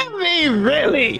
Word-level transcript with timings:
I 0.00 0.18
mean, 0.18 0.62
really? 0.62 1.18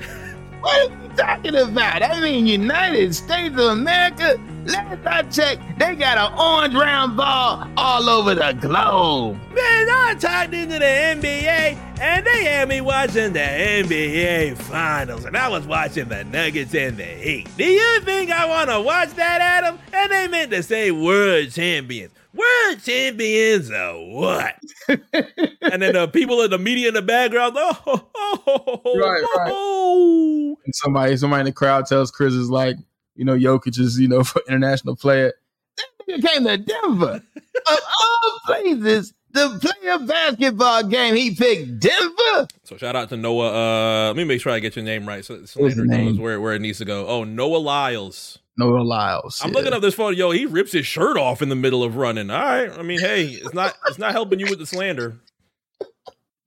What 0.61 0.91
are 0.91 1.03
you 1.03 1.09
talking 1.15 1.55
about? 1.55 2.03
I 2.03 2.21
mean, 2.21 2.47
United 2.47 3.15
States 3.15 3.55
of 3.55 3.59
America? 3.59 4.41
Last 4.65 5.07
I 5.07 5.23
checked, 5.23 5.79
they 5.79 5.97
got 5.97 6.17
an 6.17 6.39
orange 6.39 6.75
round 6.75 7.17
ball 7.17 7.67
all 7.77 8.09
over 8.09 8.35
the 8.35 8.53
globe. 8.61 9.37
Man, 9.55 9.89
I 9.91 10.17
talked 10.19 10.55
into 10.55 10.79
the 10.79 10.85
NBA 10.85 11.79
and 12.01 12.27
they 12.27 12.45
had 12.45 12.69
me 12.69 12.81
watching 12.81 13.33
the 13.35 13.41
NBA 13.41 14.57
Finals, 14.57 15.27
and 15.27 15.37
I 15.37 15.49
was 15.49 15.67
watching 15.67 16.09
the 16.09 16.25
Nuggets 16.25 16.75
and 16.75 16.97
the 16.97 17.05
Heat. 17.05 17.49
Do 17.59 17.65
you 17.65 18.01
think 18.01 18.31
I 18.31 18.47
want 18.47 18.71
to 18.71 18.81
watch 18.81 19.11
that, 19.11 19.41
Adam? 19.43 19.79
And 19.93 20.11
they 20.11 20.29
meant 20.29 20.51
to 20.53 20.63
say 20.63 20.91
world 20.91 21.51
champions. 21.51 22.13
World 22.41 22.83
champions 22.85 23.71
of 23.71 23.97
what? 24.09 24.55
and 24.89 25.83
then 25.83 25.95
the 25.95 26.09
people 26.13 26.43
in 26.43 26.51
the 26.51 26.59
media 26.59 26.89
in 26.89 26.95
the 26.95 27.03
background, 27.03 27.55
oh, 27.57 27.79
oh, 27.87 28.81
oh, 28.85 28.99
right, 28.99 29.23
right. 29.37 29.53
Oh. 29.53 30.57
And 30.65 30.75
somebody, 30.75 31.17
somebody 31.17 31.41
in 31.41 31.47
the 31.47 31.53
crowd 31.53 31.87
tells 31.87 32.11
Chris 32.11 32.35
is 32.35 32.51
like, 32.51 32.77
you 33.15 33.25
know, 33.25 33.37
Jokic 33.37 33.79
is, 33.79 33.99
you 33.99 34.09
know, 34.09 34.25
for 34.25 34.43
international 34.49 34.97
player. 34.97 35.35
That 35.77 35.87
nigga 36.09 36.29
came 36.29 36.45
to 36.45 36.57
Denver. 36.57 37.23
of 37.67 37.79
all 38.01 38.39
places, 38.47 39.13
the 39.33 39.59
player 39.61 39.99
basketball 39.99 40.85
game, 40.85 41.15
he 41.15 41.35
picked 41.35 41.81
Denver. 41.81 42.49
So 42.65 42.77
shout 42.77 42.97
out 42.97 43.09
to 43.11 43.17
Noah. 43.17 43.53
Uh, 43.53 44.07
let 44.09 44.17
me 44.17 44.25
make 44.25 44.41
sure 44.41 44.53
I 44.53 44.59
get 44.59 44.75
your 44.75 44.85
name 44.85 45.07
right. 45.07 45.25
So 45.25 45.45
Slander 45.45 45.85
knows 45.85 46.19
where, 46.19 46.41
where 46.41 46.55
it 46.55 46.61
needs 46.61 46.79
to 46.79 46.85
go. 46.85 47.07
Oh, 47.07 47.25
Noah 47.25 47.59
Lyles. 47.59 48.40
Noah 48.57 48.83
Lyles. 48.83 49.41
I'm 49.43 49.51
yeah. 49.51 49.57
looking 49.57 49.73
up 49.73 49.83
this 49.83 49.95
photo. 49.95 50.17
Yo, 50.17 50.31
he 50.31 50.47
rips 50.47 50.73
his 50.73 50.87
shirt 50.87 51.17
off 51.17 51.43
in 51.43 51.49
the 51.49 51.57
middle 51.57 51.83
of 51.83 51.97
running. 51.97 52.31
All 52.31 52.39
right. 52.39 52.71
I 52.71 52.83
mean, 52.83 53.01
hey, 53.01 53.27
it's 53.27 53.55
not 53.55 53.75
it's 53.87 53.99
not 53.99 54.13
helping 54.13 54.41
you 54.41 54.47
with 54.47 54.59
the 54.59 54.67
slander. 54.67 55.19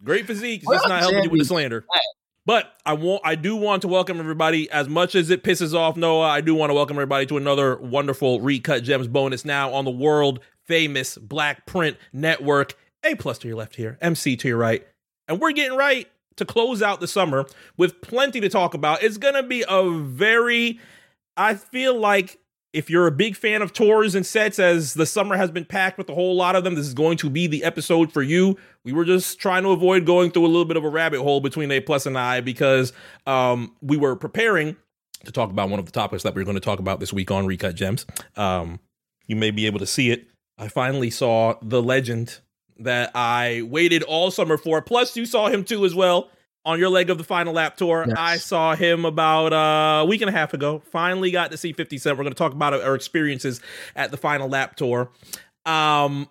Great 0.04 0.28
physique. 0.28 0.64
It's 0.68 0.88
not 0.88 1.00
helping 1.00 1.24
you 1.24 1.30
with 1.30 1.40
the 1.40 1.46
slander. 1.46 1.86
But 2.46 2.74
I 2.86 2.94
want 2.94 3.22
I 3.24 3.36
do 3.36 3.56
want 3.56 3.84
to 3.84 3.88
welcome 3.88 4.20
everybody. 4.20 4.70
As 4.70 4.90
much 4.90 5.16
as 5.16 5.30
it 5.30 5.44
pisses 5.44 5.74
off 5.74 5.96
Noah, 5.96 6.28
I 6.28 6.42
do 6.42 6.54
want 6.54 6.72
to 6.72 6.74
welcome 6.74 6.98
everybody 6.98 7.26
to 7.28 7.38
another 7.38 7.78
wonderful 7.78 8.42
Recut 8.42 8.84
Gems 8.84 9.08
bonus 9.08 9.46
now 9.46 9.74
on 9.74 9.86
the 9.86 9.92
world 9.92 10.42
famous 10.68 11.18
Black 11.18 11.66
Print 11.66 11.98
Network. 12.12 12.76
A 13.06 13.16
plus 13.16 13.38
to 13.40 13.48
your 13.48 13.58
left 13.58 13.76
here, 13.76 13.98
MC 14.02 14.36
to 14.38 14.48
your 14.48 14.58
right. 14.58 14.86
And 15.28 15.40
we're 15.40 15.52
getting 15.52 15.78
right 15.78 16.08
to 16.36 16.46
close 16.46 16.82
out 16.82 17.00
the 17.00 17.08
summer 17.08 17.46
with 17.78 18.02
plenty 18.02 18.42
to 18.42 18.50
talk 18.50 18.74
about. 18.74 19.04
It's 19.04 19.18
gonna 19.18 19.44
be 19.44 19.64
a 19.68 19.90
very 19.90 20.80
I 21.38 21.56
feel 21.56 21.98
like 21.98 22.40
if 22.74 22.90
you're 22.90 23.06
a 23.06 23.12
big 23.12 23.36
fan 23.36 23.62
of 23.62 23.72
tours 23.72 24.16
and 24.16 24.26
sets, 24.26 24.58
as 24.58 24.96
the 24.96 25.06
summer 25.06 25.38
has 25.38 25.52
been 25.52 25.66
packed 25.66 25.98
with 25.98 26.10
a 26.10 26.14
whole 26.14 26.36
lot 26.36 26.56
of 26.56 26.64
them, 26.64 26.74
this 26.74 26.88
is 26.88 26.96
going 26.96 27.18
to 27.18 27.30
be 27.30 27.46
the 27.46 27.64
episode 27.64 28.12
for 28.12 28.24
you. 28.24 28.58
We 28.84 28.94
were 28.94 29.06
just 29.06 29.40
trying 29.40 29.64
to 29.64 29.70
avoid 29.70 30.06
going 30.06 30.32
through 30.32 30.46
a 30.46 30.48
little 30.48 30.66
bit 30.66 30.78
of 30.78 30.84
a 30.84 30.90
rabbit 30.90 31.22
hole 31.22 31.40
between 31.40 31.72
A 31.72 31.80
Plus 31.80 32.08
and 32.08 32.18
I 32.18 32.42
because 32.42 32.92
um, 33.28 33.76
we 33.82 33.96
were 33.96 34.16
preparing 34.16 34.76
to 35.24 35.32
talk 35.32 35.52
about 35.52 35.70
one 35.70 35.80
of 35.80 35.86
the 35.86 35.92
topics 35.92 36.24
that 36.24 36.34
we 36.34 36.42
are 36.42 36.46
going 36.46 36.56
to 36.56 36.62
talk 36.62 36.80
about 36.80 37.00
this 37.00 37.14
week 37.14 37.30
on 37.30 37.46
Recut 37.46 37.76
Gems. 37.76 38.06
Um, 38.36 38.80
you 39.28 39.36
may 39.36 39.52
be 39.52 39.68
able 39.68 39.80
to 39.80 39.86
see 39.86 40.10
it. 40.10 40.28
I 40.58 40.68
finally 40.68 41.12
saw 41.12 41.56
the 41.62 41.82
legend 41.82 42.40
that 42.80 43.12
I 43.14 43.62
waited 43.66 44.04
all 44.04 44.32
summer 44.32 44.58
for. 44.58 44.82
Plus, 44.82 45.16
you 45.16 45.26
saw 45.26 45.48
him 45.48 45.64
too 45.64 45.86
as 45.86 45.94
well 45.94 46.30
on 46.66 46.80
your 46.80 46.90
leg 46.90 47.10
of 47.10 47.18
the 47.18 47.24
final 47.24 47.54
lap 47.54 47.78
tour. 47.78 48.06
Yes. 48.08 48.18
I 48.18 48.38
saw 48.38 48.76
him 48.76 49.06
about 49.06 49.54
uh, 49.54 50.04
a 50.04 50.06
week 50.06 50.22
and 50.22 50.30
a 50.30 50.34
half 50.34 50.54
ago. 50.54 50.82
Finally 50.92 51.32
got 51.32 51.52
to 51.52 51.58
see 51.58 51.74
50 51.74 51.98
Cent. 51.98 52.18
We're 52.18 52.24
going 52.24 52.34
to 52.34 52.38
talk 52.38 52.54
about 52.54 52.74
our 52.74 52.96
experiences 52.96 53.62
at 53.96 54.12
the 54.12 54.18
final 54.18 54.48
lap 54.50 54.76
tour. 54.76 55.10
Um, 55.66 56.30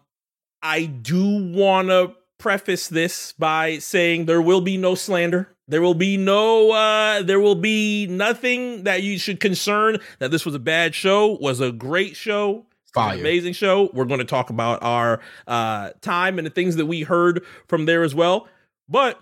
I 0.62 0.84
do 0.86 1.52
want 1.52 1.88
to 1.88 2.14
preface 2.38 2.88
this 2.88 3.32
by 3.32 3.78
saying 3.78 4.26
there 4.26 4.42
will 4.42 4.60
be 4.60 4.76
no 4.76 4.94
slander. 4.94 5.48
There 5.68 5.80
will 5.80 5.94
be 5.94 6.16
no 6.16 6.72
uh 6.72 7.22
there 7.22 7.38
will 7.38 7.54
be 7.54 8.06
nothing 8.08 8.82
that 8.82 9.02
you 9.02 9.16
should 9.16 9.38
concern 9.38 9.98
that 10.18 10.30
this 10.32 10.44
was 10.44 10.54
a 10.54 10.58
bad 10.58 10.94
show, 10.94 11.38
was 11.40 11.60
a 11.60 11.70
great 11.70 12.16
show. 12.16 12.66
Fire. 12.92 13.18
Amazing 13.18 13.54
show. 13.54 13.90
We're 13.94 14.04
going 14.04 14.18
to 14.18 14.26
talk 14.26 14.50
about 14.50 14.82
our 14.82 15.20
uh 15.46 15.90
time 16.00 16.38
and 16.38 16.46
the 16.46 16.50
things 16.50 16.76
that 16.76 16.86
we 16.86 17.02
heard 17.02 17.44
from 17.68 17.86
there 17.86 18.02
as 18.02 18.14
well. 18.14 18.48
But 18.88 19.20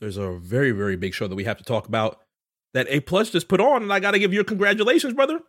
there's 0.00 0.16
a 0.16 0.32
very 0.32 0.72
very 0.72 0.96
big 0.96 1.14
show 1.14 1.28
that 1.28 1.34
we 1.34 1.44
have 1.44 1.58
to 1.58 1.64
talk 1.64 1.86
about 1.86 2.20
that 2.74 2.86
A 2.88 3.00
Plus 3.00 3.30
just 3.30 3.48
put 3.48 3.60
on, 3.60 3.82
and 3.82 3.92
I 3.92 4.00
got 4.00 4.12
to 4.12 4.18
give 4.18 4.32
you 4.32 4.36
your 4.36 4.44
congratulations, 4.44 5.14
brother. 5.14 5.40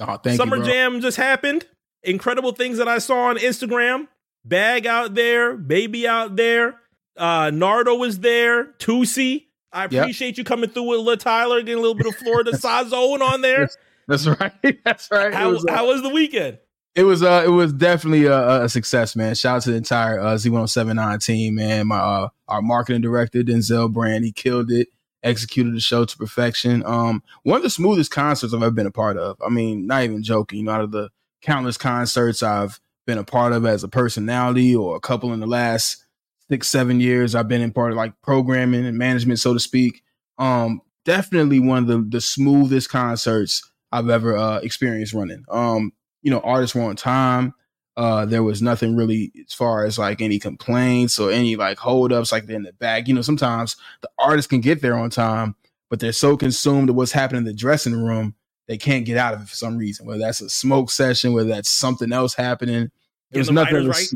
Oh, 0.00 0.16
thank 0.16 0.36
Summer 0.36 0.58
you, 0.58 0.64
Jam 0.64 1.00
just 1.00 1.16
happened. 1.16 1.66
Incredible 2.02 2.52
things 2.52 2.78
that 2.78 2.88
I 2.88 2.98
saw 2.98 3.28
on 3.28 3.36
Instagram. 3.38 4.08
Bag 4.44 4.86
out 4.86 5.14
there, 5.14 5.56
baby 5.56 6.06
out 6.08 6.36
there. 6.36 6.80
Uh, 7.16 7.50
Nardo 7.50 7.96
was 7.96 8.20
there. 8.20 8.72
Tusi. 8.78 9.46
I 9.72 9.84
appreciate 9.84 10.30
yep. 10.30 10.38
you 10.38 10.44
coming 10.44 10.70
through 10.70 10.84
with 10.84 11.00
Lil 11.00 11.16
Tyler, 11.16 11.60
getting 11.60 11.78
a 11.78 11.80
little 11.80 11.94
bit 11.94 12.06
of 12.06 12.16
Florida 12.16 12.52
Sazone 12.54 13.20
on 13.20 13.42
there. 13.42 13.68
That's, 14.08 14.24
that's 14.24 14.40
right. 14.40 14.84
That's 14.84 15.10
right. 15.10 15.34
How 15.34 15.50
was, 15.50 15.64
uh, 15.64 15.72
how 15.72 15.88
was 15.88 16.02
the 16.02 16.08
weekend? 16.08 16.58
It 16.94 17.04
was 17.04 17.22
uh 17.22 17.42
it 17.44 17.50
was 17.50 17.72
definitely 17.72 18.26
a, 18.26 18.64
a, 18.64 18.68
success, 18.68 19.14
man. 19.14 19.34
Shout 19.34 19.56
out 19.56 19.62
to 19.62 19.70
the 19.70 19.76
entire 19.76 20.18
uh, 20.18 20.34
Z1079 20.34 21.24
team, 21.24 21.54
man. 21.54 21.86
My 21.86 21.98
uh, 21.98 22.28
our 22.48 22.62
marketing 22.62 23.02
director 23.02 23.42
Denzel 23.42 23.92
Brand, 23.92 24.24
he 24.24 24.32
killed 24.32 24.72
it, 24.72 24.88
executed 25.22 25.74
the 25.74 25.80
show 25.80 26.04
to 26.04 26.16
perfection. 26.16 26.84
Um, 26.84 27.22
one 27.44 27.58
of 27.58 27.62
the 27.62 27.70
smoothest 27.70 28.10
concerts 28.10 28.52
I've 28.52 28.62
ever 28.62 28.72
been 28.72 28.86
a 28.86 28.90
part 28.90 29.16
of. 29.16 29.36
I 29.44 29.50
mean, 29.50 29.86
not 29.86 30.02
even 30.02 30.22
joking. 30.22 30.58
You 30.58 30.64
know, 30.64 30.72
out 30.72 30.80
of 30.80 30.90
the 30.90 31.10
countless 31.42 31.76
concerts 31.76 32.42
I've 32.42 32.80
been 33.06 33.18
a 33.18 33.24
part 33.24 33.52
of 33.52 33.64
as 33.64 33.84
a 33.84 33.88
personality 33.88 34.74
or 34.74 34.96
a 34.96 35.00
couple 35.00 35.32
in 35.32 35.40
the 35.40 35.46
last 35.46 36.04
six 36.50 36.66
seven 36.66 36.98
years, 36.98 37.36
I've 37.36 37.48
been 37.48 37.62
in 37.62 37.72
part 37.72 37.92
of 37.92 37.98
like 37.98 38.20
programming 38.20 38.84
and 38.84 38.98
management, 38.98 39.38
so 39.38 39.54
to 39.54 39.60
speak. 39.60 40.02
Um, 40.38 40.80
definitely 41.04 41.60
one 41.60 41.78
of 41.78 41.86
the 41.86 42.04
the 42.08 42.20
smoothest 42.20 42.90
concerts 42.90 43.70
I've 43.92 44.10
ever 44.10 44.36
uh, 44.36 44.58
experienced 44.58 45.14
running. 45.14 45.44
Um, 45.48 45.92
you 46.22 46.30
know, 46.30 46.40
artists 46.40 46.74
were 46.74 46.82
on 46.82 46.96
time. 46.96 47.54
Uh, 47.96 48.24
there 48.24 48.42
was 48.42 48.62
nothing 48.62 48.96
really 48.96 49.32
as 49.46 49.52
far 49.52 49.84
as 49.84 49.98
like 49.98 50.20
any 50.22 50.38
complaints 50.38 51.18
or 51.18 51.30
any 51.30 51.56
like 51.56 51.78
holdups 51.78 52.32
like 52.32 52.48
in 52.48 52.62
the 52.62 52.72
back. 52.74 53.08
You 53.08 53.14
know, 53.14 53.22
sometimes 53.22 53.76
the 54.00 54.08
artists 54.18 54.48
can 54.48 54.60
get 54.60 54.80
there 54.80 54.96
on 54.96 55.10
time, 55.10 55.54
but 55.90 56.00
they're 56.00 56.12
so 56.12 56.36
consumed 56.36 56.88
with 56.88 56.96
what's 56.96 57.12
happening 57.12 57.40
in 57.40 57.44
the 57.44 57.52
dressing 57.52 57.92
room, 57.92 58.34
they 58.68 58.78
can't 58.78 59.04
get 59.04 59.16
out 59.16 59.34
of 59.34 59.42
it 59.42 59.48
for 59.48 59.56
some 59.56 59.76
reason. 59.76 60.06
Whether 60.06 60.20
that's 60.20 60.40
a 60.40 60.48
smoke 60.48 60.90
session, 60.90 61.32
whether 61.32 61.48
that's 61.48 61.68
something 61.68 62.12
else 62.12 62.34
happening. 62.34 62.90
There's 63.32 63.48
the 63.48 63.52
nothing. 63.52 63.88
right? 63.88 64.08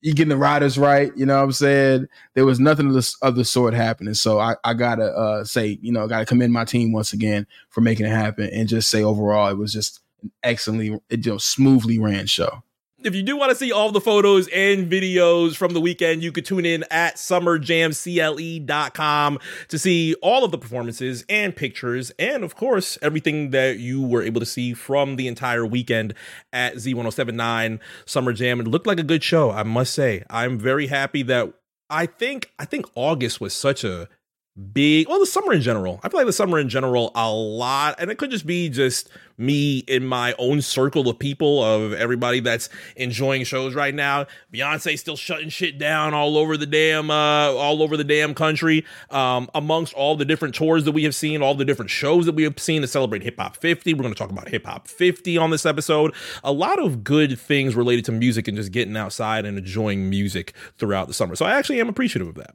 You 0.00 0.14
getting 0.14 0.30
the 0.30 0.38
riders 0.38 0.78
right, 0.78 1.12
you 1.14 1.26
know 1.26 1.36
what 1.36 1.44
I'm 1.44 1.52
saying? 1.52 2.06
There 2.34 2.46
was 2.46 2.58
nothing 2.58 2.86
of 2.86 2.94
the, 2.94 3.14
of 3.20 3.36
the 3.36 3.44
sort 3.44 3.74
happening. 3.74 4.14
So 4.14 4.38
I, 4.38 4.56
I 4.64 4.72
gotta 4.72 5.04
uh, 5.04 5.44
say, 5.44 5.78
you 5.82 5.92
know, 5.92 6.08
gotta 6.08 6.24
commend 6.24 6.54
my 6.54 6.64
team 6.64 6.92
once 6.92 7.12
again 7.12 7.46
for 7.68 7.82
making 7.82 8.06
it 8.06 8.10
happen 8.10 8.48
and 8.50 8.66
just 8.66 8.88
say 8.88 9.02
overall 9.02 9.48
it 9.48 9.58
was 9.58 9.74
just 9.74 10.00
excellently, 10.42 10.98
you 11.10 11.30
know, 11.30 11.38
smoothly 11.38 11.98
ran 11.98 12.26
show. 12.26 12.62
If 13.02 13.14
you 13.14 13.22
do 13.22 13.34
want 13.34 13.48
to 13.48 13.56
see 13.56 13.72
all 13.72 13.90
the 13.92 14.00
photos 14.00 14.46
and 14.48 14.92
videos 14.92 15.56
from 15.56 15.72
the 15.72 15.80
weekend, 15.80 16.22
you 16.22 16.32
could 16.32 16.44
tune 16.44 16.66
in 16.66 16.84
at 16.90 17.16
summerjamcle.com 17.16 19.38
to 19.68 19.78
see 19.78 20.14
all 20.20 20.44
of 20.44 20.50
the 20.50 20.58
performances 20.58 21.24
and 21.30 21.56
pictures, 21.56 22.12
and 22.18 22.44
of 22.44 22.56
course, 22.56 22.98
everything 23.00 23.52
that 23.52 23.78
you 23.78 24.02
were 24.02 24.22
able 24.22 24.40
to 24.40 24.46
see 24.46 24.74
from 24.74 25.16
the 25.16 25.28
entire 25.28 25.64
weekend 25.64 26.12
at 26.52 26.74
Z1079 26.74 27.78
Summer 28.04 28.34
Jam. 28.34 28.60
It 28.60 28.68
looked 28.68 28.86
like 28.86 29.00
a 29.00 29.04
good 29.04 29.24
show, 29.24 29.50
I 29.50 29.62
must 29.62 29.94
say. 29.94 30.22
I'm 30.28 30.58
very 30.58 30.88
happy 30.88 31.22
that 31.22 31.54
I 31.88 32.04
think 32.04 32.52
I 32.58 32.66
think 32.66 32.84
August 32.94 33.40
was 33.40 33.54
such 33.54 33.82
a 33.82 34.10
big 34.60 35.08
well 35.08 35.18
the 35.18 35.26
summer 35.26 35.52
in 35.52 35.60
general. 35.60 36.00
I 36.02 36.08
feel 36.08 36.20
like 36.20 36.26
the 36.26 36.32
summer 36.32 36.58
in 36.58 36.68
general 36.68 37.10
a 37.14 37.30
lot 37.30 37.96
and 37.98 38.10
it 38.10 38.18
could 38.18 38.30
just 38.30 38.46
be 38.46 38.68
just 38.68 39.08
me 39.38 39.78
in 39.78 40.06
my 40.06 40.34
own 40.38 40.60
circle 40.60 41.08
of 41.08 41.18
people 41.18 41.62
of 41.64 41.94
everybody 41.94 42.40
that's 42.40 42.68
enjoying 42.96 43.44
shows 43.44 43.74
right 43.74 43.94
now. 43.94 44.26
Beyonce 44.52 44.98
still 44.98 45.16
shutting 45.16 45.48
shit 45.48 45.78
down 45.78 46.12
all 46.12 46.36
over 46.36 46.56
the 46.56 46.66
damn 46.66 47.10
uh 47.10 47.52
all 47.52 47.82
over 47.82 47.96
the 47.96 48.04
damn 48.04 48.34
country. 48.34 48.84
Um 49.10 49.48
amongst 49.54 49.94
all 49.94 50.16
the 50.16 50.24
different 50.24 50.54
tours 50.54 50.84
that 50.84 50.92
we 50.92 51.04
have 51.04 51.14
seen 51.14 51.42
all 51.42 51.54
the 51.54 51.64
different 51.64 51.90
shows 51.90 52.26
that 52.26 52.34
we 52.34 52.42
have 52.42 52.58
seen 52.58 52.82
to 52.82 52.88
celebrate 52.88 53.22
hip 53.22 53.38
hop 53.38 53.56
50 53.56 53.94
we're 53.94 54.02
going 54.02 54.14
to 54.14 54.18
talk 54.18 54.30
about 54.30 54.48
hip 54.48 54.66
hop 54.66 54.88
50 54.88 55.38
on 55.38 55.50
this 55.50 55.64
episode. 55.64 56.14
A 56.44 56.52
lot 56.52 56.78
of 56.78 57.02
good 57.02 57.38
things 57.38 57.74
related 57.74 58.04
to 58.06 58.12
music 58.12 58.46
and 58.48 58.56
just 58.56 58.72
getting 58.72 58.96
outside 58.96 59.44
and 59.44 59.58
enjoying 59.58 60.10
music 60.10 60.54
throughout 60.76 61.08
the 61.08 61.14
summer. 61.14 61.34
So 61.34 61.46
i 61.46 61.56
actually 61.56 61.80
am 61.80 61.88
appreciative 61.88 62.28
of 62.28 62.34
that 62.34 62.54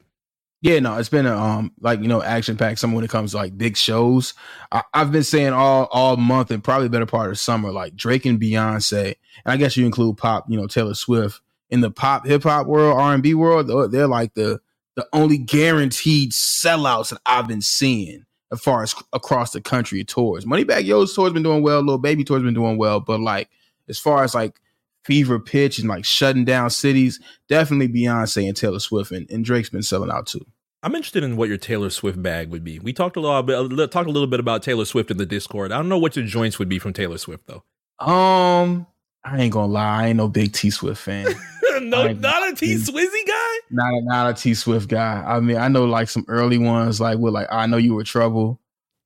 yeah, 0.65 0.79
no, 0.79 0.97
it's 0.97 1.09
been 1.09 1.27
a 1.27 1.37
um 1.37 1.71
like 1.79 2.01
you 2.01 2.07
know 2.07 2.23
action 2.23 2.57
packed 2.57 2.79
summer 2.79 2.95
when 2.95 3.03
it 3.03 3.11
comes 3.11 3.31
to 3.31 3.37
like 3.37 3.55
big 3.55 3.77
shows. 3.77 4.33
I, 4.71 4.81
have 4.95 5.11
been 5.11 5.21
saying 5.21 5.53
all 5.53 5.87
all 5.91 6.17
month 6.17 6.49
and 6.49 6.63
probably 6.63 6.89
better 6.89 7.05
part 7.05 7.29
of 7.29 7.37
summer 7.37 7.71
like 7.71 7.95
Drake 7.95 8.25
and 8.25 8.41
Beyonce, 8.41 9.05
and 9.45 9.53
I 9.53 9.57
guess 9.57 9.77
you 9.77 9.85
include 9.85 10.17
pop, 10.17 10.45
you 10.49 10.57
know 10.59 10.65
Taylor 10.65 10.95
Swift 10.95 11.39
in 11.69 11.81
the 11.81 11.91
pop 11.91 12.25
hip 12.25 12.41
hop 12.41 12.65
world, 12.65 12.99
R 12.99 13.13
and 13.13 13.21
B 13.21 13.35
world. 13.35 13.91
They're, 13.91 14.07
like 14.07 14.33
the 14.33 14.59
the 14.95 15.07
only 15.13 15.37
guaranteed 15.37 16.31
sellouts 16.31 17.11
that 17.11 17.21
I've 17.27 17.47
been 17.47 17.61
seeing 17.61 18.25
as 18.51 18.59
far 18.59 18.81
as 18.81 18.95
across 19.13 19.51
the 19.51 19.61
country 19.61 20.03
tours. 20.03 20.45
Moneybagg 20.45 20.85
Yo's 20.85 21.13
tour's 21.13 21.33
been 21.33 21.43
doing 21.43 21.61
well, 21.61 21.83
Lil 21.83 21.99
Baby 21.99 22.23
tour's 22.23 22.41
been 22.41 22.55
doing 22.55 22.79
well, 22.79 22.99
but 22.99 23.19
like 23.19 23.51
as 23.87 23.99
far 23.99 24.23
as 24.23 24.33
like 24.33 24.59
fever 25.03 25.39
pitch 25.39 25.77
and 25.77 25.87
like 25.87 26.05
shutting 26.05 26.43
down 26.43 26.71
cities, 26.71 27.19
definitely 27.47 27.87
Beyonce 27.87 28.47
and 28.47 28.57
Taylor 28.57 28.79
Swift 28.79 29.11
and, 29.11 29.29
and 29.29 29.45
Drake's 29.45 29.69
been 29.69 29.83
selling 29.83 30.09
out 30.09 30.25
too. 30.25 30.43
I'm 30.85 30.93
interested 30.93 31.23
in 31.23 31.35
what 31.35 31.49
your 31.49 31.57
Taylor 31.57 31.89
Swift 31.89 32.21
bag 32.21 32.51
would 32.51 32.63
be. 32.63 32.77
We 32.77 32.93
talked 32.93 33.17
a 33.17 33.19
little 33.19 33.41
bit, 33.41 33.89
talked 33.89 34.07
a 34.07 34.11
little 34.11 34.27
bit 34.27 34.39
about 34.39 34.61
Taylor 34.61 34.85
Swift 34.85 35.09
in 35.09 35.17
the 35.17 35.25
Discord. 35.25 35.71
I 35.71 35.77
don't 35.77 35.89
know 35.89 35.97
what 35.97 36.15
your 36.15 36.25
joints 36.25 36.59
would 36.59 36.69
be 36.69 36.77
from 36.77 36.93
Taylor 36.93 37.17
Swift 37.17 37.47
though. 37.47 37.63
Um, 38.05 38.85
I 39.23 39.41
ain't 39.41 39.51
gonna 39.51 39.65
lie, 39.65 40.03
I 40.03 40.07
ain't 40.09 40.17
no 40.17 40.27
big 40.27 40.53
T 40.53 40.69
Swift 40.69 41.01
fan. 41.01 41.25
no, 41.81 42.11
not 42.13 42.51
a 42.51 42.55
T 42.55 42.75
Swizzy 42.75 43.27
guy. 43.27 43.57
Not 43.71 43.93
a, 43.95 44.01
not 44.03 44.29
a 44.29 44.33
T 44.35 44.53
Swift 44.53 44.87
guy. 44.87 45.23
I 45.25 45.39
mean, 45.39 45.57
I 45.57 45.69
know 45.69 45.85
like 45.85 46.07
some 46.07 46.23
early 46.27 46.59
ones, 46.59 47.01
like 47.01 47.17
with 47.17 47.33
like 47.33 47.47
I 47.51 47.65
know 47.65 47.77
you 47.77 47.95
were 47.95 48.03
trouble. 48.03 48.59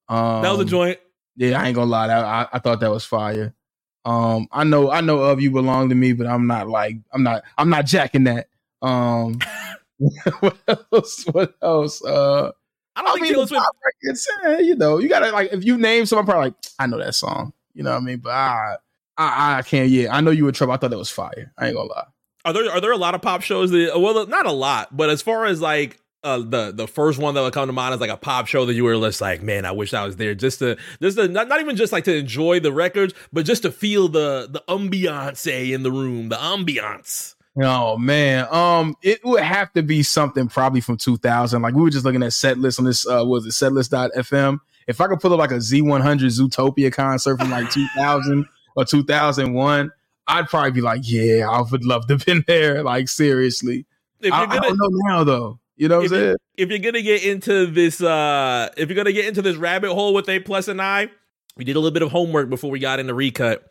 Um, 0.09 0.41
that 0.41 0.51
was 0.51 0.59
a 0.59 0.65
joint. 0.65 0.99
Yeah, 1.37 1.61
I 1.61 1.67
ain't 1.67 1.75
gonna 1.75 1.89
lie. 1.89 2.07
That, 2.07 2.25
I, 2.25 2.47
I 2.51 2.59
thought 2.59 2.81
that 2.81 2.91
was 2.91 3.05
fire. 3.05 3.55
Um, 4.03 4.49
I 4.51 4.65
know 4.65 4.91
I 4.91 4.99
know 4.99 5.19
of 5.19 5.39
you 5.39 5.49
belong 5.49 5.87
to 5.87 5.95
me, 5.95 6.11
but 6.11 6.27
I'm 6.27 6.45
not 6.45 6.67
like 6.67 6.97
I'm 7.13 7.23
not 7.23 7.43
I'm 7.57 7.69
not 7.69 7.85
jacking 7.85 8.25
that. 8.25 8.49
Um, 8.81 9.39
what 10.39 10.57
else? 10.91 11.25
What 11.25 11.55
else? 11.61 12.03
Uh, 12.03 12.51
I 12.95 13.01
don't 13.01 13.09
I 13.09 13.13
think 13.13 13.23
mean, 13.23 13.33
Taylor 13.33 13.47
Swift. 13.47 13.65
Records, 14.03 14.27
eh, 14.45 14.59
you 14.59 14.75
know, 14.75 14.97
you 14.97 15.09
gotta 15.09 15.31
like 15.31 15.53
if 15.53 15.63
you 15.63 15.77
name 15.77 16.05
someone, 16.05 16.23
I'm 16.23 16.29
probably 16.29 16.47
like 16.49 16.55
I 16.79 16.87
know 16.87 16.97
that 16.97 17.15
song. 17.15 17.53
You 17.73 17.83
know 17.83 17.91
what 17.91 18.01
I 18.01 18.05
mean? 18.05 18.19
But 18.19 18.31
I 18.31 18.75
I, 19.17 19.57
I 19.57 19.61
can't. 19.61 19.89
Yeah, 19.89 20.15
I 20.15 20.21
know 20.21 20.31
you 20.31 20.45
were 20.45 20.51
trouble. 20.51 20.73
I 20.73 20.77
thought 20.77 20.91
that 20.91 20.97
was 20.97 21.09
fire. 21.09 21.53
I 21.57 21.67
ain't 21.67 21.75
gonna 21.75 21.89
lie. 21.89 22.07
Are 22.45 22.53
there 22.53 22.71
are 22.71 22.81
there 22.81 22.91
a 22.91 22.97
lot 22.97 23.15
of 23.15 23.21
pop 23.21 23.41
shows 23.41 23.71
that 23.71 23.99
well 23.99 24.25
not 24.27 24.45
a 24.45 24.51
lot, 24.51 24.95
but 24.95 25.09
as 25.09 25.21
far 25.21 25.45
as 25.45 25.61
like 25.61 25.99
uh, 26.23 26.39
the 26.39 26.71
the 26.71 26.87
first 26.87 27.19
one 27.19 27.33
that 27.35 27.41
would 27.41 27.53
come 27.53 27.67
to 27.67 27.73
mind 27.73 27.93
is 27.93 28.01
like 28.01 28.09
a 28.09 28.17
pop 28.17 28.47
show 28.47 28.65
that 28.65 28.73
you 28.73 28.83
were 28.83 28.99
just 28.99 29.21
like, 29.21 29.41
man, 29.41 29.65
I 29.65 29.71
wish 29.71 29.93
I 29.93 30.05
was 30.05 30.17
there 30.17 30.35
just 30.35 30.59
to 30.59 30.77
just 31.01 31.17
to 31.17 31.27
not, 31.27 31.47
not 31.47 31.61
even 31.61 31.75
just 31.75 31.93
like 31.93 32.03
to 32.05 32.15
enjoy 32.15 32.59
the 32.59 32.73
records, 32.73 33.13
but 33.31 33.45
just 33.45 33.63
to 33.63 33.71
feel 33.71 34.09
the 34.09 34.47
the 34.49 34.63
ambiance 34.67 35.47
in 35.47 35.83
the 35.83 35.91
room, 35.91 36.29
the 36.29 36.35
ambiance. 36.35 37.35
Oh 37.61 37.97
man, 37.97 38.47
um, 38.51 38.95
it 39.01 39.19
would 39.23 39.41
have 39.41 39.73
to 39.73 39.83
be 39.83 40.03
something 40.03 40.47
probably 40.47 40.81
from 40.81 40.97
2000. 40.97 41.61
Like 41.61 41.73
we 41.73 41.81
were 41.81 41.89
just 41.89 42.05
looking 42.05 42.23
at 42.23 42.33
set 42.33 42.57
list 42.57 42.79
on 42.79 42.85
this. 42.85 43.07
Uh, 43.07 43.25
was 43.25 43.45
it 43.45 43.49
setlist.fm? 43.49 44.59
If 44.87 45.01
I 45.01 45.07
could 45.07 45.19
pull 45.19 45.33
up 45.33 45.39
like 45.39 45.51
a 45.51 45.55
Z100 45.55 46.01
Zootopia 46.01 46.91
concert 46.91 47.37
from 47.37 47.51
like 47.51 47.69
2000 47.69 48.45
or 48.75 48.85
2001, 48.85 49.91
I'd 50.27 50.47
probably 50.47 50.71
be 50.71 50.81
like, 50.81 51.01
yeah, 51.03 51.49
I 51.49 51.61
would 51.61 51.83
love 51.83 52.07
to 52.07 52.13
have 52.13 52.25
been 52.25 52.43
there. 52.47 52.83
Like 52.83 53.09
seriously, 53.09 53.85
if 54.21 54.31
I, 54.33 54.45
gonna, 54.45 54.59
I 54.59 54.59
don't 54.61 54.77
know 54.77 54.89
now 55.07 55.23
though. 55.23 55.59
You 55.75 55.87
know 55.87 55.97
what 55.97 56.03
I'm 56.03 56.09
saying? 56.09 56.35
If 56.57 56.69
you're 56.69 56.79
gonna 56.79 57.01
get 57.01 57.23
into 57.23 57.65
this, 57.67 58.01
uh, 58.01 58.69
if 58.77 58.89
you're 58.89 58.97
gonna 58.97 59.13
get 59.13 59.25
into 59.25 59.41
this 59.41 59.55
rabbit 59.55 59.93
hole 59.93 60.13
with 60.13 60.27
A 60.29 60.39
plus 60.39 60.67
and 60.67 60.81
I, 60.81 61.09
we 61.55 61.63
did 61.63 61.75
a 61.75 61.79
little 61.79 61.93
bit 61.93 62.03
of 62.03 62.11
homework 62.11 62.49
before 62.49 62.69
we 62.69 62.79
got 62.79 62.99
into 62.99 63.13
recut, 63.13 63.65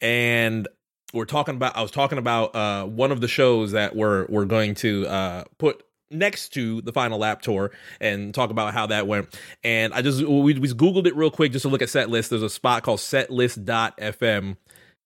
and 0.00 0.68
we're 1.14 1.24
talking 1.24 1.54
about. 1.54 1.76
I 1.76 1.82
was 1.82 1.90
talking 1.90 2.18
about 2.18 2.54
uh, 2.54 2.84
one 2.84 3.12
of 3.12 3.20
the 3.20 3.28
shows 3.28 3.72
that 3.72 3.96
we're 3.96 4.26
we're 4.28 4.44
going 4.44 4.74
to 4.76 5.06
uh, 5.06 5.44
put 5.58 5.82
next 6.10 6.50
to 6.50 6.82
the 6.82 6.92
final 6.92 7.18
lap 7.18 7.40
tour 7.40 7.70
and 8.00 8.34
talk 8.34 8.50
about 8.50 8.74
how 8.74 8.86
that 8.88 9.06
went. 9.06 9.34
And 9.62 9.94
I 9.94 10.02
just 10.02 10.18
we, 10.22 10.58
we 10.58 10.68
googled 10.68 11.06
it 11.06 11.16
real 11.16 11.30
quick 11.30 11.52
just 11.52 11.62
to 11.62 11.68
look 11.68 11.82
at 11.82 11.88
set 11.88 12.10
list. 12.10 12.30
There's 12.30 12.42
a 12.42 12.50
spot 12.50 12.82
called 12.82 12.98
setlist.fm 12.98 14.56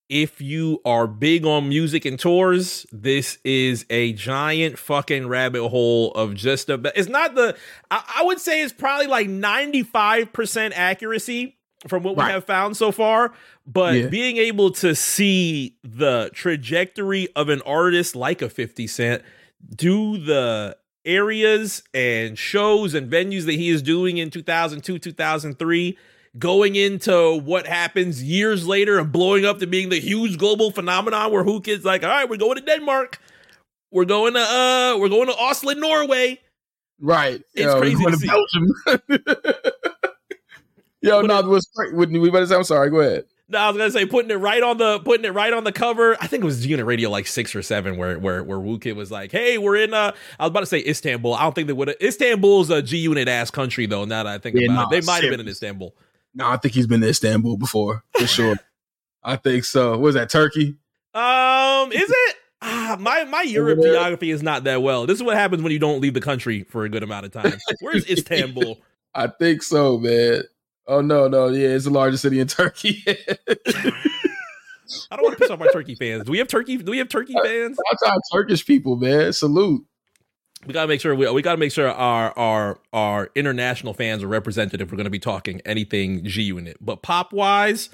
if 0.08 0.40
you 0.40 0.80
are 0.84 1.06
big 1.06 1.44
on 1.44 1.68
music 1.68 2.04
and 2.04 2.18
tours, 2.18 2.86
this 2.90 3.38
is 3.44 3.84
a 3.90 4.14
giant 4.14 4.78
fucking 4.78 5.28
rabbit 5.28 5.68
hole 5.68 6.12
of 6.12 6.34
just 6.34 6.70
a. 6.70 6.80
It's 6.96 7.08
not 7.08 7.34
the. 7.34 7.56
I, 7.90 8.02
I 8.18 8.24
would 8.24 8.40
say 8.40 8.62
it's 8.62 8.72
probably 8.72 9.06
like 9.06 9.28
ninety 9.28 9.82
five 9.82 10.32
percent 10.32 10.78
accuracy 10.78 11.57
from 11.86 12.02
what 12.02 12.16
right. 12.16 12.26
we 12.26 12.32
have 12.32 12.44
found 12.44 12.76
so 12.76 12.90
far. 12.90 13.32
But 13.66 13.94
yeah. 13.94 14.06
being 14.08 14.36
able 14.38 14.70
to 14.72 14.94
see 14.94 15.76
the 15.82 16.30
trajectory 16.34 17.28
of 17.36 17.48
an 17.48 17.62
artist 17.62 18.16
like 18.16 18.42
a 18.42 18.48
Fifty 18.48 18.86
Cent 18.86 19.22
do 19.74 20.18
the 20.18 20.76
areas 21.04 21.82
and 21.94 22.36
shows 22.38 22.94
and 22.94 23.10
venues 23.10 23.46
that 23.46 23.54
he 23.54 23.70
is 23.70 23.80
doing 23.80 24.18
in 24.18 24.30
2002 24.30 24.98
2003 24.98 25.96
going 26.38 26.76
into 26.76 27.40
what 27.40 27.66
happens 27.66 28.22
years 28.22 28.66
later 28.66 28.98
and 28.98 29.10
blowing 29.10 29.44
up 29.44 29.58
to 29.58 29.66
being 29.66 29.88
the 29.88 30.00
huge 30.00 30.38
global 30.38 30.70
phenomenon 30.70 31.32
where 31.32 31.44
who 31.44 31.60
kids 31.60 31.84
like, 31.84 32.02
all 32.02 32.10
right, 32.10 32.28
we're 32.28 32.36
going 32.36 32.56
to 32.56 32.60
Denmark. 32.60 33.18
We're 33.90 34.04
going 34.04 34.34
to 34.34 34.40
uh 34.40 34.96
we're 34.98 35.08
going 35.08 35.28
to 35.28 35.36
Oslo, 35.36 35.72
Norway. 35.72 36.40
Right. 37.00 37.42
It's 37.54 37.64
Yo, 37.64 37.80
crazy 37.80 38.04
to, 38.04 38.10
to 38.10 38.26
Belgium. 38.26 39.72
Yo, 41.00 41.20
no, 41.22 41.38
it 41.38 41.46
was 41.46 41.68
we 41.92 42.30
better 42.30 42.46
say 42.46 42.56
I'm 42.56 42.64
sorry, 42.64 42.90
go 42.90 43.00
ahead. 43.00 43.24
No, 43.50 43.58
I 43.58 43.68
was 43.68 43.78
gonna 43.78 43.90
say 43.90 44.04
putting 44.04 44.30
it 44.30 44.34
right 44.34 44.62
on 44.62 44.76
the 44.76 44.98
putting 45.00 45.24
it 45.24 45.32
right 45.32 45.52
on 45.52 45.64
the 45.64 45.72
cover. 45.72 46.16
I 46.20 46.26
think 46.26 46.42
it 46.42 46.46
was 46.46 46.66
Unit 46.66 46.84
Radio 46.84 47.08
like 47.08 47.26
six 47.26 47.54
or 47.54 47.62
seven 47.62 47.96
where 47.96 48.18
where 48.18 48.44
where 48.44 48.58
WooKid 48.58 48.94
was 48.94 49.10
like, 49.10 49.32
"Hey, 49.32 49.56
we're 49.56 49.76
in." 49.76 49.94
uh 49.94 50.12
I 50.38 50.44
was 50.44 50.50
about 50.50 50.60
to 50.60 50.66
say 50.66 50.84
Istanbul. 50.86 51.34
I 51.34 51.42
don't 51.42 51.54
think 51.54 51.66
they 51.66 51.72
would. 51.72 51.88
Have 51.88 51.96
Istanbul's 52.02 52.68
a 52.68 52.82
G 52.82 52.98
Unit 52.98 53.26
ass 53.26 53.50
country 53.50 53.86
though. 53.86 54.04
Now 54.04 54.24
that 54.24 54.34
I 54.34 54.38
think 54.38 54.56
yeah, 54.58 54.70
about 54.70 54.92
it, 54.92 55.00
they 55.00 55.06
might 55.06 55.22
have 55.22 55.30
been 55.30 55.40
in 55.40 55.48
Istanbul. 55.48 55.94
No, 56.34 56.46
I 56.46 56.58
think 56.58 56.74
he's 56.74 56.86
been 56.86 57.00
to 57.00 57.08
Istanbul 57.08 57.56
before 57.56 58.04
for 58.18 58.26
sure. 58.26 58.56
I 59.22 59.36
think 59.36 59.64
so. 59.64 59.92
What 59.92 60.00
was 60.00 60.14
that 60.14 60.28
Turkey? 60.28 60.76
Um, 61.14 61.90
is 61.90 62.10
it? 62.10 62.36
Ah, 62.60 62.96
my 63.00 63.24
my 63.24 63.42
Europe 63.42 63.80
geography 63.80 64.30
is 64.30 64.42
not 64.42 64.64
that 64.64 64.82
well. 64.82 65.06
This 65.06 65.16
is 65.16 65.22
what 65.22 65.36
happens 65.36 65.62
when 65.62 65.72
you 65.72 65.78
don't 65.78 66.00
leave 66.02 66.14
the 66.14 66.20
country 66.20 66.64
for 66.64 66.84
a 66.84 66.88
good 66.88 67.02
amount 67.02 67.24
of 67.24 67.32
time. 67.32 67.54
Where's 67.80 68.06
Istanbul? 68.10 68.78
I 69.14 69.28
think 69.28 69.62
so, 69.62 69.98
man. 69.98 70.42
Oh 70.88 71.00
no, 71.00 71.28
no, 71.28 71.48
yeah, 71.48 71.68
it's 71.68 71.84
the 71.84 71.90
largest 71.90 72.22
city 72.22 72.40
in 72.40 72.48
Turkey. 72.48 73.04
I 75.10 75.16
don't 75.16 75.22
want 75.22 75.36
to 75.36 75.40
piss 75.40 75.50
off 75.50 75.60
my 75.60 75.68
Turkey 75.68 75.94
fans. 75.94 76.24
Do 76.24 76.32
we 76.32 76.38
have 76.38 76.48
Turkey? 76.48 76.78
Do 76.78 76.90
we 76.90 76.98
have 76.98 77.08
Turkey 77.08 77.34
fans? 77.44 77.78
That's 77.90 78.02
our 78.02 78.18
Turkish 78.32 78.64
people, 78.64 78.96
man. 78.96 79.32
Salute 79.32 79.86
we 80.66 80.72
gotta 80.72 80.88
make 80.88 81.00
sure 81.00 81.14
we, 81.14 81.30
we 81.30 81.42
gotta 81.42 81.58
make 81.58 81.72
sure 81.72 81.88
our 81.88 82.36
our 82.36 82.78
our 82.92 83.30
international 83.34 83.94
fans 83.94 84.22
are 84.22 84.28
represented 84.28 84.80
if 84.80 84.90
we're 84.90 84.96
gonna 84.96 85.10
be 85.10 85.18
talking 85.18 85.60
anything 85.64 86.24
G 86.24 86.42
Unit. 86.42 86.76
But 86.80 87.02
pop 87.02 87.32
wise, 87.32 87.90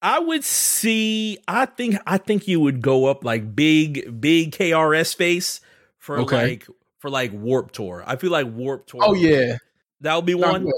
I 0.00 0.18
would 0.20 0.44
see. 0.44 1.38
I 1.48 1.66
think 1.66 1.96
I 2.06 2.18
think 2.18 2.46
you 2.46 2.60
would 2.60 2.80
go 2.82 3.06
up 3.06 3.24
like 3.24 3.56
big 3.56 4.20
big 4.20 4.52
KRS 4.52 5.14
face 5.14 5.60
for 5.98 6.20
okay. 6.20 6.42
like 6.42 6.66
for 7.00 7.10
like 7.10 7.32
Warped 7.32 7.74
Tour. 7.74 8.04
I 8.06 8.16
feel 8.16 8.30
like 8.30 8.46
Warped 8.46 8.90
Tour. 8.90 9.00
Oh 9.02 9.14
yeah, 9.14 9.58
that 10.00 10.14
would 10.14 10.26
be 10.26 10.34
one. 10.34 10.70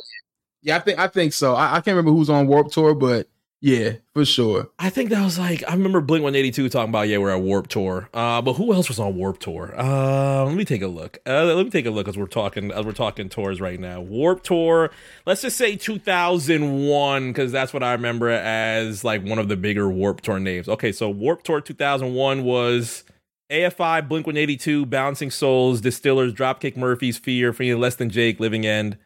Yeah, 0.62 0.76
I 0.76 0.80
think 0.80 0.98
I 0.98 1.08
think 1.08 1.32
so. 1.32 1.54
I, 1.54 1.76
I 1.76 1.80
can't 1.80 1.96
remember 1.96 2.12
who's 2.12 2.30
on 2.30 2.46
Warped 2.46 2.72
Tour, 2.72 2.94
but 2.94 3.28
yeah, 3.62 3.92
for 4.12 4.24
sure. 4.24 4.68
I 4.78 4.90
think 4.90 5.10
that 5.10 5.24
was 5.24 5.38
like 5.38 5.64
I 5.66 5.72
remember 5.72 6.00
Blink 6.02 6.22
One 6.22 6.34
Eighty 6.34 6.50
Two 6.50 6.68
talking 6.68 6.90
about 6.90 7.08
yeah 7.08 7.18
we're 7.18 7.30
at 7.30 7.40
Warped 7.40 7.70
Tour. 7.70 8.08
Uh, 8.12 8.42
but 8.42 8.52
who 8.54 8.72
else 8.74 8.88
was 8.88 8.98
on 8.98 9.16
Warped 9.16 9.42
Tour? 9.42 9.74
Uh, 9.76 10.44
let 10.44 10.54
me 10.54 10.64
take 10.64 10.82
a 10.82 10.86
look. 10.86 11.18
Uh, 11.26 11.44
let 11.46 11.64
me 11.64 11.70
take 11.70 11.86
a 11.86 11.90
look 11.90 12.06
as 12.06 12.18
we're 12.18 12.26
talking 12.26 12.70
as 12.70 12.84
we're 12.84 12.92
talking 12.92 13.28
tours 13.30 13.60
right 13.60 13.80
now. 13.80 14.00
Warped 14.00 14.44
Tour. 14.44 14.90
Let's 15.24 15.42
just 15.42 15.56
say 15.56 15.74
two 15.74 15.98
thousand 15.98 16.86
one 16.86 17.28
because 17.28 17.50
that's 17.50 17.72
what 17.72 17.82
I 17.82 17.92
remember 17.92 18.28
as 18.28 19.04
like 19.04 19.24
one 19.24 19.38
of 19.38 19.48
the 19.48 19.56
bigger 19.56 19.88
Warped 19.88 20.24
Tour 20.24 20.38
names. 20.38 20.68
Okay, 20.68 20.92
so 20.92 21.08
Warped 21.08 21.46
Tour 21.46 21.60
two 21.60 21.74
thousand 21.74 22.14
one 22.14 22.44
was. 22.44 23.04
AFI, 23.48 24.08
Blink 24.08 24.26
182, 24.26 24.86
Bouncing 24.86 25.30
Souls, 25.30 25.80
Distillers, 25.80 26.32
Dropkick 26.34 26.76
Murphys, 26.76 27.16
Fear, 27.16 27.52
Feeling 27.52 27.80
Less 27.80 27.94
Than 27.94 28.10
Jake, 28.10 28.40
Living 28.40 28.66
End, 28.66 28.98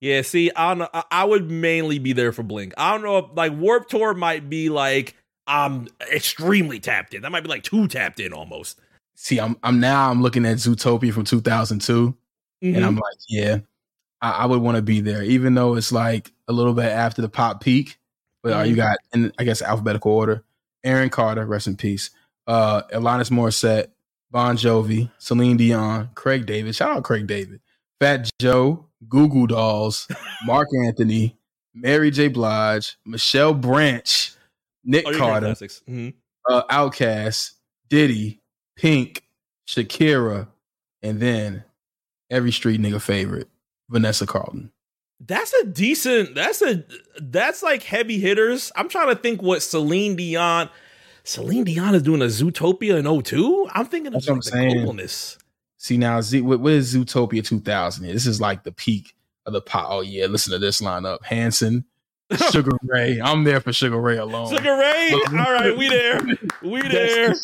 yeah, 0.00 0.22
see, 0.22 0.50
I 0.54 0.68
don't 0.68 0.78
know. 0.78 1.02
I 1.10 1.24
would 1.24 1.50
mainly 1.50 1.98
be 1.98 2.12
there 2.12 2.32
for 2.32 2.42
Blink. 2.42 2.74
I 2.76 2.92
don't 2.92 3.02
know 3.02 3.18
if 3.18 3.26
like 3.34 3.52
Warped 3.52 3.90
Tour 3.90 4.14
might 4.14 4.50
be 4.50 4.68
like 4.68 5.14
I'm 5.46 5.88
extremely 6.12 6.80
tapped 6.80 7.14
in. 7.14 7.22
That 7.22 7.32
might 7.32 7.42
be 7.42 7.48
like 7.48 7.62
too 7.62 7.88
tapped 7.88 8.20
in 8.20 8.32
almost. 8.32 8.78
See, 9.14 9.38
I'm 9.38 9.56
I'm 9.62 9.80
now 9.80 10.10
I'm 10.10 10.22
looking 10.22 10.44
at 10.44 10.56
Zootopia 10.56 11.12
from 11.12 11.24
2002, 11.24 12.16
mm-hmm. 12.62 12.76
and 12.76 12.84
I'm 12.84 12.96
like, 12.96 13.16
yeah, 13.28 13.58
I, 14.20 14.30
I 14.30 14.46
would 14.46 14.60
want 14.60 14.76
to 14.76 14.82
be 14.82 15.00
there, 15.00 15.22
even 15.22 15.54
though 15.54 15.76
it's 15.76 15.92
like 15.92 16.32
a 16.48 16.52
little 16.52 16.74
bit 16.74 16.86
after 16.86 17.22
the 17.22 17.28
pop 17.28 17.62
peak. 17.62 17.98
But 18.42 18.50
mm-hmm. 18.50 18.60
uh, 18.60 18.64
you 18.64 18.72
mm-hmm. 18.72 18.80
got 18.80 18.98
in 19.12 19.32
I 19.38 19.44
guess 19.44 19.62
alphabetical 19.62 20.12
order: 20.12 20.44
Aaron 20.82 21.10
Carter, 21.10 21.46
rest 21.46 21.66
in 21.66 21.76
peace. 21.76 22.10
Uh, 22.46 22.82
Alanis 22.92 23.30
Morissette, 23.30 23.88
Bon 24.30 24.56
Jovi, 24.56 25.10
Celine 25.18 25.56
Dion, 25.56 26.10
Craig 26.14 26.44
David. 26.44 26.74
Shout 26.74 26.96
out 26.96 27.04
Craig 27.04 27.26
David, 27.26 27.60
Fat 28.00 28.28
Joe, 28.40 28.86
Goo 29.08 29.28
Goo 29.28 29.46
Dolls, 29.46 30.08
Marc 30.44 30.68
Anthony, 30.86 31.36
Mary 31.74 32.10
J. 32.10 32.28
Blige, 32.28 32.96
Michelle 33.04 33.54
Branch, 33.54 34.32
Nick 34.84 35.06
oh, 35.06 35.18
Carter, 35.18 35.48
mm-hmm. 35.48 36.10
uh, 36.48 36.62
OutKast, 36.70 37.52
Diddy, 37.88 38.40
Pink, 38.76 39.24
Shakira, 39.68 40.48
and 41.02 41.20
then 41.20 41.64
every 42.30 42.52
street 42.52 42.80
nigga 42.80 43.00
favorite, 43.00 43.48
Vanessa 43.88 44.26
Carlton. 44.26 44.70
That's 45.20 45.52
a 45.54 45.66
decent. 45.66 46.34
That's 46.34 46.60
a 46.60 46.84
that's 47.20 47.62
like 47.62 47.82
heavy 47.82 48.18
hitters. 48.18 48.72
I'm 48.76 48.88
trying 48.88 49.08
to 49.08 49.16
think 49.16 49.42
what 49.42 49.62
Celine 49.62 50.16
Dion. 50.16 50.68
Celine 51.22 51.64
Dion 51.64 51.94
is 51.94 52.02
doing 52.02 52.20
a 52.20 52.26
Zootopia 52.26 52.98
in 52.98 53.22
02? 53.22 53.68
I'm 53.72 53.86
thinking 53.86 54.14
of 54.14 54.26
like 54.26 54.42
the 54.42 54.50
globalness. 54.50 55.38
See 55.84 55.98
now, 55.98 56.18
Z, 56.22 56.40
what, 56.40 56.60
what 56.60 56.72
is 56.72 56.94
Zootopia 56.94 57.44
2000? 57.44 58.06
This 58.06 58.24
is 58.24 58.40
like 58.40 58.62
the 58.62 58.72
peak 58.72 59.14
of 59.44 59.52
the 59.52 59.60
pop. 59.60 59.88
Oh 59.90 60.00
yeah, 60.00 60.24
listen 60.24 60.50
to 60.54 60.58
this 60.58 60.80
lineup: 60.80 61.22
Hanson, 61.22 61.84
Sugar 62.50 62.70
Ray. 62.84 63.20
I'm 63.20 63.44
there 63.44 63.60
for 63.60 63.70
Sugar 63.70 64.00
Ray 64.00 64.16
alone. 64.16 64.48
Sugar 64.48 64.78
Ray. 64.78 65.10
All 65.12 65.52
right, 65.52 65.76
we 65.76 65.86
there. 65.90 66.20
We 66.62 66.80
there. 66.88 67.34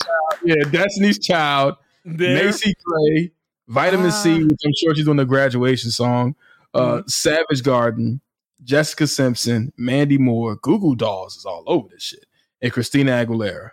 yeah, 0.43 0.65
Destiny's 0.71 1.19
Child. 1.19 1.75
There. 2.07 2.47
Macy 2.47 2.73
Gray, 2.83 3.31
Vitamin 3.69 4.11
C, 4.11 4.37
Ah. 4.37 4.47
which 4.47 4.61
I'm 4.65 4.73
sure 4.75 4.95
she's 4.95 5.05
doing 5.05 5.19
the 5.19 5.27
graduation 5.27 5.91
song. 5.91 6.35
Uh, 6.73 7.03
Savage 7.07 7.63
Garden, 7.63 8.23
Jessica 8.65 9.07
Simpson, 9.07 9.71
Mandy 9.77 10.17
Moore, 10.17 10.57
Goo 10.57 10.81
Goo 10.81 10.97
Dolls 10.97 11.37
is 11.37 11.45
all 11.45 11.63
over 11.67 11.89
this 11.91 12.05
shit, 12.05 12.25
and 12.63 12.73
Christina 12.73 13.11
Aguilera. 13.13 13.73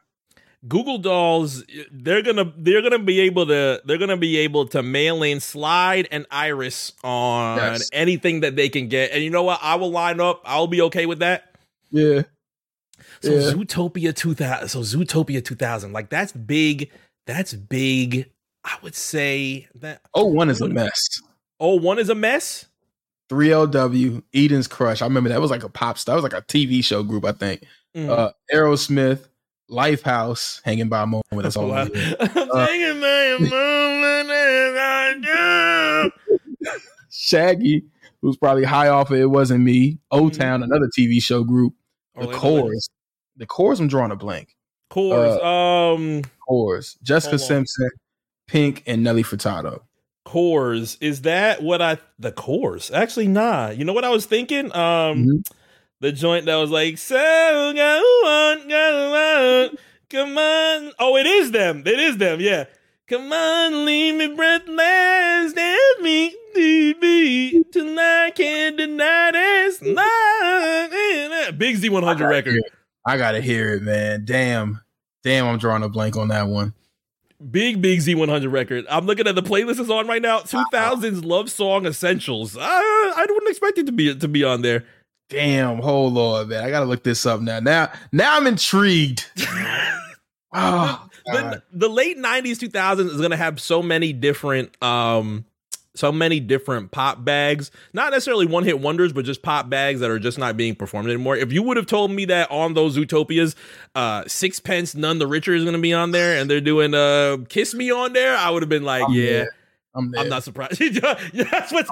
Goo 0.68 0.84
Goo 0.84 0.98
Dolls, 0.98 1.64
they're 1.92 2.22
gonna 2.24 2.52
they're 2.58 2.82
gonna 2.82 3.00
be 3.00 3.20
able 3.22 3.46
to 3.48 3.82
they're 3.86 3.98
gonna 3.98 4.18
be 4.18 4.38
able 4.38 4.66
to 4.70 4.82
mail 4.82 5.22
in 5.24 5.40
Slide 5.40 6.08
and 6.12 6.26
Iris 6.32 6.94
on 7.04 7.58
Yes. 7.58 7.90
anything 7.94 8.40
that 8.42 8.56
they 8.56 8.70
can 8.70 8.88
get. 8.88 9.12
And 9.12 9.24
you 9.24 9.30
know 9.30 9.44
what? 9.44 9.60
I 9.62 9.76
will 9.76 9.92
line 9.92 10.20
up. 10.20 10.42
I'll 10.46 10.68
be 10.68 10.82
okay 10.84 11.06
with 11.06 11.20
that. 11.20 11.54
Yeah, 11.92 12.24
So 13.22 13.32
Yeah. 13.34 13.52
Zootopia 13.54 14.16
2000. 14.16 14.68
So 14.70 14.80
Zootopia 14.82 15.44
2000. 15.46 15.94
Like 15.94 16.10
that's 16.10 16.32
big. 16.32 16.92
That's 17.28 17.54
big. 17.54 18.32
I 18.64 18.78
would 18.82 18.96
say 18.96 19.68
that 19.76 20.02
Oh, 20.14 20.26
one 20.26 20.50
is 20.50 20.60
a 20.60 20.68
mess. 20.68 21.00
oh 21.60 21.76
one 21.76 22.00
is 22.00 22.10
a 22.10 22.16
mess. 22.16 22.66
3LW, 23.30 24.24
Eden's 24.34 24.68
Crush. 24.68 25.02
I 25.02 25.06
remember 25.06 25.30
that 25.30 25.42
was 25.42 25.52
like 25.52 25.64
a 25.64 25.70
pop 25.70 25.98
star. 25.98 26.16
That 26.16 26.24
was 26.24 26.32
like 26.32 26.42
a 26.42 26.46
TV 26.46 26.84
show 26.84 27.04
group, 27.04 27.26
I 27.26 27.34
think. 27.34 27.64
Mm. 27.96 28.10
Uh, 28.10 28.32
Aerosmith, 28.54 29.28
Lifehouse, 29.70 30.62
Hanging 30.64 30.90
by 30.90 31.04
a 31.04 31.06
Moment. 31.06 31.26
That's 31.32 31.56
all. 31.58 31.68
Wow. 31.70 31.78
I. 31.78 31.82
I'm 31.82 31.88
thinking 31.90 32.98
about 32.98 33.38
a 33.38 33.40
moment 33.42 34.30
as 34.30 34.76
I 34.80 36.12
do. 36.64 36.78
Shaggy, 37.12 37.84
who's 38.22 38.38
probably 38.38 38.64
high 38.64 38.88
off 38.90 39.12
of 39.12 39.18
It 39.18 39.30
Wasn't 39.30 39.64
Me. 39.64 40.00
O 40.12 40.30
Town, 40.30 40.64
another 40.64 40.90
TV 40.98 41.22
show 41.22 41.44
group. 41.44 41.74
The 42.16 42.22
Orlando 42.28 42.40
Chorus. 42.40 42.88
The 43.36 43.46
Corrs, 43.46 43.80
I'm 43.80 43.88
drawing 43.88 44.12
a 44.12 44.16
blank. 44.16 44.56
Corrs. 44.92 45.44
um 45.44 46.22
Corrs. 46.50 46.98
Jessica 47.04 47.38
Simpson, 47.38 47.90
Pink, 48.48 48.84
and 48.88 49.04
Nelly 49.04 49.24
Furtado. 49.24 49.82
Corrs 50.26 50.98
is 51.00 51.22
that 51.22 51.64
what 51.64 51.82
i 51.82 51.98
the 52.20 52.34
Corrs 52.34 52.92
actually 52.94 53.30
nah 53.30 53.70
you 53.70 53.86
know 53.86 53.94
what 53.94 54.04
i 54.04 54.10
was 54.10 54.26
thinking 54.26 54.66
um 54.76 55.26
Mhm. 55.26 55.52
The 56.00 56.12
joint 56.12 56.46
that 56.46 56.56
was 56.56 56.70
like 56.70 56.98
so 56.98 57.16
go 57.76 58.02
on 58.26 58.68
go 58.68 59.70
on 59.70 59.78
come 60.10 60.38
on 60.38 60.94
oh 61.00 61.18
it 61.18 61.26
is 61.26 61.52
them 61.52 61.84
it 61.86 62.00
is 62.00 62.18
them 62.18 62.40
yeah 62.40 62.66
come 63.08 63.32
on 63.32 63.86
leave 63.86 64.16
me 64.16 64.34
breathless 64.36 65.54
dance 65.54 66.02
me 66.02 66.36
baby 66.54 67.64
tonight 67.72 68.32
can't 68.36 68.78
deny 68.78 69.32
this 69.32 69.82
night. 69.82 71.52
big 71.58 71.76
z100 71.78 72.28
record 72.28 72.62
I 73.08 73.16
gotta 73.16 73.40
hear 73.40 73.76
it, 73.76 73.84
man. 73.84 74.26
Damn. 74.26 74.82
Damn, 75.24 75.48
I'm 75.48 75.58
drawing 75.58 75.82
a 75.82 75.88
blank 75.88 76.18
on 76.18 76.28
that 76.28 76.48
one. 76.48 76.74
Big 77.52 77.82
big 77.82 78.00
Z100 78.00 78.52
record. 78.52 78.86
I'm 78.90 79.06
looking 79.06 79.28
at 79.28 79.36
the 79.36 79.44
playlist 79.44 79.80
is 79.80 79.90
on 79.90 80.08
right 80.08 80.22
now. 80.22 80.40
2000s 80.40 81.24
love 81.24 81.50
song 81.50 81.86
essentials. 81.86 82.58
Uh, 82.58 82.62
I 82.62 83.26
wouldn't 83.30 83.50
expect 83.50 83.78
it 83.78 83.86
to 83.86 83.92
be 83.94 84.14
to 84.14 84.28
be 84.28 84.44
on 84.44 84.62
there. 84.62 84.84
Damn, 85.30 85.80
hold 85.80 86.18
on, 86.18 86.50
man. 86.50 86.64
I 86.64 86.70
gotta 86.70 86.86
look 86.86 87.04
this 87.04 87.26
up 87.26 87.42
now. 87.42 87.60
Now, 87.60 87.92
now 88.12 88.38
I'm 88.38 88.48
intrigued. 88.48 89.30
Oh, 90.54 91.08
the, 91.26 91.64
the 91.74 91.90
late 91.90 92.18
90s 92.18 92.58
2000s 92.58 93.10
is 93.10 93.22
to 93.30 93.36
have 93.36 93.60
so 93.60 93.84
many 93.84 94.14
different 94.14 94.82
um 94.82 95.46
so 95.94 96.12
many 96.12 96.40
different 96.40 96.92
pop 96.92 97.26
bags 97.26 97.70
not 97.92 98.12
necessarily 98.12 98.46
one 98.46 98.64
hit 98.64 98.80
wonders 98.80 99.12
but 99.12 99.26
just 99.26 99.42
pop 99.42 99.70
bags 99.70 100.00
that 100.00 100.10
are 100.10 100.20
just 100.20 100.38
not 100.38 100.56
being 100.56 100.76
performed 100.76 101.10
anymore 101.10 101.36
if 101.36 101.52
you 101.52 101.62
would 101.64 101.76
have 101.76 101.86
told 101.86 102.12
me 102.12 102.26
that 102.26 102.50
on 102.50 102.76
those 102.76 102.96
utopias 102.96 103.56
uh 103.96 104.24
sixpence 104.28 104.96
none 104.96 105.20
the 105.20 105.28
richer 105.28 105.54
is 105.54 105.66
to 105.66 105.78
be 105.78 105.94
on 105.94 106.12
there 106.12 106.40
and 106.40 106.50
they're 106.50 106.62
doing 106.62 106.94
uh 106.94 107.38
kiss 107.50 107.74
me 107.74 107.92
on 107.92 108.14
there 108.14 108.38
i 108.38 108.50
would 108.50 108.62
have 108.62 108.70
been 108.70 108.84
like 108.86 109.04
I'm 109.04 109.14
yeah. 109.14 109.46
I'm, 109.96 110.14
i'm 110.18 110.30
not 110.30 110.44
surprised 110.44 110.80
that's 111.34 111.72
what's 111.74 111.90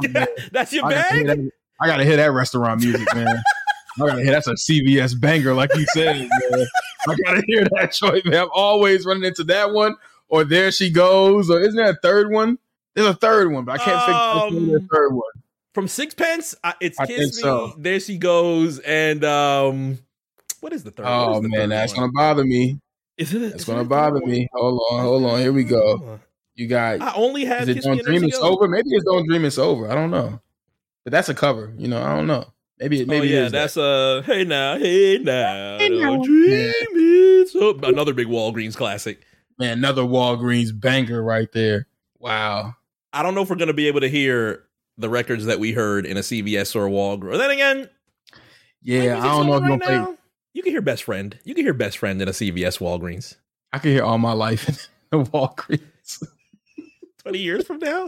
that's 0.52 0.72
your 0.72 0.86
I 0.86 0.90
bag 0.90 1.50
I 1.82 1.88
gotta 1.88 2.04
hear 2.04 2.18
that 2.18 2.32
restaurant 2.32 2.82
music, 2.82 3.08
man. 3.14 3.28
I 3.28 4.06
gotta 4.08 4.24
hear 4.24 4.32
that's 4.32 4.48
a 4.48 4.54
CVS 4.54 5.20
banger, 5.20 5.54
like 5.54 5.74
you 5.76 5.86
said. 5.94 6.18
Man. 6.18 6.66
I 7.08 7.16
gotta 7.26 7.44
hear 7.48 7.66
that 7.72 7.94
joint, 7.94 8.26
man. 8.26 8.44
I'm 8.44 8.50
always 8.54 9.06
running 9.06 9.24
into 9.24 9.44
that 9.46 9.72
one, 9.72 9.96
or 10.28 10.44
there 10.44 10.72
she 10.72 10.90
goes, 10.90 11.50
or 11.50 11.60
isn't 11.62 11.76
there 11.76 11.92
a 11.92 11.98
third 12.02 12.32
one? 12.32 12.58
There's 12.94 13.08
a 13.08 13.14
third 13.14 13.52
one, 13.52 13.66
but 13.66 13.74
I 13.74 13.84
can't 13.84 14.00
figure 14.02 14.22
out 14.22 14.50
the 14.52 14.58
Um, 14.78 14.88
third 14.92 15.14
one. 15.14 15.24
from 15.74 15.88
sixpence 15.90 16.56
it's 16.80 16.98
I 17.00 17.06
kiss 17.06 17.36
me 17.36 17.42
so. 17.42 17.74
there 17.78 18.00
she 18.00 18.18
goes 18.18 18.80
and 18.80 19.26
um 19.26 20.00
what 20.62 20.72
is 20.72 20.84
the 20.86 20.92
third 20.92 21.06
Oh 21.06 21.42
the 21.42 21.50
man, 21.50 21.60
third 21.60 21.72
that's 21.72 21.92
one? 21.94 22.04
gonna 22.04 22.12
bother 22.14 22.46
me. 22.46 22.80
Is 23.18 23.34
it? 23.34 23.40
That's 23.40 23.56
is 23.56 23.66
gonna 23.66 23.82
it 23.82 23.90
bother 23.90 24.20
me. 24.22 24.48
Hold 24.54 24.82
on, 24.92 25.02
hold 25.04 25.26
on. 25.26 25.40
Here 25.40 25.52
we 25.54 25.64
go. 25.66 26.20
You 26.56 26.68
got 26.68 27.02
I 27.02 27.14
only 27.16 27.44
have 27.46 27.64
is 27.64 27.68
it 27.70 27.74
Kiss 27.76 27.86
Me 27.86 27.96
Don't 27.98 28.06
Dream 28.06 28.24
It's 28.24 28.38
Over? 28.40 28.68
Maybe 28.70 28.88
it's 28.92 29.04
Don't 29.04 29.28
Dream 29.28 29.44
It's 29.46 29.58
Over. 29.58 29.90
I 29.92 29.96
don't 29.96 30.10
know. 30.12 30.40
But 31.06 31.12
that's 31.12 31.30
a 31.30 31.34
cover, 31.36 31.72
you 31.78 31.88
know, 31.88 32.02
I 32.02 32.16
don't 32.16 32.28
know. 32.28 32.52
Maybe 32.80 33.00
it 33.00 33.04
Oh 33.08 33.12
maybe 33.12 33.32
it 33.32 33.36
yeah, 33.36 33.46
is 33.46 33.52
that. 33.54 33.58
that's 33.60 33.78
uh 33.78 34.22
hey 34.26 34.44
now, 34.44 34.78
hey 34.78 35.18
now, 35.20 35.78
Hey 35.78 35.88
don't 35.90 36.02
now. 36.20 36.24
dream 36.24 36.74
it's 37.42 37.56
over. 37.56 37.86
Another 37.88 38.14
big 38.14 38.28
Walgreens 38.28 38.76
classic. 38.76 39.22
man, 39.58 39.78
another 39.78 40.02
Walgreens 40.02 40.78
banger 40.78 41.24
right 41.24 41.50
there. 41.54 41.88
Wow. 42.20 42.76
I 43.14 43.24
don't 43.24 43.34
know 43.34 43.44
if 43.44 43.50
we're 43.50 43.56
gonna 43.56 43.72
be 43.74 43.88
able 43.88 44.02
to 44.02 44.10
hear 44.10 44.64
the 44.98 45.08
records 45.10 45.46
that 45.46 45.60
we 45.60 45.72
heard 45.72 46.06
in 46.06 46.18
a 46.18 46.22
CVS 46.22 46.76
or 46.76 46.88
a 46.88 46.90
Walgreens. 46.90 47.38
Then 47.38 47.52
again, 47.52 47.90
Yeah, 48.82 49.20
I 49.20 49.28
don't 49.28 49.48
know 49.48 49.56
if 49.56 49.62
music's 49.64 49.64
on 49.64 49.70
you're 49.70 49.78
gonna 49.78 50.06
play. 50.06 50.18
You 50.54 50.64
can 50.64 50.72
hear 50.72 50.82
Best 50.82 51.04
Friend. 51.04 51.38
You 51.44 51.54
can 51.56 51.64
hear 51.66 51.74
Best 51.74 51.98
Friend 51.98 52.22
in 52.22 52.28
a 52.28 52.32
CVS 52.32 52.80
Walgreens. 52.80 53.36
I 53.74 53.78
can 53.80 53.92
hear 53.92 54.04
all 54.04 54.18
my 54.18 54.32
life 54.34 54.68
in 55.14 55.24
the 55.24 55.30
Walgreens. 55.30 56.24
Twenty 57.20 57.40
years 57.40 57.66
from 57.68 57.80
now. 57.80 58.08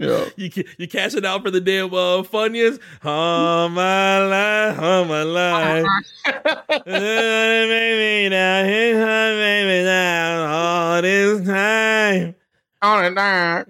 Yeah. 0.00 0.24
You 0.36 0.50
you 0.78 0.88
cash 0.88 1.14
it 1.14 1.26
out 1.26 1.42
for 1.42 1.50
the 1.50 1.60
damn 1.60 1.92
uh, 1.92 2.22
Funyuns. 2.22 2.80
All 3.04 3.68
my 3.68 4.26
life, 4.26 4.78
all 4.80 5.04
my 5.04 5.22
life. 5.22 5.84
baby 6.86 8.30
now, 8.30 8.64
here's 8.64 8.96
my 8.96 9.30
baby 9.36 9.84
now, 9.84 10.46
all 10.46 11.02
this 11.02 11.46
time. 11.46 12.34
On 12.82 13.04
and 13.04 13.18
on. 13.18 13.66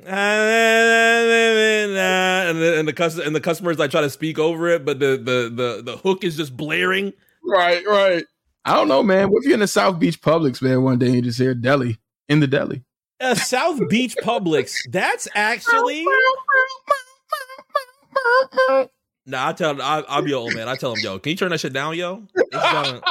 And 2.49 2.59
the, 2.61 2.79
and 2.79 2.87
the 2.87 2.93
cus- 2.93 3.19
and 3.19 3.35
the 3.35 3.41
customers 3.41 3.81
like 3.81 3.91
try 3.91 4.03
to 4.03 4.11
speak 4.11 4.39
over 4.39 4.69
it, 4.69 4.85
but 4.85 5.01
the 5.01 5.17
the 5.17 5.51
the 5.53 5.83
the 5.85 5.97
hook 5.97 6.23
is 6.23 6.37
just 6.37 6.57
blaring. 6.57 7.13
Right, 7.45 7.85
right. 7.89 8.25
I 8.65 8.77
don't 8.77 8.87
know, 8.87 9.03
man. 9.03 9.31
What 9.31 9.39
if 9.41 9.47
you're 9.47 9.55
in 9.55 9.61
the 9.61 9.67
South 9.67 9.99
Beach 9.99 10.21
Publix, 10.21 10.63
man, 10.63 10.85
one 10.85 10.99
day 11.01 11.07
and 11.07 11.17
you 11.17 11.23
just 11.23 11.41
hear 11.41 11.55
deli 11.55 11.99
in 12.29 12.39
the 12.39 12.47
deli? 12.47 12.85
Uh, 13.21 13.35
South 13.35 13.89
Beach 13.89 14.17
Publix. 14.23 14.75
That's 14.91 15.29
actually. 15.35 16.07
Nah, 19.27 19.49
I 19.49 19.53
tell 19.53 19.81
I, 19.81 20.03
I'll 20.09 20.23
be 20.23 20.33
an 20.33 20.39
old 20.39 20.55
man. 20.55 20.69
I 20.69 20.75
tell 20.77 20.95
him, 20.95 21.01
yo, 21.03 21.19
can 21.19 21.31
you 21.31 21.37
turn 21.37 21.51
that 21.51 21.61
shit 21.61 21.73
down, 21.73 21.95
yo? 21.97 22.23
Kinda, 22.53 23.03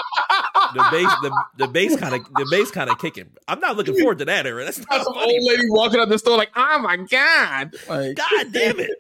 the 0.74 0.88
bass, 0.92 1.14
the, 1.22 1.44
the 1.58 1.68
bass 1.68 1.96
kind 1.96 2.16
of 2.16 2.24
the 2.34 2.48
bass 2.52 2.72
kind 2.72 2.90
of 2.90 2.98
kicking. 3.00 3.30
I'm 3.48 3.60
not 3.60 3.78
looking 3.78 3.98
forward 3.98 4.18
to 4.20 4.26
that 4.26 4.46
era. 4.46 4.66
That's 4.66 4.80
not 4.80 5.04
Some 5.04 5.14
old 5.16 5.44
lady 5.44 5.64
walking 5.70 6.00
up 6.00 6.10
the 6.10 6.18
store 6.20 6.38
like, 6.38 6.52
oh 6.56 6.80
my 6.80 6.98
God. 6.98 7.74
Like, 7.88 8.16
God 8.16 8.52
damn 8.52 8.80
it. 8.80 8.92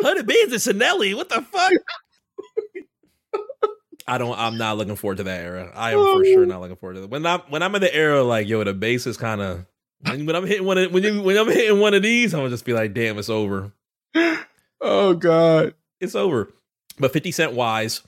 Hundred 0.00 0.26
beans 0.26 0.52
and 0.52 0.80
Chanelli. 0.80 1.14
What 1.14 1.28
the 1.28 1.42
fuck? 1.42 1.72
I 4.06 4.18
don't. 4.18 4.38
I'm 4.38 4.58
not 4.58 4.76
looking 4.78 4.96
forward 4.96 5.18
to 5.18 5.24
that 5.24 5.40
era. 5.40 5.70
I 5.74 5.92
am 5.92 5.98
for 5.98 6.24
sure 6.24 6.46
not 6.46 6.60
looking 6.60 6.76
forward 6.76 6.94
to 6.94 7.00
that. 7.02 7.10
When 7.10 7.24
I'm 7.26 7.40
when 7.48 7.62
I'm 7.62 7.74
in 7.74 7.80
the 7.80 7.94
era 7.94 8.22
like 8.22 8.48
yo, 8.48 8.62
the 8.64 8.72
bass 8.74 9.06
is 9.06 9.16
kind 9.16 9.40
of 9.40 9.66
when, 10.04 10.34
I'm 10.34 10.46
hitting 10.46 10.66
one 10.66 10.78
of 10.78 10.92
when 10.92 11.02
you 11.02 11.22
when 11.22 11.36
I'm 11.36 11.48
hitting 11.48 11.78
one 11.78 11.94
of 11.94 12.02
these, 12.02 12.34
I'm 12.34 12.40
gonna 12.40 12.50
just 12.50 12.64
be 12.64 12.72
like, 12.72 12.92
damn, 12.94 13.18
it's 13.18 13.30
over. 13.30 13.72
oh 14.80 15.14
God. 15.14 15.74
It's 16.00 16.14
over. 16.14 16.50
But 16.98 17.12
50 17.12 17.30
Cent 17.30 17.52
wise, 17.52 18.02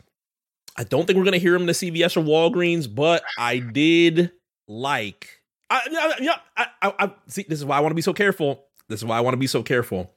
I 0.76 0.84
don't 0.84 1.06
think 1.06 1.16
we're 1.16 1.24
gonna 1.24 1.38
hear 1.38 1.54
him 1.54 1.62
in 1.62 1.66
the 1.68 1.72
CVS 1.72 2.16
or 2.16 2.22
Walgreens, 2.24 2.92
but 2.92 3.22
I 3.38 3.58
did 3.58 4.32
like. 4.66 5.40
I, 5.70 5.80
I- 5.90 6.22
yeah, 6.22 6.36
I, 6.56 6.66
I, 6.82 6.92
I 6.98 7.12
see. 7.28 7.44
This 7.48 7.58
is 7.58 7.64
why 7.64 7.76
I 7.76 7.80
want 7.80 7.92
to 7.92 7.96
be 7.96 8.02
so 8.02 8.12
careful. 8.12 8.64
This 8.88 9.00
is 9.00 9.04
why 9.04 9.16
I 9.16 9.20
want 9.20 9.34
to 9.34 9.38
be 9.38 9.46
so 9.46 9.62
careful. 9.62 10.12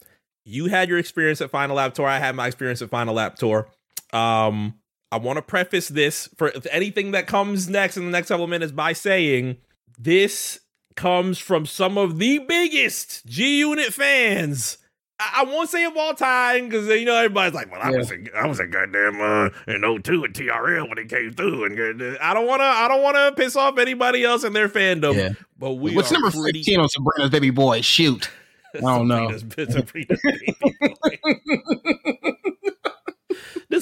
You 0.46 0.66
had 0.68 0.90
your 0.90 0.98
experience 0.98 1.42
at 1.42 1.52
Final 1.52 1.76
Lap 1.78 1.94
Tour. 1.94 2.08
I 2.08 2.20
had 2.20 2.36
my 2.36 2.48
experience 2.48 2.82
at 2.82 2.90
Final 2.90 3.14
Lap 3.14 3.36
Tour. 3.36 3.68
Um, 4.14 4.76
I 5.12 5.18
want 5.18 5.38
to 5.38 5.42
preface 5.42 5.88
this 5.88 6.28
for 6.38 6.52
anything 6.72 7.12
that 7.12 7.28
comes 7.28 7.70
next 7.70 7.96
in 7.98 8.06
the 8.06 8.12
next 8.12 8.28
couple 8.28 8.44
of 8.44 8.50
minutes 8.50 8.72
by 8.72 8.94
saying 8.94 9.58
this 9.98 10.60
comes 10.96 11.38
from 11.40 11.66
some 11.66 11.98
of 11.98 12.18
the 12.20 12.40
biggest 12.40 13.26
G 13.26 13.60
Unit 13.60 13.94
fans. 13.94 14.78
I, 15.20 15.42
I 15.42 15.44
won't 15.46 15.70
say 15.70 15.86
of 15.86 15.96
all 15.96 16.14
time 16.14 16.66
because 16.66 16.88
you 16.88 17.06
know 17.06 17.16
everybody's 17.16 17.54
like, 17.56 17.72
"Well, 17.72 17.82
I 17.82 17.92
Yeah. 17.92 17.98
was 17.98 18.12
a, 18.12 18.18
I 18.38 18.46
was 18.48 18.60
a 18.60 18.68
goddamn 18.68 19.22
uh, 19.22 19.50
in 19.68 19.82
02 20.04 20.26
at 20.26 20.34
TRL 20.34 20.90
when 20.90 20.98
it 20.98 21.08
came 21.10 21.32
through," 21.34 21.64
and 21.66 22.02
uh, 22.02 22.18
I 22.22 22.34
don't 22.34 22.46
want 22.46 22.60
to 22.60 22.66
I 22.66 22.88
don't 22.88 23.02
want 23.02 23.16
to 23.16 23.32
piss 23.42 23.56
off 23.56 23.78
anybody 23.78 24.24
else 24.26 24.44
in 24.44 24.54
their 24.54 24.68
fandom. 24.70 25.16
Yeah. 25.16 25.30
But 25.58 25.74
we 25.74 25.96
What's 25.96 26.12
number 26.12 26.30
pretty, 26.32 26.60
15 26.64 26.80
on 26.82 26.90
Sabrina's 26.90 27.30
Baby 27.32 27.50
Boy? 27.52 27.82
Shoot. 27.82 28.30
I 28.76 28.80
don't 28.82 29.08
know. 29.08 29.36
Sabrina's- 29.38 29.74
Sabrina's 29.74 30.20
baby 30.22 30.56
boy. 30.62 32.32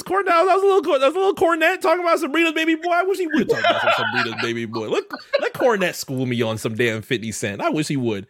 Cornette, 0.06 0.26
that 0.26 0.44
was 0.46 0.64
a 0.64 0.66
little, 0.66 1.00
that 1.00 1.08
was 1.08 1.16
a 1.16 1.20
little 1.20 1.36
Cornette 1.36 1.82
talking 1.82 2.02
about 2.02 2.20
Sabrina's 2.20 2.54
baby 2.54 2.76
boy. 2.76 2.92
I 2.92 3.04
wish 3.04 3.18
he 3.18 3.28
would 3.28 3.50
talk 3.50 3.60
about 3.60 3.82
some 3.82 3.94
Sabrina's 4.16 4.42
baby 4.42 4.66
boy. 4.66 4.90
Let 4.90 5.04
let 5.42 5.54
Cornette 5.54 5.96
school 5.96 6.26
me 6.26 6.42
on 6.42 6.58
some 6.58 6.76
damn 6.76 7.02
Fifty 7.02 7.32
Cent. 7.32 7.62
I 7.62 7.70
wish 7.70 7.88
he 7.88 7.98
would. 7.98 8.28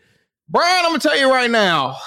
Brian, 0.50 0.86
I'm 0.86 0.92
gonna 0.92 1.00
tell 1.00 1.18
you 1.18 1.30
right 1.30 1.50
now. 1.52 1.98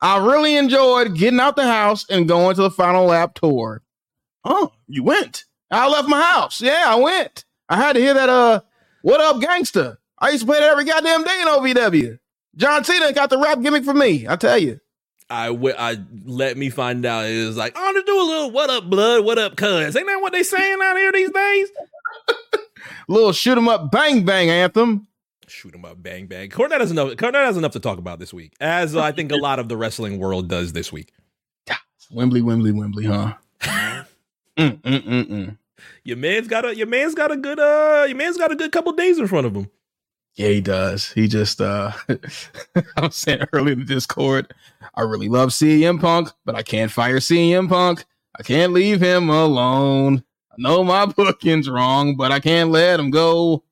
I 0.00 0.24
really 0.24 0.56
enjoyed 0.56 1.14
getting 1.16 1.40
out 1.40 1.56
the 1.56 1.66
house 1.66 2.06
and 2.08 2.26
going 2.26 2.56
to 2.56 2.62
the 2.62 2.70
final 2.70 3.06
lap 3.06 3.34
tour. 3.34 3.82
Oh, 4.44 4.72
you 4.88 5.02
went. 5.02 5.44
I 5.70 5.88
left 5.88 6.08
my 6.08 6.20
house. 6.22 6.60
Yeah, 6.62 6.84
I 6.86 6.94
went. 6.96 7.44
I 7.68 7.76
had 7.76 7.94
to 7.94 8.00
hear 8.00 8.14
that 8.14 8.28
uh 8.28 8.60
what 9.02 9.20
up 9.20 9.40
gangster. 9.40 9.98
I 10.18 10.30
used 10.30 10.42
to 10.42 10.46
play 10.46 10.60
that 10.60 10.70
every 10.70 10.84
goddamn 10.84 11.24
day 11.24 11.40
in 11.40 11.48
OVW. 11.48 12.18
John 12.56 12.84
Cena 12.84 13.12
got 13.12 13.30
the 13.30 13.38
rap 13.38 13.60
gimmick 13.62 13.84
for 13.84 13.94
me, 13.94 14.26
I 14.28 14.36
tell 14.36 14.58
you. 14.58 14.80
I, 15.30 15.46
w- 15.46 15.74
I 15.78 15.96
let 16.24 16.56
me 16.56 16.70
find 16.70 17.06
out. 17.06 17.26
It 17.26 17.46
was 17.46 17.56
like, 17.56 17.72
oh, 17.76 17.92
to 17.92 18.02
do 18.04 18.20
a 18.20 18.26
little 18.26 18.50
what 18.50 18.68
up, 18.70 18.90
blood, 18.90 19.24
what 19.24 19.38
up, 19.38 19.56
cuz. 19.56 19.96
Ain't 19.96 20.06
that 20.06 20.20
what 20.20 20.32
they 20.32 20.42
saying 20.42 20.78
out 20.82 20.96
here 20.96 21.12
these 21.12 21.30
days? 21.30 21.68
little 23.08 23.32
shoot 23.32 23.56
'em 23.56 23.68
up, 23.68 23.90
bang 23.92 24.24
bang 24.24 24.50
anthem. 24.50 25.06
Shoot 25.46 25.74
'em 25.74 25.84
up, 25.84 26.02
bang 26.02 26.26
bang. 26.26 26.48
Cornette 26.50 26.80
has 26.80 26.90
enough. 26.90 27.10
Cornette 27.12 27.46
has 27.46 27.56
enough 27.56 27.72
to 27.72 27.80
talk 27.80 27.98
about 27.98 28.18
this 28.18 28.34
week, 28.34 28.52
as 28.60 28.96
I 28.96 29.12
think 29.12 29.32
a 29.32 29.36
lot 29.36 29.58
of 29.58 29.68
the 29.68 29.76
wrestling 29.76 30.18
world 30.18 30.48
does 30.48 30.72
this 30.72 30.92
week. 30.92 31.12
Wembley, 32.12 32.42
Wembley, 32.42 32.72
Wembley, 32.72 33.06
huh? 33.06 33.34
mm, 33.62 34.04
mm, 34.56 34.80
mm, 34.82 35.24
mm. 35.28 35.58
Your 36.02 36.16
man's 36.16 36.48
got 36.48 36.64
a 36.64 36.74
your 36.76 36.86
man's 36.88 37.14
got 37.14 37.30
a 37.30 37.36
good 37.36 37.60
uh 37.60 38.04
your 38.08 38.16
man's 38.16 38.36
got 38.36 38.50
a 38.50 38.56
good 38.56 38.72
couple 38.72 38.92
days 38.92 39.18
in 39.18 39.26
front 39.28 39.46
of 39.46 39.54
him. 39.54 39.70
Yeah, 40.34 40.48
he 40.48 40.60
does. 40.60 41.10
He 41.12 41.28
just 41.28 41.60
uh 41.60 41.92
I 42.08 43.00
was 43.00 43.16
saying 43.16 43.44
earlier 43.52 43.72
in 43.72 43.80
the 43.80 43.84
Discord, 43.84 44.52
I 44.94 45.02
really 45.02 45.28
love 45.28 45.50
CM 45.50 46.00
Punk, 46.00 46.30
but 46.44 46.54
I 46.54 46.62
can't 46.62 46.90
fire 46.90 47.18
CM 47.18 47.68
Punk. 47.68 48.04
I 48.38 48.42
can't 48.42 48.72
leave 48.72 49.00
him 49.00 49.28
alone. 49.28 50.24
I 50.50 50.54
know 50.58 50.84
my 50.84 51.06
booking's 51.16 51.68
wrong, 51.68 52.16
but 52.16 52.32
I 52.32 52.40
can't 52.40 52.70
let 52.70 53.00
him 53.00 53.10
go. 53.10 53.64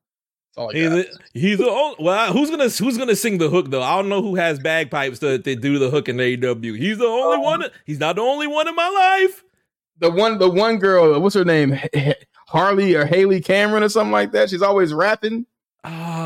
He's, 0.72 0.90
a, 0.90 1.04
he's 1.34 1.58
the 1.58 1.70
only, 1.70 1.96
well. 2.00 2.32
Who's 2.32 2.50
gonna 2.50 2.68
Who's 2.68 2.98
gonna 2.98 3.14
sing 3.14 3.38
the 3.38 3.48
hook 3.48 3.70
though? 3.70 3.82
I 3.82 3.94
don't 3.96 4.08
know 4.08 4.22
who 4.22 4.34
has 4.34 4.58
bagpipes 4.58 5.20
to, 5.20 5.38
to 5.38 5.54
do 5.54 5.78
the 5.78 5.88
hook 5.88 6.08
in 6.08 6.16
AEW. 6.16 6.76
He's 6.76 6.98
the 6.98 7.06
only 7.06 7.36
um, 7.36 7.42
one. 7.42 7.64
He's 7.84 8.00
not 8.00 8.16
the 8.16 8.22
only 8.22 8.48
one 8.48 8.66
in 8.66 8.74
my 8.74 8.88
life. 8.88 9.44
The 10.00 10.10
one, 10.10 10.38
the 10.38 10.50
one 10.50 10.78
girl. 10.78 11.20
What's 11.20 11.36
her 11.36 11.44
name? 11.44 11.78
Harley 12.48 12.94
or 12.94 13.04
Haley 13.04 13.40
Cameron 13.40 13.82
or 13.82 13.88
something 13.88 14.12
like 14.12 14.32
that. 14.32 14.50
She's 14.50 14.62
always 14.62 14.92
rapping. 14.92 15.46
Ah, 15.84 16.17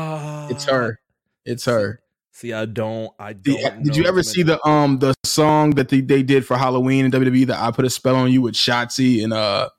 it's 0.49 0.65
her. 0.65 0.99
It's 1.45 1.65
her. 1.65 2.01
See, 2.31 2.51
I 2.51 2.65
don't. 2.65 3.11
I 3.19 3.33
don't. 3.33 3.43
Did, 3.43 3.83
did 3.83 3.95
you 3.95 4.05
ever 4.05 4.23
see 4.23 4.41
the 4.41 4.65
um 4.67 4.97
the 4.97 5.13
song 5.23 5.71
that 5.71 5.89
they, 5.89 6.01
they 6.01 6.23
did 6.23 6.45
for 6.45 6.57
Halloween 6.57 7.05
in 7.05 7.11
WWE 7.11 7.45
that 7.47 7.59
I 7.59 7.69
put 7.69 7.85
a 7.85 7.89
spell 7.91 8.15
on 8.15 8.31
you 8.31 8.41
with 8.41 8.55
Shotzi 8.55 9.23
and 9.23 9.31
uh 9.31 9.69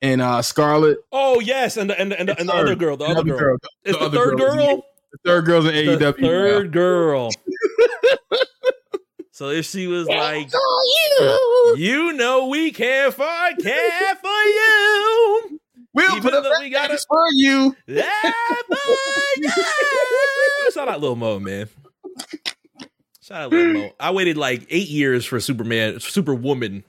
and 0.00 0.20
uh 0.20 0.42
Scarlett? 0.42 0.98
Oh 1.12 1.38
yes, 1.38 1.76
and 1.76 1.90
the, 1.90 2.00
and 2.00 2.10
the, 2.10 2.18
and, 2.18 2.28
the, 2.28 2.40
and 2.40 2.48
the 2.48 2.54
other 2.54 2.74
girl, 2.74 2.96
the 2.96 3.04
other 3.04 3.22
girl. 3.22 3.38
girl. 3.38 3.56
It's 3.84 3.96
the, 3.96 4.08
the 4.08 4.18
third 4.18 4.36
girl. 4.36 4.56
girl. 4.56 4.82
The 5.12 5.18
third 5.24 5.44
girl's 5.44 5.66
in 5.66 5.74
AEW. 5.74 5.98
The 5.98 6.12
third 6.14 6.66
now. 6.66 6.72
girl. 6.72 7.30
so 9.30 9.50
if 9.50 9.66
she 9.66 9.86
was 9.86 10.08
like, 10.08 10.50
you. 10.52 11.74
you 11.78 12.12
know 12.14 12.48
we 12.48 12.72
care 12.72 13.12
for 13.12 13.24
care 13.60 14.14
for 14.16 14.28
you. 14.28 15.60
We'll 15.94 16.16
Even 16.16 16.22
put 16.22 16.34
a 16.34 16.56
we 16.60 16.70
got 16.70 16.90
for 16.90 17.26
you. 17.32 17.76
Yeah, 17.86 18.08
Shout 20.72 20.88
out 20.88 21.00
Lil 21.00 21.16
Mo, 21.16 21.38
man. 21.38 21.68
Shout 23.20 23.42
out 23.42 23.50
Lil 23.52 23.72
Mo. 23.74 23.90
I 24.00 24.10
waited 24.10 24.36
like 24.38 24.66
eight 24.70 24.88
years 24.88 25.26
for 25.26 25.38
Superman, 25.38 26.00
Superwoman 26.00 26.84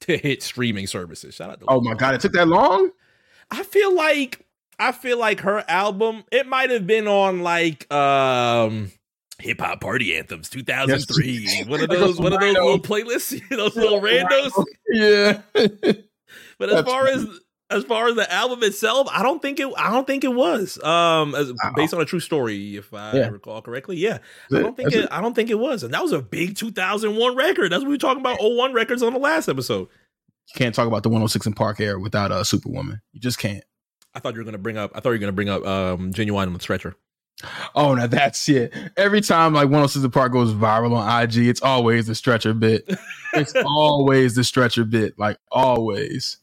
to 0.00 0.16
hit 0.16 0.42
streaming 0.42 0.86
services. 0.86 1.34
Shout 1.34 1.50
out. 1.50 1.60
To 1.60 1.66
Oh 1.68 1.80
my 1.80 1.94
god, 1.94 2.14
it 2.14 2.20
took 2.20 2.32
that 2.32 2.46
long. 2.48 2.90
I 3.50 3.62
feel 3.64 3.94
like 3.94 4.46
I 4.78 4.92
feel 4.92 5.18
like 5.18 5.40
her 5.40 5.64
album. 5.68 6.24
It 6.30 6.46
might 6.46 6.70
have 6.70 6.86
been 6.86 7.08
on 7.08 7.42
like 7.42 7.90
um 7.92 8.92
hip 9.38 9.60
hop 9.60 9.80
party 9.80 10.16
anthems 10.16 10.48
2003. 10.48 11.26
Yes. 11.26 11.66
One 11.66 11.82
of 11.82 11.88
those 11.90 12.18
one 12.18 12.32
of 12.32 12.40
those 12.40 12.54
little 12.54 12.78
playlists, 12.78 13.40
those 13.50 13.76
little 13.76 14.00
randos. 14.00 14.52
Yeah. 14.88 15.42
but 16.58 16.70
as 16.70 16.84
far 16.84 17.08
as 17.08 17.26
as 17.68 17.84
far 17.84 18.08
as 18.08 18.14
the 18.14 18.32
album 18.32 18.62
itself, 18.62 19.08
I 19.10 19.22
don't 19.22 19.42
think 19.42 19.58
it. 19.58 19.72
I 19.76 19.90
don't 19.90 20.06
think 20.06 20.24
it 20.24 20.32
was. 20.32 20.82
Um, 20.82 21.34
as, 21.34 21.52
based 21.74 21.94
on 21.94 22.00
a 22.00 22.04
true 22.04 22.20
story, 22.20 22.76
if 22.76 22.92
I 22.94 23.12
yeah. 23.12 23.28
recall 23.28 23.60
correctly. 23.62 23.96
Yeah, 23.96 24.18
I 24.52 24.60
don't 24.60 24.76
think 24.76 24.92
it, 24.92 25.08
I 25.10 25.20
don't 25.20 25.34
think 25.34 25.50
it 25.50 25.58
was, 25.58 25.82
and 25.82 25.92
that 25.92 26.02
was 26.02 26.12
a 26.12 26.22
big 26.22 26.56
2001 26.56 27.36
record. 27.36 27.72
That's 27.72 27.80
what 27.80 27.88
we 27.88 27.94
were 27.94 27.98
talking 27.98 28.20
about. 28.20 28.38
01 28.40 28.72
records 28.72 29.02
on 29.02 29.12
the 29.12 29.18
last 29.18 29.48
episode. 29.48 29.88
You 30.48 30.58
can't 30.58 30.74
talk 30.74 30.86
about 30.86 31.02
the 31.02 31.08
106 31.08 31.46
in 31.46 31.54
Park 31.54 31.80
Air 31.80 31.98
without 31.98 32.30
a 32.30 32.36
uh, 32.36 32.44
Superwoman. 32.44 33.00
You 33.12 33.20
just 33.20 33.38
can't. 33.38 33.64
I 34.14 34.20
thought 34.20 34.34
you 34.34 34.40
were 34.40 34.44
gonna 34.44 34.58
bring 34.58 34.78
up. 34.78 34.92
I 34.94 35.00
thought 35.00 35.10
you 35.10 35.14
were 35.14 35.18
gonna 35.18 35.32
bring 35.32 35.48
up 35.48 35.66
um, 35.66 36.12
Ginuwine 36.12 36.46
on 36.46 36.52
the 36.52 36.60
stretcher. 36.60 36.94
Oh, 37.74 37.94
now 37.94 38.06
that's 38.06 38.48
it. 38.48 38.72
Every 38.96 39.20
time 39.20 39.52
like 39.52 39.64
106 39.64 40.04
in 40.04 40.10
Park 40.10 40.32
goes 40.32 40.54
viral 40.54 40.96
on 40.96 41.22
IG, 41.22 41.48
it's 41.48 41.60
always 41.60 42.06
the 42.06 42.14
stretcher 42.14 42.54
bit. 42.54 42.88
it's 43.34 43.52
always 43.66 44.36
the 44.36 44.44
stretcher 44.44 44.84
bit, 44.84 45.18
like 45.18 45.38
always. 45.50 46.38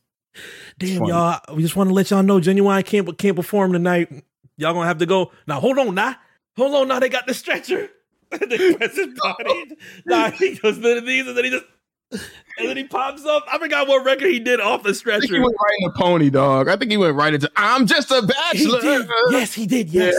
Damn, 0.79 1.05
y'all. 1.05 1.39
We 1.55 1.61
just 1.61 1.75
want 1.75 1.89
to 1.89 1.93
let 1.93 2.09
y'all 2.09 2.23
know 2.23 2.39
Ginuwine 2.39 2.85
can't 2.85 3.17
can't 3.17 3.35
perform 3.35 3.73
tonight. 3.73 4.09
Y'all 4.57 4.73
gonna 4.73 4.87
have 4.87 4.99
to 4.99 5.05
go. 5.05 5.31
Now 5.47 5.59
hold 5.59 5.77
on, 5.79 5.95
now. 5.95 6.15
Hold 6.57 6.75
on, 6.75 6.87
now 6.87 6.99
they 6.99 7.09
got 7.09 7.25
the 7.25 7.33
stretcher. 7.33 7.89
they 8.31 8.73
press 8.73 8.95
his 8.95 9.07
body. 9.23 9.77
nah, 10.05 10.31
he 10.31 10.55
goes 10.55 10.79
to 10.79 11.01
these 11.01 11.27
and 11.27 11.37
then 11.37 11.45
he 11.45 11.49
just 11.51 11.65
and 12.11 12.69
then 12.69 12.77
he 12.77 12.83
pops 12.83 13.25
up. 13.25 13.45
I 13.51 13.57
forgot 13.57 13.87
what 13.87 14.05
record 14.05 14.29
he 14.29 14.39
did 14.39 14.59
off 14.59 14.83
the 14.83 14.93
stretcher. 14.93 15.33
he 15.33 15.39
went 15.39 15.55
right 15.59 15.77
into 15.79 15.97
Pony 15.97 16.29
Dog. 16.29 16.67
I 16.67 16.75
think 16.75 16.91
he 16.91 16.97
went 16.97 17.15
right 17.15 17.33
into 17.33 17.51
I'm 17.55 17.87
just 17.87 18.11
a 18.11 18.21
bachelor. 18.21 18.81
He 18.81 19.07
yes, 19.31 19.53
he 19.53 19.65
did. 19.65 19.89
Yes. 19.89 20.15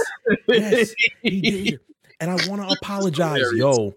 yes, 0.49 0.95
he 1.23 1.41
did. 1.65 1.81
And 2.21 2.31
I 2.31 2.35
want 2.49 2.63
to 2.63 2.77
apologize. 2.81 3.43
Yo, 3.55 3.95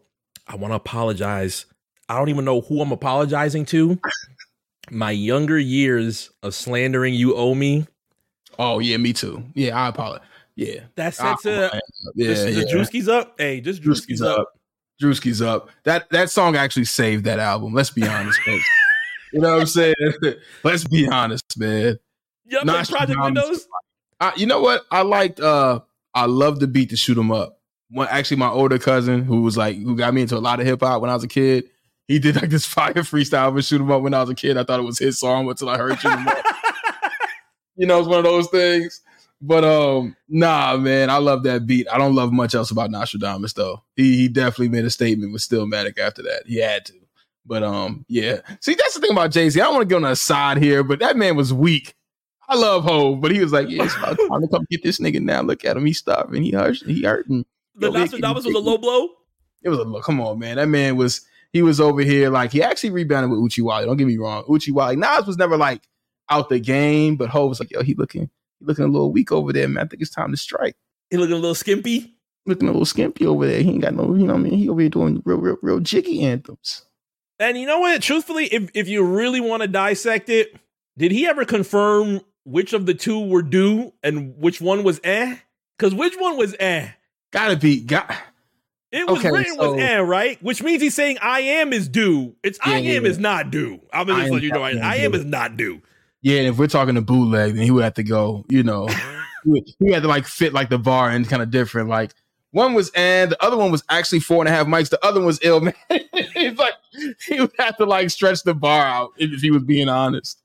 I 0.48 0.56
want 0.56 0.72
to 0.72 0.76
apologize. 0.76 1.66
I 2.10 2.18
don't 2.18 2.30
even 2.30 2.46
know 2.46 2.62
who 2.62 2.82
I'm 2.82 2.92
apologizing 2.92 3.66
to 3.68 4.00
my 4.92 5.12
younger 5.12 5.58
years 5.60 6.32
of 6.44 6.54
slandering 6.54 7.14
you 7.14 7.36
owe 7.36 7.54
me. 7.54 7.88
Oh 8.60 8.80
yeah, 8.80 8.98
me 8.98 9.14
too. 9.14 9.44
Yeah, 9.54 9.78
I 9.78 9.90
apologize. 9.90 10.26
Yeah, 10.56 10.82
that's 10.96 11.18
that's 11.18 11.46
a 11.46 11.70
yeah, 12.16 12.28
this 12.28 12.40
is 12.40 12.58
yeah. 12.58 12.64
Druski's 12.64 13.08
up. 13.08 13.36
Hey, 13.38 13.62
just 13.62 13.82
Druski's, 13.82 14.20
Druski's 14.20 14.22
up. 14.22 14.40
up. 14.40 14.54
Druski's 15.02 15.42
up. 15.42 15.70
That 15.84 16.10
that 16.10 16.32
song 16.32 16.56
actually 16.56 16.86
saved 16.86 17.26
that 17.26 17.40
album. 17.40 17.74
Let's 17.74 17.92
be 17.92 18.08
honest, 18.08 18.40
you 18.48 19.40
know 19.40 19.54
what 19.54 19.62
I'm 19.62 19.68
saying? 19.68 19.96
Let's 20.64 20.84
be 20.84 21.08
honest, 21.08 21.58
man. 21.58 22.00
Yeah, 22.46 22.64
Project 22.64 23.20
Windows. 23.20 23.68
I, 24.20 24.34
you 24.36 24.48
know 24.48 24.62
what? 24.62 24.86
I 24.90 25.04
liked. 25.04 25.40
uh 25.40 25.82
I 26.14 26.26
love 26.26 26.60
the 26.60 26.68
beat 26.68 26.90
to 26.90 26.98
shoot 26.98 27.18
'em 27.18 27.32
up. 27.32 27.60
One, 27.90 28.08
actually, 28.10 28.38
my 28.38 28.50
older 28.50 28.80
cousin, 28.80 29.24
who 29.24 29.44
was 29.44 29.56
like, 29.56 29.78
who 29.78 29.96
got 29.96 30.14
me 30.14 30.22
into 30.22 30.36
a 30.36 30.40
lot 30.40 30.60
of 30.60 30.66
hip 30.66 30.82
hop 30.82 31.02
when 31.02 31.12
I 31.12 31.14
was 31.14 31.24
a 31.24 31.28
kid, 31.28 31.70
he 32.08 32.20
did 32.20 32.36
like 32.36 32.50
this 32.50 32.66
fire 32.66 32.94
freestyle 32.94 33.50
and 33.50 33.66
shoot 33.66 33.82
him 33.82 33.92
up 33.92 34.02
when 34.02 34.14
I 34.14 34.22
was 34.22 34.30
a 34.30 34.36
kid. 34.36 34.58
I 34.58 34.64
thought 34.64 34.80
it 34.80 34.84
was 34.84 35.00
his 35.00 35.20
song 35.20 35.50
until 35.50 35.70
I 35.70 35.78
heard 35.78 36.00
shoot 36.00 36.12
him 36.12 36.28
up. 36.28 36.46
you 37.76 37.86
know, 37.86 38.00
it's 38.00 38.08
one 38.08 38.20
of 38.20 38.24
those 38.24 38.48
things. 38.48 39.02
But 39.40 39.64
um, 39.64 40.16
nah, 40.28 40.78
man, 40.78 41.10
I 41.10 41.18
love 41.18 41.44
that 41.44 41.68
beat. 41.68 41.88
I 41.92 41.98
don't 41.98 42.16
love 42.16 42.32
much 42.32 42.56
else 42.56 42.72
about 42.72 42.90
Nastradamus 42.90 43.54
though. 43.54 43.84
He 43.96 44.18
he 44.18 44.28
definitely 44.28 44.70
made 44.70 44.86
a 44.86 44.90
statement 44.90 45.32
with 45.32 45.44
Stillmatic 45.44 46.00
after 46.00 46.24
that. 46.24 46.44
He 46.48 46.60
had 46.60 46.86
to. 46.86 46.94
But 47.46 47.64
um, 47.64 48.04
yeah. 48.08 48.42
See, 48.62 48.74
that's 48.74 48.96
the 48.96 49.02
thing 49.02 49.12
about 49.12 49.32
Jay 49.32 49.50
Z. 49.50 49.62
I 49.62 49.66
don't 49.66 49.76
want 49.76 49.88
to 49.88 49.94
get 49.94 50.04
on 50.04 50.12
a 50.12 50.16
side 50.16 50.58
here, 50.58 50.84
but 50.84 51.00
that 51.00 51.16
man 51.18 51.36
was 51.36 51.54
weak. 51.54 51.96
I 52.50 52.56
love 52.56 52.84
Hov, 52.84 53.22
but 53.22 53.32
he 53.32 53.40
was 53.40 53.52
like, 53.52 53.70
"Yeah, 53.70 53.84
it's 53.84 53.96
about 53.96 54.18
time 54.30 54.42
to 54.42 54.48
come 54.48 54.66
get 54.72 54.84
this 54.84 55.00
nigga 55.00 55.22
now. 55.22 55.42
Look 55.42 55.66
at 55.66 55.78
him, 55.78 55.86
he's 55.86 56.00
starving, 56.00 56.44
he 56.44 56.52
hurt, 56.52 56.78
he 56.78 57.04
hurting." 57.04 57.46
The 57.76 57.92
Nastradamus 57.92 58.46
was 58.46 58.56
a 58.56 58.60
low 58.60 58.78
blow. 58.78 59.10
It 59.62 59.70
was 59.70 59.80
a 59.80 59.84
low. 59.84 60.02
Come 60.02 60.20
on, 60.20 60.40
man. 60.40 60.56
That 60.56 60.68
man 60.68 60.98
was 60.98 61.22
he 61.54 61.62
was 61.62 61.80
over 61.80 62.02
here 62.02 62.30
like 62.30 62.52
he 62.52 62.62
actually 62.62 62.92
rebounded 62.92 63.32
with 63.32 63.40
Uchiwali. 63.40 63.86
Don't 63.86 63.98
get 63.98 64.08
me 64.08 64.18
wrong, 64.18 64.44
Uchiwali. 64.44 64.98
Nas 64.98 65.26
was 65.26 65.38
never 65.38 65.58
like 65.58 65.82
out 66.30 66.50
the 66.50 66.60
game, 66.60 67.16
but 67.16 67.30
Ho 67.30 67.48
was 67.48 67.60
like, 67.60 67.72
yo, 67.72 67.82
he 67.82 67.94
looking 67.94 68.30
he 68.60 68.66
looking 68.66 68.86
a 68.86 68.90
little 68.90 69.12
weak 69.12 69.32
over 69.32 69.54
there, 69.54 69.68
man. 69.68 69.86
I 69.86 69.88
think 69.88 70.02
it's 70.02 70.12
time 70.12 70.32
to 70.32 70.38
strike. 70.38 70.76
He 71.10 71.18
looking 71.18 71.34
a 71.34 71.40
little 71.40 71.56
skimpy. 71.56 72.16
Looking 72.46 72.68
a 72.68 72.72
little 72.72 72.86
skimpy 72.86 73.26
over 73.26 73.46
there. 73.46 73.62
He 73.62 73.72
ain't 73.72 73.82
got 73.82 73.94
no, 73.94 74.16
you 74.16 74.26
know 74.26 74.34
what 74.34 74.40
I 74.40 74.44
mean? 74.44 74.54
He 74.54 74.70
over 74.70 74.80
here 74.80 74.90
doing 74.90 75.22
real, 75.26 75.38
real, 75.38 75.58
real 75.62 75.80
jiggy 75.80 76.24
anthems. 76.24 76.86
And 77.40 77.58
you 77.58 77.68
know 77.68 77.80
what? 77.80 78.02
Truthfully, 78.02 78.46
if 78.46 78.70
if 78.74 78.88
you 78.88 79.04
really 79.04 79.42
want 79.42 79.62
to 79.62 79.68
dissect 79.68 80.30
it, 80.30 80.56
did 80.98 81.12
he 81.12 81.28
ever 81.28 81.46
confirm 81.46 82.22
which 82.44 82.74
of 82.74 82.86
the 82.86 82.94
two 82.94 83.28
were 83.28 83.42
due 83.42 83.94
and 84.02 84.36
which 84.38 84.60
one 84.60 84.84
was 84.84 85.00
eh? 85.04 85.38
Because 85.78 85.94
which 85.94 86.16
one 86.18 86.38
was 86.38 86.56
eh? 86.60 86.90
Gotta 87.32 87.58
be 87.58 87.82
got 87.82 88.16
it 88.92 89.08
was 89.08 89.20
okay, 89.20 89.32
written 89.32 89.56
so, 89.56 89.74
with 89.74 89.82
"and," 89.82 90.08
right? 90.08 90.42
Which 90.42 90.64
means 90.64 90.82
he's 90.82 90.96
saying 90.96 91.18
"I 91.22 91.42
am" 91.42 91.74
is 91.74 91.90
due. 91.90 92.36
It's 92.44 92.60
yeah, 92.66 92.74
"I 92.74 92.78
am" 92.78 93.04
yeah. 93.04 93.10
is 93.10 93.20
not 93.20 93.52
due. 93.52 93.82
I'm 93.92 94.08
just 94.08 94.32
let 94.32 94.42
you 94.42 94.52
know. 94.52 94.64
I, 94.64 94.96
am 94.98 95.14
is 95.14 95.26
not 95.26 95.58
due. 95.58 95.82
Yeah, 96.22 96.40
and 96.40 96.48
if 96.48 96.58
we're 96.58 96.68
talking 96.68 96.96
to 96.96 97.02
bootleg, 97.02 97.56
then 97.56 97.64
he 97.64 97.72
would 97.72 97.84
have 97.84 97.96
to 97.96 98.04
go. 98.04 98.46
You 98.50 98.64
know, 98.64 98.88
he 99.80 99.92
had 99.92 100.04
to 100.04 100.08
like 100.08 100.26
fit 100.26 100.54
like 100.54 100.70
the 100.70 100.80
bar 100.80 101.10
and 101.10 101.28
kind 101.28 101.42
of 101.42 101.52
different. 101.52 101.90
Like 101.90 102.14
one 102.52 102.74
was 102.74 102.90
and 102.96 103.32
the 103.32 103.44
other 103.44 103.58
one 103.58 103.72
was 103.72 103.84
actually 103.90 104.22
four 104.22 104.42
and 104.42 104.48
a 104.48 104.52
half 104.52 104.68
mics. 104.68 104.90
The 104.90 105.04
other 105.06 105.20
one 105.20 105.28
was 105.28 105.40
ill 105.42 105.60
man. 105.62 105.74
He's 106.34 106.58
like 106.58 106.74
he 107.28 107.42
would 107.42 107.52
have 107.60 107.78
to 107.78 107.86
like 107.86 108.10
stretch 108.10 108.44
the 108.44 108.54
bar 108.54 108.86
out 108.86 109.12
if 109.18 109.42
he 109.42 109.52
was 109.52 109.64
being 109.64 109.90
honest. 109.90 110.42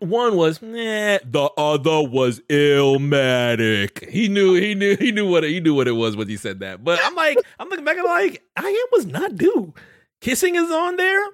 One 0.00 0.36
was 0.36 0.62
nah, 0.62 1.18
the 1.24 1.50
other 1.56 2.02
was 2.02 2.40
Illmatic. 2.48 4.08
He 4.08 4.28
knew, 4.28 4.54
he 4.54 4.74
knew, 4.74 4.96
he 4.96 5.12
knew 5.12 5.28
what 5.28 5.44
he 5.44 5.60
knew 5.60 5.74
what 5.74 5.88
it 5.88 5.92
was 5.92 6.16
when 6.16 6.28
he 6.28 6.36
said 6.36 6.60
that. 6.60 6.82
But 6.84 6.98
I'm 7.02 7.14
like, 7.16 7.38
I'm 7.58 7.68
looking 7.68 7.84
back 7.84 7.96
and 7.96 8.06
like, 8.06 8.42
I 8.56 8.68
am 8.68 8.86
was 8.92 9.06
not 9.06 9.36
due. 9.36 9.74
Kissing 10.20 10.56
is 10.56 10.70
on 10.70 10.96
there. 10.96 11.24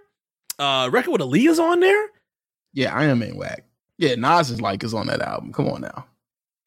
Uh, 0.59 0.89
record 0.93 1.13
with 1.13 1.21
Aaliyah's 1.21 1.59
on 1.59 1.81
there. 1.81 2.09
Yeah, 2.73 2.95
I 2.95 3.05
am 3.05 3.23
in 3.23 3.37
whack. 3.37 3.65
Yeah, 3.99 4.15
Nas 4.17 4.51
is 4.51 4.61
like 4.61 4.83
is 4.85 4.95
on 4.95 5.07
that 5.07 5.21
album. 5.21 5.53
Come 5.53 5.69
on 5.69 5.83
now. 5.83 6.07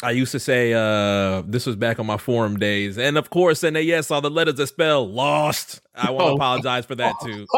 I 0.04 0.12
used 0.12 0.32
to 0.34 0.40
say 0.40 0.74
uh, 0.74 1.42
this 1.48 1.66
was 1.66 1.76
back 1.76 2.00
on 2.00 2.06
my 2.06 2.18
forum 2.18 2.58
days, 2.58 3.00
and 3.00 3.18
of 3.18 3.32
course, 3.32 3.64
NAS 3.64 4.12
all 4.12 4.22
the 4.22 4.30
letters 4.30 4.56
that 4.56 4.68
spell 4.68 5.10
lost. 5.10 5.82
I 5.96 6.12
want 6.12 6.28
to 6.28 6.32
oh. 6.32 6.36
apologize 6.36 6.86
for 6.86 6.94
that 6.96 7.16
too. 7.24 7.48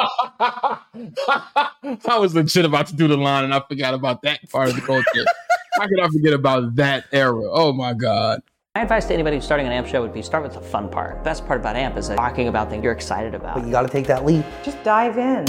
I 2.07 2.17
was 2.17 2.33
legit 2.33 2.63
about 2.63 2.87
to 2.87 2.95
do 2.95 3.09
the 3.09 3.17
line, 3.17 3.43
and 3.43 3.53
I 3.53 3.61
forgot 3.67 3.93
about 3.93 4.21
that 4.21 4.49
part 4.49 4.69
of 4.69 4.75
the 4.75 4.81
culture. 4.81 5.25
How 5.73 5.87
could 5.87 5.99
I 5.99 6.07
forget 6.07 6.33
about 6.33 6.75
that 6.75 7.05
era? 7.11 7.43
Oh 7.51 7.73
my 7.73 7.93
god! 7.93 8.41
My 8.75 8.83
advice 8.83 9.05
to 9.07 9.13
anybody 9.13 9.41
starting 9.41 9.65
an 9.65 9.73
AMP 9.73 9.87
show 9.87 10.01
would 10.01 10.13
be 10.13 10.21
start 10.21 10.43
with 10.43 10.53
the 10.53 10.61
fun 10.61 10.89
part. 10.89 11.17
The 11.17 11.23
Best 11.23 11.45
part 11.45 11.59
about 11.59 11.75
AMP 11.75 11.97
is 11.97 12.07
talking 12.07 12.47
about 12.47 12.69
things 12.69 12.85
you're 12.85 12.93
excited 12.93 13.35
about. 13.35 13.55
But 13.55 13.65
you 13.65 13.71
got 13.71 13.81
to 13.81 13.89
take 13.89 14.07
that 14.07 14.25
leap. 14.25 14.45
Just 14.63 14.81
dive 14.83 15.17
in. 15.17 15.45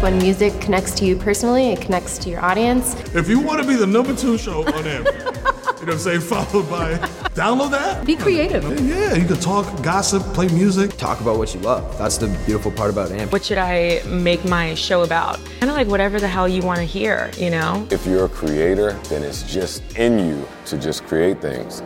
When 0.00 0.16
music 0.18 0.60
connects 0.60 0.92
to 1.00 1.04
you 1.04 1.16
personally, 1.16 1.72
it 1.72 1.80
connects 1.80 2.18
to 2.18 2.30
your 2.30 2.40
audience. 2.44 2.94
If 3.16 3.28
you 3.28 3.40
want 3.40 3.60
to 3.62 3.66
be 3.66 3.74
the 3.74 3.86
number 3.86 4.14
two 4.14 4.38
show 4.38 4.64
on 4.64 4.86
AMP. 4.86 5.06
You 5.08 5.12
know 5.12 5.32
what 5.32 5.88
I'm 5.88 5.98
saying? 5.98 6.20
Followed 6.20 6.70
by 6.70 6.94
download 7.34 7.72
that. 7.72 8.06
Be 8.06 8.14
creative. 8.14 8.62
Yeah, 8.86 9.14
you 9.14 9.26
can 9.26 9.40
talk, 9.40 9.82
gossip, 9.82 10.22
play 10.34 10.46
music. 10.48 10.96
Talk 10.98 11.20
about 11.20 11.36
what 11.36 11.52
you 11.52 11.58
love. 11.62 11.98
That's 11.98 12.16
the 12.16 12.28
beautiful 12.46 12.70
part 12.70 12.90
about 12.90 13.10
AMP. 13.10 13.32
What 13.32 13.44
should 13.44 13.58
I 13.58 14.00
make 14.06 14.44
my 14.44 14.74
show 14.74 15.02
about? 15.02 15.44
Kind 15.58 15.68
of 15.68 15.76
like 15.76 15.88
whatever 15.88 16.20
the 16.20 16.28
hell 16.28 16.46
you 16.48 16.62
want 16.62 16.78
to 16.78 16.84
hear, 16.84 17.32
you 17.36 17.50
know? 17.50 17.84
If 17.90 18.06
you're 18.06 18.26
a 18.26 18.28
creator, 18.28 18.92
then 19.08 19.24
it's 19.24 19.42
just 19.52 19.82
in 19.98 20.20
you 20.20 20.46
to 20.66 20.78
just 20.78 21.06
create 21.06 21.40
things. 21.40 21.82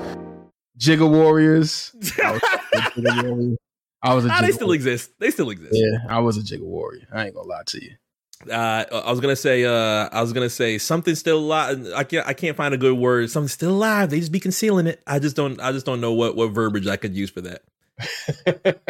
Jigga 0.79 1.11
Warriors. 1.11 1.94
I 4.03 4.14
was 4.14 4.27
a 4.27 4.31
ah, 4.31 4.40
they 4.42 4.51
still 4.51 4.72
exist. 4.72 5.12
They 5.18 5.31
still 5.31 5.51
exist. 5.51 5.72
Yeah, 5.72 5.98
I 6.09 6.18
was 6.18 6.37
a 6.37 6.40
Jigga 6.40 6.64
Warrior. 6.64 7.07
I 7.12 7.27
ain't 7.27 7.35
gonna 7.35 7.48
lie 7.48 7.62
to 7.66 7.83
you. 7.83 7.92
Uh, 8.51 8.85
I 8.93 9.11
was 9.11 9.21
gonna 9.21 9.37
say, 9.37 9.65
uh, 9.65 10.09
I 10.11 10.21
was 10.21 10.33
gonna 10.33 10.51
say 10.51 10.79
something 10.79 11.15
still 11.15 11.39
alive. 11.39 11.87
I 11.95 12.05
can't, 12.05 12.27
I 12.27 12.35
can't 12.35 12.57
find 12.57 12.75
a 12.75 12.79
good 12.79 12.99
word. 12.99 13.31
Something 13.31 13.49
still 13.49 13.71
alive. 13.71 14.11
They 14.11 14.19
just 14.19 14.33
be 14.33 14.41
concealing 14.41 14.87
it. 14.87 15.03
I 15.07 15.19
just 15.19 15.37
don't, 15.37 15.61
I 15.61 15.73
just 15.73 15.87
don't 15.87 16.01
know 16.01 16.13
what 16.13 16.35
what 16.37 16.49
verbiage 16.49 16.87
I 16.87 16.97
could 16.97 17.15
use 17.15 17.31
for 17.31 17.41
that. 17.43 17.63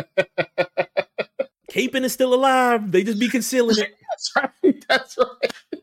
Caping 1.70 2.04
is 2.04 2.12
still 2.12 2.34
alive. 2.34 2.90
They 2.92 3.02
just 3.02 3.18
be 3.18 3.28
concealing 3.28 3.78
it. 3.78 3.94
That's 4.10 4.32
right. 4.36 4.84
That's 4.88 5.18
right. 5.18 5.54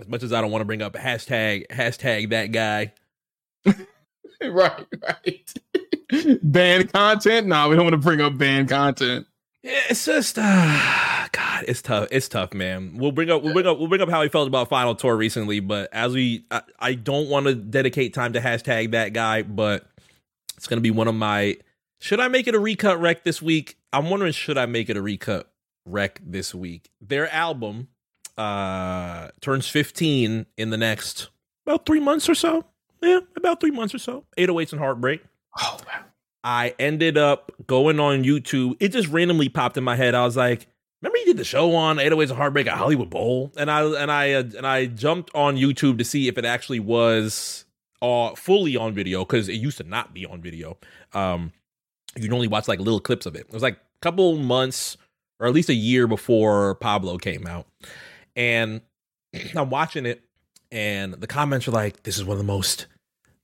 as 0.00 0.08
much 0.08 0.22
as 0.22 0.32
I 0.32 0.40
don't 0.40 0.50
want 0.50 0.62
to 0.62 0.66
bring 0.66 0.82
up 0.82 0.94
hashtag 0.94 1.66
hashtag 1.68 2.30
that 2.30 2.52
guy. 2.52 2.92
right, 4.42 4.86
right. 5.02 5.54
banned 6.42 6.92
content? 6.92 7.46
No, 7.46 7.68
we 7.68 7.76
don't 7.76 7.84
want 7.84 7.94
to 7.94 7.98
bring 7.98 8.20
up 8.20 8.36
banned 8.38 8.68
content. 8.68 9.26
Yeah, 9.62 9.80
it's 9.90 10.04
just 10.04 10.38
uh, 10.38 11.05
God, 11.56 11.64
it's 11.68 11.82
tough. 11.82 12.08
It's 12.10 12.28
tough, 12.28 12.54
man. 12.54 12.96
We'll 12.96 13.12
bring 13.12 13.30
up 13.30 13.42
we'll 13.42 13.52
bring 13.52 13.66
up 13.66 13.78
we'll 13.78 13.88
bring 13.88 14.00
up 14.00 14.10
how 14.10 14.22
he 14.22 14.28
felt 14.28 14.48
about 14.48 14.68
Final 14.68 14.94
Tour 14.94 15.16
recently, 15.16 15.60
but 15.60 15.88
as 15.92 16.12
we 16.12 16.44
I, 16.50 16.62
I 16.78 16.94
don't 16.94 17.28
want 17.28 17.46
to 17.46 17.54
dedicate 17.54 18.14
time 18.14 18.34
to 18.34 18.40
hashtag 18.40 18.92
that 18.92 19.12
guy, 19.12 19.42
but 19.42 19.86
it's 20.56 20.66
gonna 20.66 20.80
be 20.80 20.90
one 20.90 21.08
of 21.08 21.14
my 21.14 21.56
should 22.00 22.20
I 22.20 22.28
make 22.28 22.46
it 22.46 22.54
a 22.54 22.60
recut 22.60 23.00
rec 23.00 23.24
this 23.24 23.40
week? 23.40 23.76
I'm 23.92 24.10
wondering 24.10 24.32
should 24.32 24.58
I 24.58 24.66
make 24.66 24.90
it 24.90 24.96
a 24.96 25.02
recut 25.02 25.50
rec 25.86 26.20
this 26.24 26.54
week? 26.54 26.90
Their 27.00 27.32
album 27.32 27.88
uh 28.36 29.28
turns 29.40 29.66
15 29.68 30.46
in 30.58 30.70
the 30.70 30.76
next 30.76 31.30
about 31.66 31.86
three 31.86 32.00
months 32.00 32.28
or 32.28 32.34
so. 32.34 32.66
Yeah, 33.02 33.20
about 33.36 33.60
three 33.60 33.70
months 33.70 33.94
or 33.94 33.98
so. 33.98 34.24
808s 34.36 34.72
and 34.72 34.80
heartbreak. 34.80 35.22
Oh 35.58 35.78
wow. 35.86 36.00
I 36.44 36.74
ended 36.78 37.18
up 37.18 37.50
going 37.66 37.98
on 37.98 38.22
YouTube. 38.22 38.76
It 38.78 38.88
just 38.88 39.08
randomly 39.08 39.48
popped 39.48 39.76
in 39.76 39.82
my 39.82 39.96
head. 39.96 40.14
I 40.14 40.24
was 40.24 40.36
like, 40.36 40.68
remember 41.00 41.18
you 41.18 41.26
did 41.26 41.36
the 41.36 41.44
show 41.44 41.74
on 41.74 41.96
808s 41.96 42.30
of 42.30 42.36
Heartbreak 42.36 42.66
at 42.66 42.76
Hollywood 42.76 43.10
Bowl? 43.10 43.52
And 43.56 43.70
I 43.70 43.82
and 43.84 44.10
I 44.10 44.32
uh, 44.32 44.44
and 44.56 44.66
I 44.66 44.86
jumped 44.86 45.30
on 45.34 45.56
YouTube 45.56 45.98
to 45.98 46.04
see 46.04 46.28
if 46.28 46.38
it 46.38 46.44
actually 46.44 46.80
was 46.80 47.64
uh 48.02 48.34
fully 48.34 48.76
on 48.76 48.94
video 48.94 49.24
because 49.24 49.48
it 49.48 49.54
used 49.54 49.78
to 49.78 49.84
not 49.84 50.14
be 50.14 50.26
on 50.26 50.40
video. 50.40 50.78
Um 51.12 51.52
you 52.16 52.22
can 52.24 52.32
only 52.32 52.48
watch 52.48 52.68
like 52.68 52.78
little 52.78 53.00
clips 53.00 53.26
of 53.26 53.34
it. 53.34 53.40
It 53.40 53.52
was 53.52 53.62
like 53.62 53.74
a 53.76 54.00
couple 54.00 54.36
months 54.38 54.96
or 55.38 55.46
at 55.46 55.52
least 55.52 55.68
a 55.68 55.74
year 55.74 56.06
before 56.06 56.76
Pablo 56.76 57.18
came 57.18 57.46
out. 57.46 57.66
And 58.34 58.80
I'm 59.54 59.70
watching 59.70 60.06
it 60.06 60.22
and 60.72 61.14
the 61.14 61.26
comments 61.26 61.68
are 61.68 61.72
like, 61.72 62.02
this 62.02 62.16
is 62.16 62.24
one 62.24 62.34
of 62.34 62.38
the 62.38 62.52
most 62.52 62.86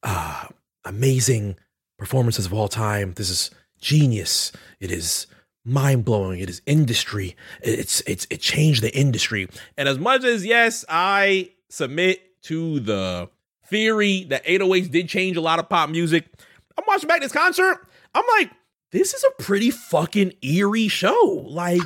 uh 0.02 0.46
amazing 0.84 1.56
performances 1.98 2.46
of 2.46 2.52
all 2.52 2.68
time. 2.68 3.12
This 3.14 3.30
is 3.30 3.50
genius. 3.80 4.52
It 4.80 4.90
is 4.90 5.26
mind 5.64 6.04
blowing. 6.04 6.40
It 6.40 6.50
is 6.50 6.62
industry. 6.66 7.36
It's 7.62 8.00
it's 8.02 8.26
it 8.30 8.40
changed 8.40 8.82
the 8.82 8.94
industry. 8.96 9.48
And 9.76 9.88
as 9.88 9.98
much 9.98 10.24
as 10.24 10.44
yes, 10.44 10.84
I 10.88 11.50
submit 11.68 12.20
to 12.42 12.80
the 12.80 13.28
theory 13.66 14.24
that 14.24 14.44
808s 14.44 14.90
did 14.90 15.08
change 15.08 15.36
a 15.36 15.40
lot 15.40 15.58
of 15.58 15.68
pop 15.68 15.88
music. 15.90 16.26
I'm 16.76 16.84
watching 16.86 17.08
back 17.08 17.20
this 17.20 17.32
concert. 17.32 17.86
I'm 18.14 18.24
like, 18.38 18.50
this 18.90 19.14
is 19.14 19.24
a 19.24 19.42
pretty 19.42 19.70
fucking 19.70 20.34
eerie 20.42 20.88
show. 20.88 21.46
Like 21.48 21.80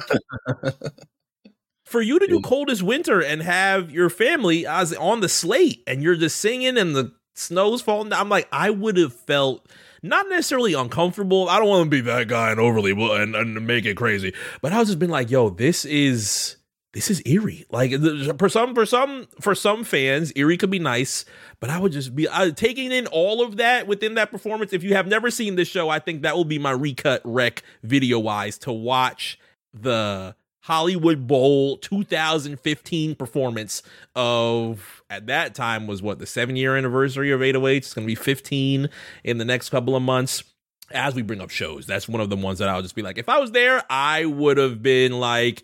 for 1.85 2.01
you 2.01 2.19
to 2.19 2.27
do 2.27 2.41
coldest 2.41 2.83
winter 2.83 3.23
and 3.23 3.43
have 3.43 3.91
your 3.93 4.11
family 4.11 4.67
as 4.67 4.93
on 4.95 5.21
the 5.21 5.29
slate 5.29 5.83
and 5.87 6.03
you're 6.03 6.17
just 6.17 6.37
singing 6.37 6.77
and 6.77 6.97
the 6.97 7.13
snow's 7.35 7.83
falling 7.83 8.09
down. 8.09 8.21
I'm 8.21 8.29
like, 8.29 8.49
I 8.51 8.71
would 8.71 8.97
have 8.97 9.13
felt 9.13 9.69
not 10.03 10.29
necessarily 10.29 10.75
uncomfortable. 10.75 11.49
I 11.49 11.59
don't 11.59 11.69
want 11.69 11.85
to 11.85 11.91
be 11.91 12.01
that 12.03 12.29
guy 12.29 12.51
and 12.51 12.61
overly 12.61 12.93
and, 12.93 13.35
and 13.35 13.67
make 13.67 13.85
it 13.85 13.97
crazy, 13.97 14.33
but 14.61 14.73
I 14.73 14.79
was 14.79 14.89
just 14.89 14.99
been 14.99 15.11
like, 15.11 15.31
yo, 15.31 15.51
this 15.51 15.85
is 15.85 16.57
this 16.97 17.11
is 17.11 17.23
eerie. 17.27 17.67
Like 17.71 17.93
for 18.39 18.49
some 18.49 18.75
for 18.75 18.87
some 18.87 19.29
for 19.39 19.55
some 19.55 19.85
fans, 19.85 20.33
eerie 20.35 20.57
could 20.57 20.71
be 20.71 20.79
nice, 20.79 21.27
but 21.61 21.69
I 21.69 21.79
would 21.79 21.93
just 21.93 22.17
be 22.17 22.27
taking 22.55 22.91
in 22.91 23.07
all 23.09 23.43
of 23.43 23.59
that 23.59 23.87
within 23.87 24.15
that 24.15 24.31
performance. 24.31 24.73
If 24.73 24.83
you 24.83 24.95
have 24.95 25.07
never 25.07 25.31
seen 25.31 25.57
this 25.57 25.69
show, 25.69 25.91
I 25.91 25.99
think 25.99 26.23
that 26.23 26.37
will 26.37 26.47
be 26.47 26.59
my 26.59 26.71
recut 26.71 27.21
rec 27.23 27.63
video 27.83 28.19
wise 28.19 28.57
to 28.59 28.73
watch 28.73 29.39
the 29.75 30.35
Hollywood 30.67 31.29
Bowl 31.29 31.77
2015 31.77 33.15
performance 33.15 33.85
of 34.17 35.05
at 35.09 35.29
that 35.29 35.55
time 35.55 35.87
was 35.87 36.03
what 36.03 36.19
the 36.19 36.27
seven 36.27 36.57
year 36.57 36.77
anniversary 36.77 37.31
of 37.31 37.41
808. 37.41 37.77
It's 37.77 37.95
going 37.95 38.05
to 38.05 38.11
be 38.11 38.17
15 38.17 38.89
in 39.23 39.39
the 39.39 39.45
next 39.45 39.71
couple 39.71 39.95
of 39.95 40.03
months. 40.03 40.43
As 40.91 41.15
we 41.15 41.23
bring 41.23 41.41
up 41.41 41.51
shows, 41.51 41.87
that's 41.87 42.09
one 42.09 42.21
of 42.21 42.31
the 42.31 42.37
ones 42.37 42.59
that 42.59 42.69
I'll 42.69 42.83
just 42.83 42.97
be 42.97 43.03
like, 43.03 43.17
if 43.17 43.29
I 43.29 43.39
was 43.39 43.53
there, 43.53 43.85
I 43.89 44.25
would 44.25 44.57
have 44.57 44.83
been 44.83 45.21
like, 45.21 45.63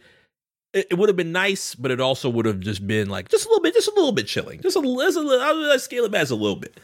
it, 0.73 0.97
would 0.97 1.09
have 1.09 1.17
been 1.17 1.33
nice, 1.33 1.75
but 1.75 1.91
it 1.91 2.01
also 2.01 2.31
would 2.31 2.47
have 2.47 2.61
just 2.61 2.87
been 2.87 3.11
like 3.11 3.29
just 3.29 3.47
a 3.47 3.49
little 3.49 3.62
bit, 3.62 3.75
just 3.75 3.88
a 3.88 3.95
little 3.95 4.12
bit 4.12 4.29
chilling, 4.29 4.61
just 4.61 4.77
a, 4.77 4.79
a 4.79 4.81
little. 4.81 5.41
I'll 5.41 5.79
scale 5.81 6.05
it 6.05 6.12
back 6.12 6.31
a 6.31 6.35
little 6.37 6.57
bit. 6.57 6.79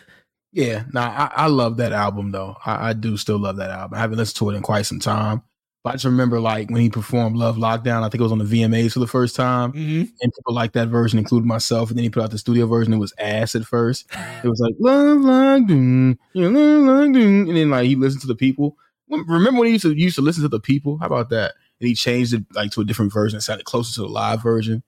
Yeah, 0.53 0.85
no, 0.93 1.03
nah, 1.03 1.09
I, 1.09 1.45
I, 1.45 1.47
love 1.47 1.77
that 1.77 1.93
album 1.93 2.33
though. 2.33 2.57
I, 2.65 2.91
I, 2.91 2.93
do 2.95 3.17
still 3.17 3.39
love 3.39 3.59
that 3.59 3.71
album. 3.71 3.97
I 3.97 4.01
haven't 4.01 4.19
listened 4.19 4.39
to 4.39 4.51
it 4.51 4.57
in 4.57 4.63
quite 4.63 4.87
some 4.87 4.99
time. 4.99 5.43
I 5.89 5.93
just 5.93 6.05
remember 6.05 6.39
like 6.41 6.71
when 6.71 6.83
he 6.83 6.91
performed 6.91 7.37
Love 7.37 7.57
Lockdown, 7.57 8.03
I 8.03 8.09
think 8.09 8.21
it 8.21 8.23
was 8.23 8.33
on 8.33 8.39
the 8.39 8.45
VMAs 8.45 8.93
for 8.93 8.99
the 8.99 9.07
first 9.07 9.35
time. 9.35 9.73
Mm-hmm. 9.73 10.05
And 10.21 10.33
people 10.35 10.55
liked 10.55 10.75
that 10.75 10.89
version, 10.89 11.19
including 11.19 11.49
myself. 11.49 11.91
And 11.91 11.99
then 11.99 12.05
he 12.05 12.11
put 12.11 12.23
out 12.23 12.31
the 12.31 12.39
studio 12.39 12.67
version. 12.67 12.93
It 12.93 12.99
was 12.99 13.15
ass 13.19 13.55
at 13.55 13.65
first. 13.65 14.07
It 14.45 14.49
was 14.49 14.61
like 14.61 14.75
Love 14.79 15.19
Lockdown, 15.19 16.19
Love 16.35 16.53
Lockdown. 16.53 17.49
And 17.49 17.57
then 17.57 17.71
like 17.71 17.87
he 17.87 17.97
listened 17.97 18.21
to 18.23 18.27
the 18.27 18.35
people. 18.35 18.77
Remember 19.09 19.61
when 19.61 19.67
he 19.67 19.73
used 19.73 19.85
to 19.85 19.93
used 19.93 20.17
to 20.17 20.23
listen 20.23 20.43
to 20.43 20.49
the 20.49 20.61
people? 20.61 20.99
How 20.99 21.07
about 21.07 21.31
that? 21.31 21.55
And 21.81 21.89
he 21.89 21.95
changed 21.95 22.35
it 22.35 22.45
like 22.53 22.71
to 22.73 22.83
a 22.83 22.85
different 22.85 23.13
version, 23.13 23.39
it 23.39 23.43
sounded 23.43 23.65
closer 23.65 23.95
to 23.95 24.01
the 24.03 24.09
live 24.09 24.43
version. 24.43 24.83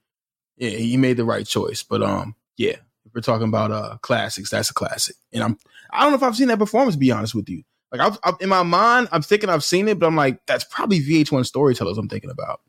Yeah, 0.56 0.70
he 0.70 0.98
made 0.98 1.16
the 1.16 1.24
right 1.24 1.46
choice. 1.46 1.82
But 1.82 2.02
um, 2.02 2.34
yeah, 2.58 2.76
if 3.06 3.14
we're 3.14 3.22
talking 3.22 3.48
about 3.48 3.72
uh 3.72 3.96
classics, 4.02 4.50
that's 4.50 4.70
a 4.70 4.74
classic. 4.74 5.16
And 5.32 5.42
I'm 5.42 5.58
I 5.90 6.02
don't 6.02 6.12
know 6.12 6.16
if 6.16 6.22
I've 6.22 6.36
seen 6.36 6.48
that 6.48 6.58
performance, 6.58 6.94
to 6.96 7.00
be 7.00 7.10
honest 7.10 7.34
with 7.34 7.48
you. 7.48 7.62
Like 7.92 8.00
I've, 8.00 8.18
I've, 8.22 8.36
in 8.40 8.48
my 8.48 8.62
mind, 8.62 9.08
I'm 9.12 9.22
thinking 9.22 9.50
I've 9.50 9.64
seen 9.64 9.88
it, 9.88 9.98
but 9.98 10.06
I'm 10.06 10.16
like, 10.16 10.44
that's 10.46 10.64
probably 10.64 11.00
VH1 11.00 11.46
Storytellers. 11.46 11.98
I'm 11.98 12.08
thinking 12.08 12.30
about. 12.30 12.60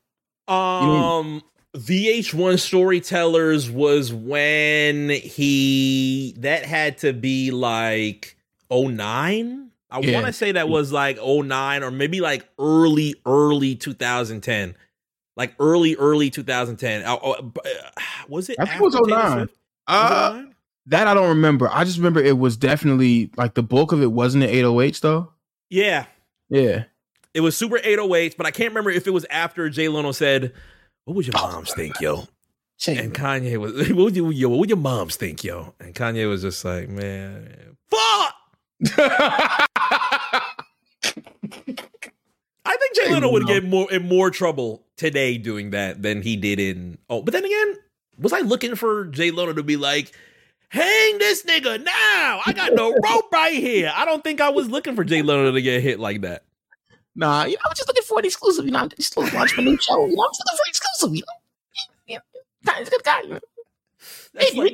Um, 0.47 0.83
you 0.83 0.93
know 0.93 1.41
VH1 1.75 2.59
Storytellers 2.59 3.69
was 3.69 4.13
when 4.13 5.09
he 5.09 6.35
that 6.39 6.65
had 6.65 6.97
to 6.99 7.13
be 7.13 7.51
like 7.51 8.37
09. 8.69 9.69
I 9.89 9.99
yeah. 9.99 10.13
want 10.13 10.25
to 10.25 10.33
say 10.33 10.51
that 10.53 10.67
was 10.67 10.91
like 10.91 11.17
09 11.17 11.83
or 11.83 11.91
maybe 11.91 12.19
like 12.19 12.47
early 12.59 13.15
early 13.25 13.75
2010. 13.75 14.75
Like 15.37 15.53
early 15.59 15.95
early 15.95 16.29
2010. 16.29 17.03
Uh, 17.03 17.15
uh, 17.15 17.51
was 18.27 18.49
it? 18.49 18.57
I 18.59 18.65
think 18.65 18.81
it 18.81 18.83
was 18.83 18.99
09. 19.07 19.47
Uh, 19.87 20.43
that 20.87 21.07
I 21.07 21.13
don't 21.13 21.29
remember. 21.29 21.69
I 21.71 21.83
just 21.83 21.97
remember 21.97 22.21
it 22.21 22.37
was 22.37 22.57
definitely 22.57 23.31
like 23.37 23.53
the 23.53 23.63
bulk 23.63 23.91
of 23.91 24.01
it 24.01 24.11
wasn't 24.11 24.45
the 24.45 24.49
808s 24.49 25.01
though. 25.01 25.31
Yeah. 25.69 26.05
Yeah. 26.49 26.85
It 27.33 27.41
was 27.41 27.55
super 27.55 27.77
808s, 27.77 28.35
but 28.35 28.45
I 28.45 28.51
can't 28.51 28.71
remember 28.71 28.89
if 28.89 29.07
it 29.07 29.11
was 29.11 29.25
after 29.29 29.69
Jay 29.69 29.87
Leno 29.87 30.11
said, 30.11 30.53
What 31.05 31.15
would 31.15 31.27
your 31.27 31.35
oh, 31.37 31.51
moms 31.51 31.73
think, 31.73 31.99
yo? 32.01 32.27
And 32.87 33.13
Kanye 33.13 33.57
was, 33.57 33.73
what 33.89 33.97
would, 33.97 34.15
you, 34.15 34.31
yo, 34.31 34.49
what 34.49 34.59
would 34.59 34.69
your 34.69 34.77
moms 34.77 35.15
think, 35.15 35.43
yo? 35.43 35.75
And 35.79 35.93
Kanye 35.93 36.27
was 36.27 36.41
just 36.41 36.65
like, 36.65 36.89
man, 36.89 37.77
fuck. 37.89 38.35
I 42.65 42.77
think 42.77 42.95
Jay 42.95 43.13
Leno 43.13 43.31
would 43.31 43.45
get 43.45 43.63
more 43.63 43.91
in 43.91 44.07
more 44.07 44.31
trouble 44.31 44.83
today 44.97 45.37
doing 45.37 45.71
that 45.71 46.01
than 46.01 46.21
he 46.21 46.35
did 46.35 46.59
in. 46.59 46.97
Oh, 47.09 47.21
but 47.21 47.33
then 47.33 47.45
again, 47.45 47.75
was 48.17 48.33
I 48.33 48.39
looking 48.39 48.75
for 48.75 49.05
Jay 49.05 49.29
Leno 49.29 49.53
to 49.53 49.63
be 49.63 49.77
like, 49.77 50.11
hang 50.71 51.17
this 51.17 51.43
nigga 51.43 51.83
now? 51.83 52.41
I 52.45 52.53
got 52.55 52.73
no 52.73 52.91
rope 52.91 53.29
right 53.31 53.53
here. 53.53 53.91
I 53.93 54.05
don't 54.05 54.23
think 54.23 54.41
I 54.41 54.49
was 54.49 54.69
looking 54.69 54.95
for 54.95 55.03
Jay 55.03 55.21
Leno 55.21 55.51
to 55.51 55.61
get 55.61 55.83
hit 55.83 55.99
like 55.99 56.21
that. 56.21 56.43
Nah, 57.13 57.43
you 57.43 57.53
know, 57.53 57.61
I'm 57.65 57.75
just 57.75 57.87
looking 57.87 58.03
for 58.03 58.19
an 58.19 58.25
exclusive. 58.25 58.65
You 58.65 58.71
know, 58.71 58.79
I'm 58.79 58.89
just 58.89 59.15
looking 59.17 59.37
watch 59.37 59.55
my 59.57 59.63
new 59.63 59.77
show. 59.77 60.05
You 60.05 60.15
know, 60.15 60.23
I'm 60.23 60.31
just 60.31 60.43
looking 60.45 60.57
for 60.57 60.69
exclusive. 60.69 61.15
You 61.15 61.21
know, 61.21 61.33
yeah, 62.07 62.19
guy's 62.65 62.87
a 62.87 62.91
good 62.91 63.03
guy. 63.03 63.21
You 63.21 63.29
know? 63.29 63.39
That's, 64.33 64.53
hey, 64.53 64.71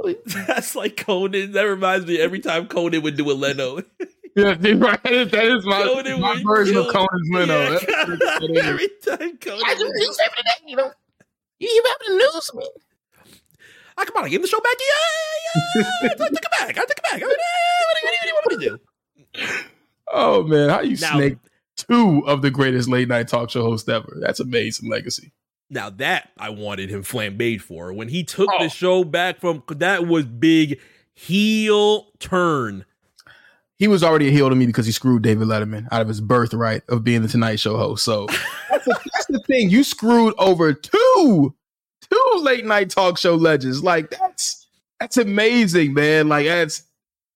like, 0.00 0.18
that's 0.46 0.74
like 0.74 0.96
Conan. 0.96 1.52
That 1.52 1.64
reminds 1.64 2.06
me 2.06 2.18
every 2.18 2.40
time 2.40 2.68
Conan 2.68 3.02
would 3.02 3.16
do 3.18 3.30
a 3.30 3.34
Leno. 3.34 3.76
yeah, 4.36 4.56
right. 4.76 5.02
That 5.02 5.58
is 5.58 5.66
my, 5.66 5.82
Conan 5.82 6.20
my 6.20 6.42
version 6.42 6.78
of 6.78 6.88
Conan's 6.88 7.28
Leno. 7.30 7.78
Yeah, 7.78 8.62
every 8.62 8.88
time 9.06 9.36
Conan. 9.36 9.62
I 9.66 9.74
just 9.74 9.92
newspaper 9.94 10.36
today. 10.36 10.66
You 10.66 10.76
know, 10.76 10.90
you 11.58 11.68
hear 11.68 11.82
about 11.82 11.98
the 12.06 12.14
news, 12.14 12.50
man. 12.54 12.66
I 13.96 14.04
come 14.04 14.16
on, 14.16 14.24
I 14.24 14.28
gave 14.28 14.42
the 14.42 14.48
show 14.48 14.60
back. 14.60 14.74
Yeah, 14.80 15.82
yeah. 15.82 16.08
I 16.10 16.16
took 16.16 16.32
it 16.32 16.50
back. 16.50 16.78
I 16.78 16.84
took 16.84 16.90
it 16.90 17.02
back. 17.02 17.14
I 17.14 17.18
mean, 17.18 17.28
what, 17.28 17.38
do 18.22 18.28
you 18.28 18.34
want 18.34 18.60
me 18.60 18.64
to 18.64 18.70
do? 18.70 18.78
Oh 20.14 20.42
man, 20.44 20.68
how 20.68 20.80
you 20.80 20.96
now, 20.98 21.16
snake 21.16 21.38
two 21.76 22.22
of 22.26 22.42
the 22.42 22.50
greatest 22.50 22.88
late 22.88 23.08
night 23.08 23.28
talk 23.28 23.50
show 23.50 23.62
hosts 23.62 23.88
ever? 23.88 24.18
That's 24.20 24.40
amazing 24.40 24.90
legacy. 24.90 25.32
Now 25.70 25.88
that 25.90 26.30
I 26.38 26.50
wanted 26.50 26.90
him 26.90 27.02
flambéed 27.02 27.62
for 27.62 27.92
when 27.92 28.08
he 28.08 28.24
took 28.24 28.48
oh. 28.52 28.62
the 28.62 28.68
show 28.68 29.04
back 29.04 29.40
from 29.40 29.62
that 29.68 30.06
was 30.06 30.26
big 30.26 30.78
heel 31.14 32.08
turn. 32.18 32.84
He 33.78 33.88
was 33.88 34.04
already 34.04 34.28
a 34.28 34.30
heel 34.30 34.48
to 34.48 34.54
me 34.54 34.66
because 34.66 34.86
he 34.86 34.92
screwed 34.92 35.22
David 35.22 35.48
Letterman 35.48 35.88
out 35.90 36.02
of 36.02 36.08
his 36.08 36.20
birthright 36.20 36.82
of 36.88 37.02
being 37.02 37.22
the 37.22 37.28
Tonight 37.28 37.58
Show 37.58 37.76
host. 37.76 38.04
So 38.04 38.26
that's, 38.70 38.84
the, 38.84 39.00
that's 39.12 39.26
the 39.28 39.40
thing. 39.46 39.70
You 39.70 39.82
screwed 39.82 40.34
over 40.38 40.72
two, 40.72 41.54
two 42.12 42.40
late 42.42 42.64
night 42.64 42.90
talk 42.90 43.18
show 43.18 43.34
legends. 43.34 43.82
Like 43.82 44.10
that's 44.10 44.66
that's 45.00 45.16
amazing, 45.16 45.94
man. 45.94 46.28
Like 46.28 46.46
that's 46.46 46.82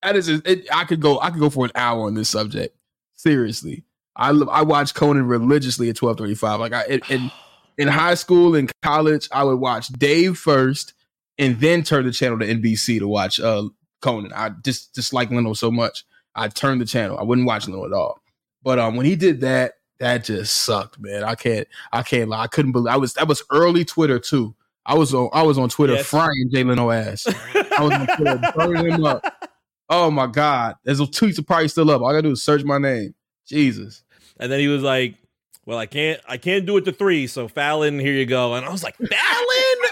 that 0.03 0.17
is 0.17 0.29
it, 0.29 0.67
I 0.73 0.85
could 0.85 1.01
go 1.01 1.21
I 1.21 1.31
could 1.31 1.41
go 1.41 1.51
for 1.51 1.65
an 1.65 1.73
hour 1.75 2.07
on 2.07 2.15
this 2.15 2.29
subject. 2.29 2.77
Seriously, 3.15 3.85
I 4.15 4.31
I 4.31 4.62
watch 4.62 4.95
Conan 4.95 5.27
religiously 5.27 5.89
at 5.89 5.97
twelve 5.97 6.19
thirty 6.19 6.35
five. 6.35 6.61
Like 6.61 6.73
I 6.73 7.01
in 7.09 7.31
in 7.79 7.89
high 7.89 8.15
school 8.15 8.55
and 8.55 8.71
college, 8.83 9.29
I 9.33 9.45
would 9.45 9.57
watch 9.57 9.89
Dave 9.89 10.39
first, 10.39 10.95
and 11.39 11.59
then 11.61 11.83
turn 11.83 12.07
the 12.07 12.12
channel 12.12 12.39
to 12.39 12.47
NBC 12.47 12.99
to 12.99 13.09
watch 13.09 13.41
uh 13.41 13.69
Conan. 14.03 14.33
I 14.35 14.51
just 14.65 14.95
dislike 14.95 15.31
Leno 15.31 15.55
so 15.55 15.71
much. 15.71 16.05
I 16.35 16.49
turned 16.49 16.81
the 16.81 16.87
channel. 16.87 17.19
I 17.19 17.23
wouldn't 17.23 17.47
watch 17.47 17.67
Leno 17.67 17.87
at 17.87 17.93
all. 17.93 18.21
But 18.62 18.79
um, 18.79 18.97
when 18.97 19.07
he 19.07 19.17
did 19.17 19.41
that, 19.41 19.75
that 19.99 20.25
just 20.25 20.55
sucked, 20.55 21.01
man. 21.01 21.25
I 21.25 21.35
can't 21.35 21.67
I 21.93 22.03
can't 22.03 22.29
lie. 22.29 22.43
I 22.43 22.47
couldn't 22.47 22.73
believe 22.73 22.93
I 22.93 22.97
was 22.99 23.15
that 23.15 23.29
was 23.29 23.43
early 23.51 23.85
Twitter 23.85 24.19
too. 24.19 24.55
I 24.87 24.94
was 24.94 25.12
on 25.12 25.29
I 25.33 25.42
was 25.42 25.59
on 25.59 25.68
Twitter 25.68 25.94
yes. 25.94 26.07
frying 26.07 26.49
Jay 26.53 26.62
Leno 26.62 26.90
ass. 26.90 27.27
I 27.27 27.83
was 27.83 27.92
on 27.92 28.07
Twitter 28.16 28.40
burning 28.57 28.92
him 28.92 29.05
up. 29.05 29.51
Oh 29.88 30.11
my 30.11 30.27
God. 30.29 30.77
There's 30.85 31.01
a 31.01 31.05
tweets 31.05 31.38
are 31.38 31.42
probably 31.42 31.68
still 31.68 31.90
up. 31.90 32.01
All 32.01 32.09
I 32.09 32.12
gotta 32.12 32.22
do 32.22 32.31
is 32.31 32.42
search 32.42 32.62
my 32.64 32.79
name. 32.79 33.14
Jesus. 33.46 34.05
And 34.38 34.51
then 34.51 34.61
he 34.61 34.68
was 34.68 34.83
like, 34.83 35.16
Well, 35.64 35.79
I 35.79 35.87
can't 35.87 36.20
I 36.29 36.37
can't 36.37 36.66
do 36.66 36.77
it 36.77 36.85
to 36.85 36.92
three, 36.92 37.27
so 37.27 37.49
Fallon, 37.49 37.99
here 37.99 38.12
you 38.12 38.27
go. 38.27 38.55
And 38.55 38.64
I 38.64 38.70
was 38.70 38.85
like, 38.85 38.96
Fallon? 38.96 39.90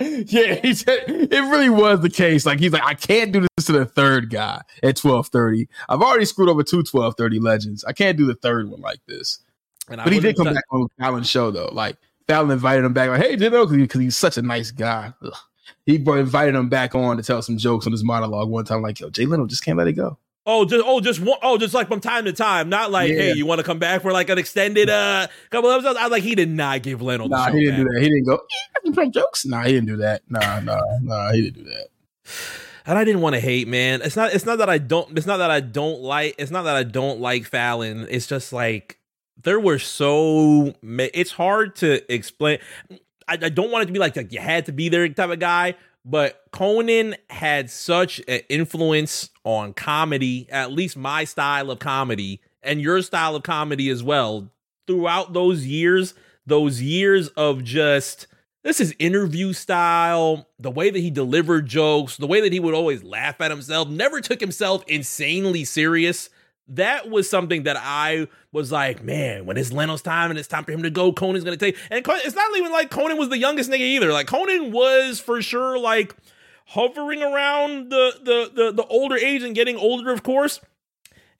yeah, 0.26 0.54
he 0.54 0.74
said 0.74 1.04
it 1.06 1.50
really 1.50 1.70
was 1.70 2.00
the 2.00 2.10
case. 2.10 2.44
Like 2.44 2.58
he's 2.58 2.72
like, 2.72 2.84
I 2.84 2.94
can't 2.94 3.30
do 3.30 3.46
this 3.56 3.66
to 3.66 3.72
the 3.72 3.84
third 3.86 4.28
guy 4.30 4.62
at 4.82 4.98
1230. 4.98 5.68
I've 5.88 6.02
already 6.02 6.24
screwed 6.24 6.48
over 6.48 6.64
two 6.64 6.78
1230 6.78 7.38
legends. 7.38 7.84
I 7.84 7.92
can't 7.92 8.18
do 8.18 8.26
the 8.26 8.34
third 8.34 8.68
one 8.70 8.80
like 8.80 9.00
this. 9.06 9.38
And 9.88 10.00
but 10.02 10.12
he 10.12 10.20
did 10.20 10.36
come 10.36 10.48
t- 10.48 10.54
back 10.54 10.64
on 10.70 10.88
Fallon's 10.98 11.28
show 11.28 11.50
though. 11.50 11.70
Like 11.72 11.96
Fallon 12.30 12.50
invited 12.50 12.84
him 12.84 12.92
back, 12.92 13.10
like, 13.10 13.22
hey, 13.22 13.36
know, 13.36 13.66
because 13.66 14.00
he's 14.00 14.16
such 14.16 14.36
a 14.36 14.42
nice 14.42 14.70
guy. 14.70 15.12
Ugh 15.22 15.32
he 15.86 15.96
invited 15.96 16.54
him 16.54 16.68
back 16.68 16.94
on 16.94 17.16
to 17.16 17.22
tell 17.22 17.42
some 17.42 17.58
jokes 17.58 17.86
on 17.86 17.92
his 17.92 18.04
monologue 18.04 18.48
one 18.48 18.64
time, 18.64 18.82
like, 18.82 19.00
yo, 19.00 19.10
Jay 19.10 19.26
Leno 19.26 19.46
just 19.46 19.64
can't 19.64 19.78
let 19.78 19.88
it 19.88 19.94
go. 19.94 20.18
Oh, 20.46 20.64
just 20.64 20.84
oh, 20.86 21.00
just 21.00 21.20
one, 21.20 21.38
oh, 21.42 21.58
just 21.58 21.74
like 21.74 21.86
from 21.86 22.00
time 22.00 22.24
to 22.24 22.32
time, 22.32 22.68
not 22.70 22.90
like, 22.90 23.10
yeah. 23.10 23.16
hey, 23.16 23.32
you 23.34 23.44
want 23.44 23.58
to 23.58 23.64
come 23.64 23.78
back 23.78 24.00
for 24.02 24.10
like 24.10 24.30
an 24.30 24.38
extended 24.38 24.88
uh 24.88 25.26
couple 25.50 25.70
episodes? 25.70 25.98
I 26.00 26.06
like 26.06 26.22
he 26.22 26.34
did 26.34 26.48
not 26.48 26.82
give 26.82 27.02
Leno. 27.02 27.28
Nah, 27.28 27.50
he 27.50 27.66
didn't 27.66 27.84
back. 27.84 27.86
do 27.86 27.94
that. 27.94 28.02
He 28.02 28.08
didn't 28.08 28.24
go. 28.24 28.40
Yeah, 28.84 28.92
play 28.92 29.10
jokes. 29.10 29.44
Nah, 29.44 29.62
he 29.64 29.72
didn't 29.72 29.88
do 29.88 29.96
that. 29.98 30.22
Nah, 30.28 30.60
nah, 30.60 30.80
nah, 31.02 31.32
he 31.32 31.42
didn't 31.42 31.64
do 31.64 31.70
that. 31.70 31.88
And 32.86 32.98
I 32.98 33.04
didn't 33.04 33.20
want 33.20 33.34
to 33.34 33.40
hate, 33.40 33.68
man. 33.68 34.00
It's 34.02 34.16
not. 34.16 34.32
It's 34.32 34.46
not 34.46 34.58
that 34.58 34.70
I 34.70 34.78
don't. 34.78 35.16
It's 35.16 35.26
not 35.26 35.36
that 35.36 35.50
I 35.50 35.60
don't 35.60 36.00
like. 36.00 36.36
It's 36.38 36.50
not 36.50 36.62
that 36.62 36.74
I 36.74 36.84
don't 36.84 37.20
like 37.20 37.44
Fallon. 37.44 38.06
It's 38.08 38.26
just 38.26 38.52
like 38.52 38.98
there 39.42 39.60
were 39.60 39.78
so. 39.78 40.74
It's 40.82 41.32
hard 41.32 41.76
to 41.76 42.12
explain. 42.12 42.58
I, 43.28 43.34
I 43.34 43.48
don't 43.48 43.70
want 43.70 43.84
it 43.84 43.86
to 43.86 43.92
be 43.92 43.98
like 43.98 44.16
like 44.16 44.32
you 44.32 44.40
had 44.40 44.66
to 44.66 44.72
be 44.72 44.88
there 44.88 45.08
type 45.08 45.30
of 45.30 45.38
guy, 45.38 45.74
but 46.04 46.44
Conan 46.52 47.16
had 47.28 47.70
such 47.70 48.20
an 48.26 48.40
influence 48.48 49.30
on 49.44 49.72
comedy, 49.72 50.48
at 50.50 50.72
least 50.72 50.96
my 50.96 51.24
style 51.24 51.70
of 51.70 51.78
comedy, 51.78 52.40
and 52.62 52.80
your 52.80 53.02
style 53.02 53.36
of 53.36 53.42
comedy 53.42 53.88
as 53.88 54.02
well. 54.02 54.50
Throughout 54.86 55.32
those 55.32 55.66
years, 55.66 56.14
those 56.46 56.82
years 56.82 57.28
of 57.28 57.62
just 57.62 58.26
this 58.62 58.80
is 58.80 58.94
interview 58.98 59.52
style, 59.52 60.48
the 60.58 60.70
way 60.70 60.90
that 60.90 60.98
he 60.98 61.10
delivered 61.10 61.66
jokes, 61.66 62.16
the 62.16 62.26
way 62.26 62.40
that 62.42 62.52
he 62.52 62.60
would 62.60 62.74
always 62.74 63.02
laugh 63.02 63.40
at 63.40 63.50
himself, 63.50 63.88
never 63.88 64.20
took 64.20 64.40
himself 64.40 64.84
insanely 64.86 65.64
serious 65.64 66.28
that 66.70 67.10
was 67.10 67.28
something 67.28 67.64
that 67.64 67.76
I 67.78 68.28
was 68.52 68.72
like, 68.72 69.02
man, 69.02 69.44
when 69.44 69.56
it's 69.56 69.72
Leno's 69.72 70.02
time 70.02 70.30
and 70.30 70.38
it's 70.38 70.48
time 70.48 70.64
for 70.64 70.72
him 70.72 70.82
to 70.84 70.90
go, 70.90 71.12
Conan's 71.12 71.44
gonna 71.44 71.56
take. 71.56 71.76
And 71.90 72.04
it's 72.06 72.36
not 72.36 72.56
even 72.56 72.72
like 72.72 72.90
Conan 72.90 73.18
was 73.18 73.28
the 73.28 73.38
youngest 73.38 73.70
nigga 73.70 73.80
either. 73.80 74.12
Like 74.12 74.26
Conan 74.26 74.72
was 74.72 75.20
for 75.20 75.42
sure 75.42 75.78
like 75.78 76.14
hovering 76.66 77.22
around 77.22 77.90
the 77.90 78.12
the 78.22 78.50
the, 78.54 78.72
the 78.72 78.86
older 78.86 79.16
age 79.16 79.42
and 79.42 79.54
getting 79.54 79.76
older, 79.76 80.12
of 80.12 80.22
course. 80.22 80.60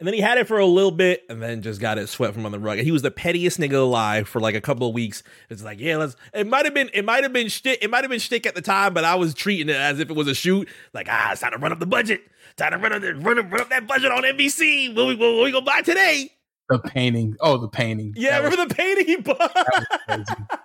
And 0.01 0.07
then 0.07 0.14
he 0.14 0.21
had 0.23 0.38
it 0.38 0.49
for 0.49 0.59
a 0.59 0.64
little 0.64 0.90
bit 0.90 1.25
and 1.29 1.43
then 1.43 1.61
just 1.61 1.79
got 1.79 1.99
it 1.99 2.09
swept 2.09 2.33
from 2.33 2.47
on 2.47 2.53
the 2.53 2.59
rug. 2.59 2.79
And 2.79 2.87
he 2.87 2.90
was 2.90 3.03
the 3.03 3.11
pettiest 3.11 3.61
nigga 3.61 3.75
alive 3.75 4.27
for 4.27 4.40
like 4.40 4.55
a 4.55 4.61
couple 4.61 4.88
of 4.88 4.95
weeks. 4.95 5.23
It's 5.51 5.62
like, 5.62 5.79
yeah, 5.79 5.99
let's 5.99 6.16
it 6.33 6.47
might 6.47 6.64
have 6.64 6.73
been 6.73 6.90
it 6.95 7.05
might 7.05 7.23
have 7.23 7.35
been 7.35 7.49
shtick, 7.49 7.81
it 7.83 7.90
might 7.90 8.03
have 8.03 8.11
been 8.11 8.19
shtick 8.19 8.47
at 8.47 8.55
the 8.55 8.62
time, 8.62 8.95
but 8.95 9.05
I 9.05 9.14
was 9.16 9.35
treating 9.35 9.69
it 9.69 9.77
as 9.77 10.01
if 10.01 10.09
it 10.09 10.16
was 10.16 10.27
a 10.27 10.35
shoot. 10.35 10.69
Like, 10.95 11.07
ah, 11.11 11.33
it's 11.33 11.43
time 11.43 11.53
to 11.53 11.59
run 11.59 11.71
up 11.71 11.81
the 11.81 11.87
budget. 11.87 12.23
Time 12.61 12.73
to 12.73 12.77
run 12.79 12.92
up, 12.92 13.03
run 13.25 13.38
up, 13.38 13.51
run 13.51 13.61
up 13.62 13.70
that 13.70 13.87
budget 13.87 14.12
on 14.12 14.23
NBC. 14.23 14.94
What 14.94 15.07
we, 15.07 15.14
what 15.14 15.42
we 15.42 15.51
gonna 15.51 15.64
buy 15.64 15.81
today? 15.81 16.31
The 16.68 16.79
painting. 16.79 17.35
Oh, 17.40 17.57
the 17.57 17.68
painting. 17.68 18.12
Yeah, 18.18 18.33
that 18.33 18.44
remember 18.44 18.64
was, 18.64 18.68
the 18.68 18.75
painting 18.75 19.07
he 19.07 19.16
bought? 19.16 19.55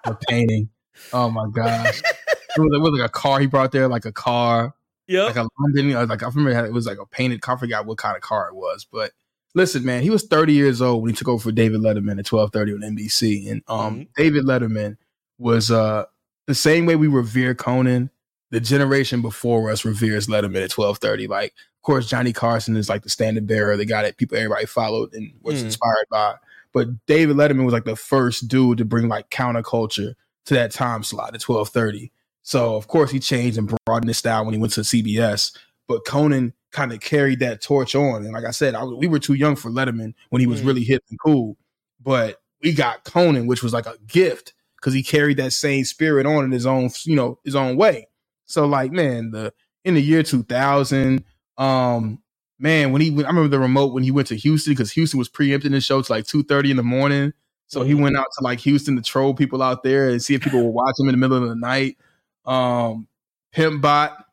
the 0.04 0.18
painting. 0.28 0.68
Oh 1.14 1.30
my 1.30 1.48
gosh. 1.54 2.00
it, 2.00 2.60
was, 2.60 2.70
it 2.74 2.82
was 2.82 3.00
like 3.00 3.10
a 3.10 3.12
car 3.12 3.40
he 3.40 3.48
brought 3.48 3.72
there, 3.72 3.88
like 3.88 4.04
a 4.04 4.12
car. 4.12 4.76
Yeah. 5.08 5.24
Like 5.24 5.38
a 5.38 5.48
London. 5.58 6.08
Like 6.10 6.22
I 6.22 6.28
remember 6.28 6.66
it 6.66 6.74
was 6.74 6.86
like 6.86 6.98
a 7.02 7.06
painted 7.06 7.40
car. 7.40 7.56
I 7.56 7.60
forgot 7.60 7.86
what 7.86 7.98
kind 7.98 8.18
of 8.18 8.22
car 8.22 8.50
it 8.50 8.56
was, 8.56 8.86
but 8.92 9.12
listen, 9.54 9.86
man, 9.86 10.04
he 10.04 10.10
was 10.10 10.28
30 10.28 10.52
years 10.52 10.82
old 10.82 11.02
when 11.02 11.12
he 11.12 11.16
took 11.16 11.30
over 11.30 11.42
for 11.42 11.54
David 11.54 11.80
Letterman 11.80 12.20
at 12.20 12.30
1230 12.30 12.74
on 12.74 12.82
NBC. 12.82 13.50
And 13.50 13.64
um, 13.70 13.94
mm-hmm. 13.94 14.04
David 14.18 14.44
Letterman 14.44 14.98
was 15.38 15.72
uh, 15.72 16.04
the 16.46 16.56
same 16.56 16.86
way 16.86 16.98
we 16.98 17.08
revere 17.08 17.56
Conan, 17.56 18.12
the 18.52 18.60
generation 18.60 19.22
before 19.22 19.72
us 19.72 19.86
reveres 19.86 20.28
Letterman 20.28 20.62
at 20.62 20.78
1230. 20.78 21.28
Like, 21.28 21.54
course, 21.86 22.08
Johnny 22.08 22.34
Carson 22.34 22.76
is 22.76 22.90
like 22.90 23.04
the 23.04 23.10
standard 23.10 23.48
bearer, 23.48 23.78
the 23.78 23.86
guy 23.86 24.04
that 24.04 24.18
people 24.18 24.38
everybody 24.38 24.66
followed 24.66 25.14
and 25.14 25.32
was 25.42 25.62
mm. 25.62 25.66
inspired 25.66 26.08
by. 26.10 26.36
But 26.74 27.06
David 27.06 27.38
Letterman 27.38 27.64
was 27.64 27.74
like 27.74 27.86
the 27.86 27.96
first 27.96 28.48
dude 28.50 28.80
to 28.80 28.86
bring 28.86 29.08
like 29.08 29.30
counterculture 29.30 30.16
to 30.46 30.54
that 30.54 30.72
time 30.72 31.04
slot 31.04 31.34
at 31.34 31.42
1230. 31.42 32.12
So 32.44 32.76
of 32.76 32.88
course 32.88 33.12
he 33.12 33.20
changed 33.20 33.58
and 33.58 33.74
broadened 33.86 34.10
his 34.10 34.18
style 34.18 34.44
when 34.44 34.54
he 34.54 34.60
went 34.60 34.74
to 34.74 34.82
CBS. 34.82 35.58
But 35.88 36.06
Conan 36.06 36.54
kind 36.72 36.92
of 36.92 37.00
carried 37.00 37.40
that 37.40 37.62
torch 37.62 37.96
on. 37.96 38.24
And 38.24 38.34
like 38.34 38.46
I 38.46 38.52
said, 38.52 38.76
I, 38.76 38.84
we 38.84 39.08
were 39.08 39.20
too 39.20 39.36
young 39.36 39.56
for 39.56 39.70
Letterman 39.70 40.14
when 40.30 40.42
he 40.42 40.48
was 40.48 40.62
mm. 40.62 40.68
really 40.68 40.84
hip 40.84 41.04
and 41.10 41.20
cool. 41.20 41.58
But 42.02 42.42
we 42.62 42.74
got 42.74 43.04
Conan, 43.06 43.48
which 43.48 43.64
was 43.64 43.74
like 43.74 43.86
a 43.86 43.98
gift 44.06 44.54
because 44.76 44.94
he 44.94 45.02
carried 45.02 45.38
that 45.38 45.54
same 45.54 45.86
spirit 45.86 46.26
on 46.26 46.44
in 46.44 46.52
his 46.52 46.66
own, 46.66 46.90
you 47.06 47.16
know, 47.16 47.40
his 47.44 47.56
own 47.56 47.78
way. 47.78 48.08
So 48.46 48.66
like, 48.66 48.92
man, 48.92 49.32
the 49.32 49.54
in 49.84 49.94
the 49.94 50.02
year 50.02 50.24
2000, 50.24 51.24
um, 51.58 52.22
man, 52.60 52.92
when 52.92 53.02
he, 53.02 53.10
I 53.12 53.28
remember 53.28 53.48
the 53.48 53.60
remote 53.60 53.94
when 53.94 54.04
he 54.04 54.12
went 54.12 54.28
to 54.30 54.36
Houston 54.36 54.74
because 54.74 54.92
Houston 54.92 55.18
was 55.18 55.30
preempting 55.30 55.72
the 55.72 55.82
show 55.82 56.02
to 56.02 56.12
like 56.12 56.26
2:30 56.26 56.72
in 56.72 56.78
the 56.78 56.84
morning. 56.84 57.34
So 57.68 57.82
he 57.82 57.94
mm-hmm. 57.94 58.04
went 58.04 58.18
out 58.18 58.28
to 58.38 58.44
like 58.44 58.60
Houston 58.60 58.96
to 58.96 59.02
troll 59.02 59.34
people 59.34 59.64
out 59.64 59.84
there 59.84 60.10
and 60.10 60.22
see 60.22 60.36
if 60.36 60.42
people 60.42 60.64
were 60.64 60.72
watching 60.72 61.06
him 61.06 61.10
in 61.10 61.20
the 61.20 61.28
middle 61.28 61.42
of 61.42 61.50
the 61.50 61.56
night. 61.56 61.98
Um, 62.46 63.08
Pimp 63.52 63.82
Bot, 63.82 64.24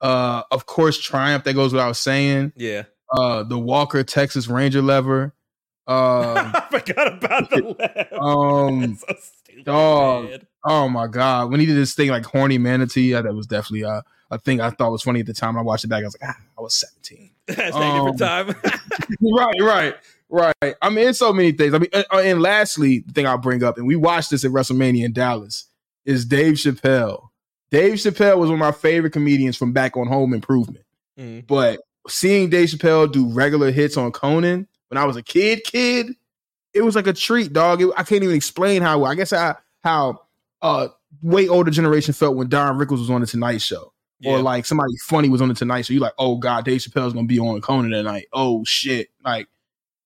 uh, 0.00 0.42
of 0.50 0.66
course, 0.66 0.98
Triumph. 0.98 1.44
That 1.44 1.54
goes 1.54 1.72
without 1.72 1.96
saying. 1.96 2.52
Yeah. 2.56 2.84
Uh, 3.10 3.42
the 3.42 3.58
Walker 3.58 4.02
Texas 4.04 4.48
Ranger 4.48 4.82
lever. 4.82 5.34
Uh, 5.86 6.52
I 6.54 6.66
forgot 6.70 7.14
about 7.14 7.50
the 7.50 7.76
laugh. 7.78 8.12
um, 8.20 8.96
so 9.08 9.14
stupid, 9.20 9.64
dog. 9.64 10.24
man. 10.30 10.46
Oh 10.64 10.88
my 10.88 11.06
god, 11.06 11.50
when 11.50 11.60
he 11.60 11.66
did 11.66 11.76
this 11.76 11.94
thing 11.94 12.10
like 12.10 12.26
horny 12.26 12.58
manatee, 12.58 13.12
yeah, 13.12 13.22
that 13.22 13.34
was 13.34 13.46
definitely 13.46 13.84
uh, 13.84 14.02
a 14.30 14.38
thing 14.38 14.60
I 14.60 14.70
thought 14.70 14.92
was 14.92 15.02
funny 15.02 15.20
at 15.20 15.26
the 15.26 15.32
time. 15.34 15.54
When 15.54 15.60
I 15.60 15.64
watched 15.64 15.84
it 15.84 15.88
back. 15.88 16.02
I 16.02 16.06
was 16.06 16.16
like, 16.20 16.30
ah, 16.30 16.40
I 16.58 16.60
was 16.60 16.74
seventeen. 16.74 17.30
Hashtag 17.48 17.72
Um, 17.74 18.12
different 18.12 18.18
time. 18.18 18.80
right, 19.36 19.60
right, 19.60 19.94
right. 20.28 20.74
I 20.82 20.90
mean, 20.90 21.08
it's 21.08 21.18
so 21.18 21.32
many 21.32 21.52
things. 21.52 21.74
I 21.74 21.78
mean, 21.78 21.90
uh, 21.92 22.02
uh, 22.12 22.18
and 22.18 22.42
lastly, 22.42 23.00
the 23.06 23.12
thing 23.12 23.26
I'll 23.26 23.38
bring 23.38 23.62
up, 23.62 23.78
and 23.78 23.86
we 23.86 23.96
watched 23.96 24.30
this 24.30 24.44
at 24.44 24.50
WrestleMania 24.50 25.04
in 25.04 25.12
Dallas, 25.12 25.66
is 26.04 26.24
Dave 26.24 26.54
Chappelle. 26.54 27.28
Dave 27.70 27.94
Chappelle 27.94 28.38
was 28.38 28.48
one 28.50 28.54
of 28.54 28.60
my 28.60 28.72
favorite 28.72 29.12
comedians 29.12 29.56
from 29.56 29.72
back 29.72 29.96
on 29.96 30.06
Home 30.06 30.32
Improvement. 30.32 30.84
Mm. 31.18 31.46
But 31.46 31.80
seeing 32.08 32.48
Dave 32.48 32.68
Chappelle 32.68 33.10
do 33.10 33.28
regular 33.32 33.70
hits 33.70 33.96
on 33.96 34.10
Conan 34.12 34.66
when 34.88 34.96
I 34.98 35.04
was 35.04 35.16
a 35.16 35.22
kid, 35.22 35.64
kid, 35.64 36.14
it 36.72 36.82
was 36.82 36.96
like 36.96 37.06
a 37.06 37.12
treat, 37.12 37.52
dog. 37.52 37.82
It- 37.82 37.90
I 37.96 38.04
can't 38.04 38.22
even 38.22 38.36
explain 38.36 38.82
how. 38.82 39.04
I 39.04 39.14
guess 39.14 39.32
I 39.32 39.56
how 39.82 40.20
uh 40.62 40.88
way 41.22 41.48
older 41.48 41.70
generation 41.70 42.12
felt 42.14 42.36
when 42.36 42.48
Don 42.48 42.78
Rickles 42.78 42.98
was 43.00 43.10
on 43.10 43.20
the 43.20 43.26
Tonight 43.26 43.60
Show, 43.62 43.92
or 44.24 44.40
like 44.40 44.66
somebody 44.66 44.92
funny 45.06 45.28
was 45.28 45.40
on 45.40 45.48
the 45.48 45.54
Tonight 45.54 45.86
Show. 45.86 45.94
You 45.94 46.00
like, 46.00 46.14
oh 46.18 46.36
god, 46.36 46.64
Dave 46.64 46.80
Chappelle's 46.80 47.12
gonna 47.12 47.26
be 47.26 47.38
on 47.38 47.60
Conan 47.60 47.90
tonight. 47.90 48.26
Oh 48.32 48.64
shit, 48.64 49.08
like 49.24 49.48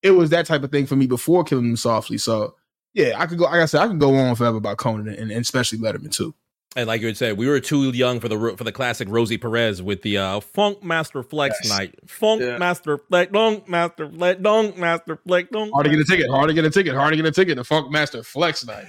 it 0.03 0.11
was 0.11 0.31
that 0.31 0.47
type 0.47 0.63
of 0.63 0.71
thing 0.71 0.87
for 0.87 0.97
me 0.97 1.07
before 1.07 1.45
Killing 1.45 1.69
Them 1.69 1.77
Softly. 1.77 2.19
So 2.19 2.57
yeah, 2.95 3.15
I 3.17 3.27
could 3.27 3.39
go. 3.39 3.45
Like 3.45 3.61
I 3.61 3.67
said, 3.67 3.81
I 3.81 3.89
could 3.89 4.01
go 4.01 4.15
on 4.17 4.35
forever 4.35 4.59
about 4.59 4.77
Conan 4.77 5.09
and, 5.09 5.31
and 5.31 5.41
especially 5.41 5.79
Letterman 5.79 6.13
too. 6.13 6.35
And 6.75 6.87
like 6.87 7.03
you 7.03 7.07
had 7.09 7.19
said, 7.19 7.37
we 7.37 7.47
were 7.49 7.61
too 7.61 7.91
young 7.91 8.19
for 8.19 8.29
the 8.29 8.55
for 8.57 8.65
the 8.65 8.73
classic 8.73 9.07
Rosie 9.11 9.37
Perez 9.37 9.83
with 9.83 10.01
the 10.03 10.17
uh, 10.19 10.41
Funk 10.41 10.83
Master 10.83 11.23
Flex 11.23 11.55
Yes. 11.63 11.71
night. 11.71 11.95
Funk 12.09 12.41
Yeah. 12.41 12.57
Master 12.57 12.97
Flex, 12.97 13.31
Dunk 13.31 13.69
Master 13.69 14.09
Flex, 14.09 14.41
Dunk 14.41 14.79
Master 14.79 15.19
Flex, 15.27 15.51
Dunk. 15.51 15.71
Hard 15.75 15.85
to 15.85 15.91
get 15.91 16.01
a 16.01 16.05
ticket. 16.05 16.31
Hard 16.31 16.49
to 16.49 16.55
get 16.55 16.65
a 16.65 16.71
ticket. 16.71 16.95
Hard 16.95 17.13
to 17.13 17.17
get 17.17 17.27
a 17.27 17.31
ticket. 17.31 17.57
The 17.57 17.65
Funk 17.65 17.91
Master 17.91 18.23
Flex 18.23 18.65
Night. 18.67 18.87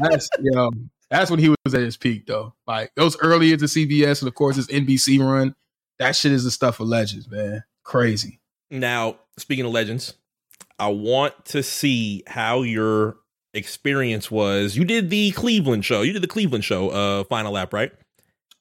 that's 0.00 0.28
you 0.42 0.50
know, 0.50 0.70
that's 1.10 1.30
when 1.30 1.40
he 1.40 1.48
was 1.48 1.74
at 1.74 1.80
his 1.80 1.96
peak 1.96 2.26
though. 2.26 2.54
Like 2.66 2.92
those 2.96 3.16
early 3.18 3.52
into 3.52 3.66
CBS 3.66 4.20
and 4.20 4.28
of 4.28 4.34
course 4.34 4.56
his 4.56 4.68
NBC 4.68 5.20
run. 5.20 5.54
That 5.98 6.14
shit 6.14 6.32
is 6.32 6.44
the 6.44 6.50
stuff 6.50 6.78
of 6.80 6.86
legends, 6.86 7.28
man. 7.28 7.64
Crazy. 7.82 8.40
Now, 8.70 9.18
speaking 9.36 9.64
of 9.64 9.72
legends, 9.72 10.14
I 10.78 10.88
want 10.88 11.44
to 11.46 11.62
see 11.62 12.22
how 12.26 12.62
your 12.62 13.16
experience 13.54 14.30
was. 14.30 14.76
You 14.76 14.84
did 14.84 15.10
the 15.10 15.32
Cleveland 15.32 15.84
show. 15.84 16.02
You 16.02 16.12
did 16.12 16.22
the 16.22 16.28
Cleveland 16.28 16.64
show, 16.64 16.90
uh, 16.90 17.24
final 17.24 17.52
lap, 17.52 17.72
right? 17.72 17.90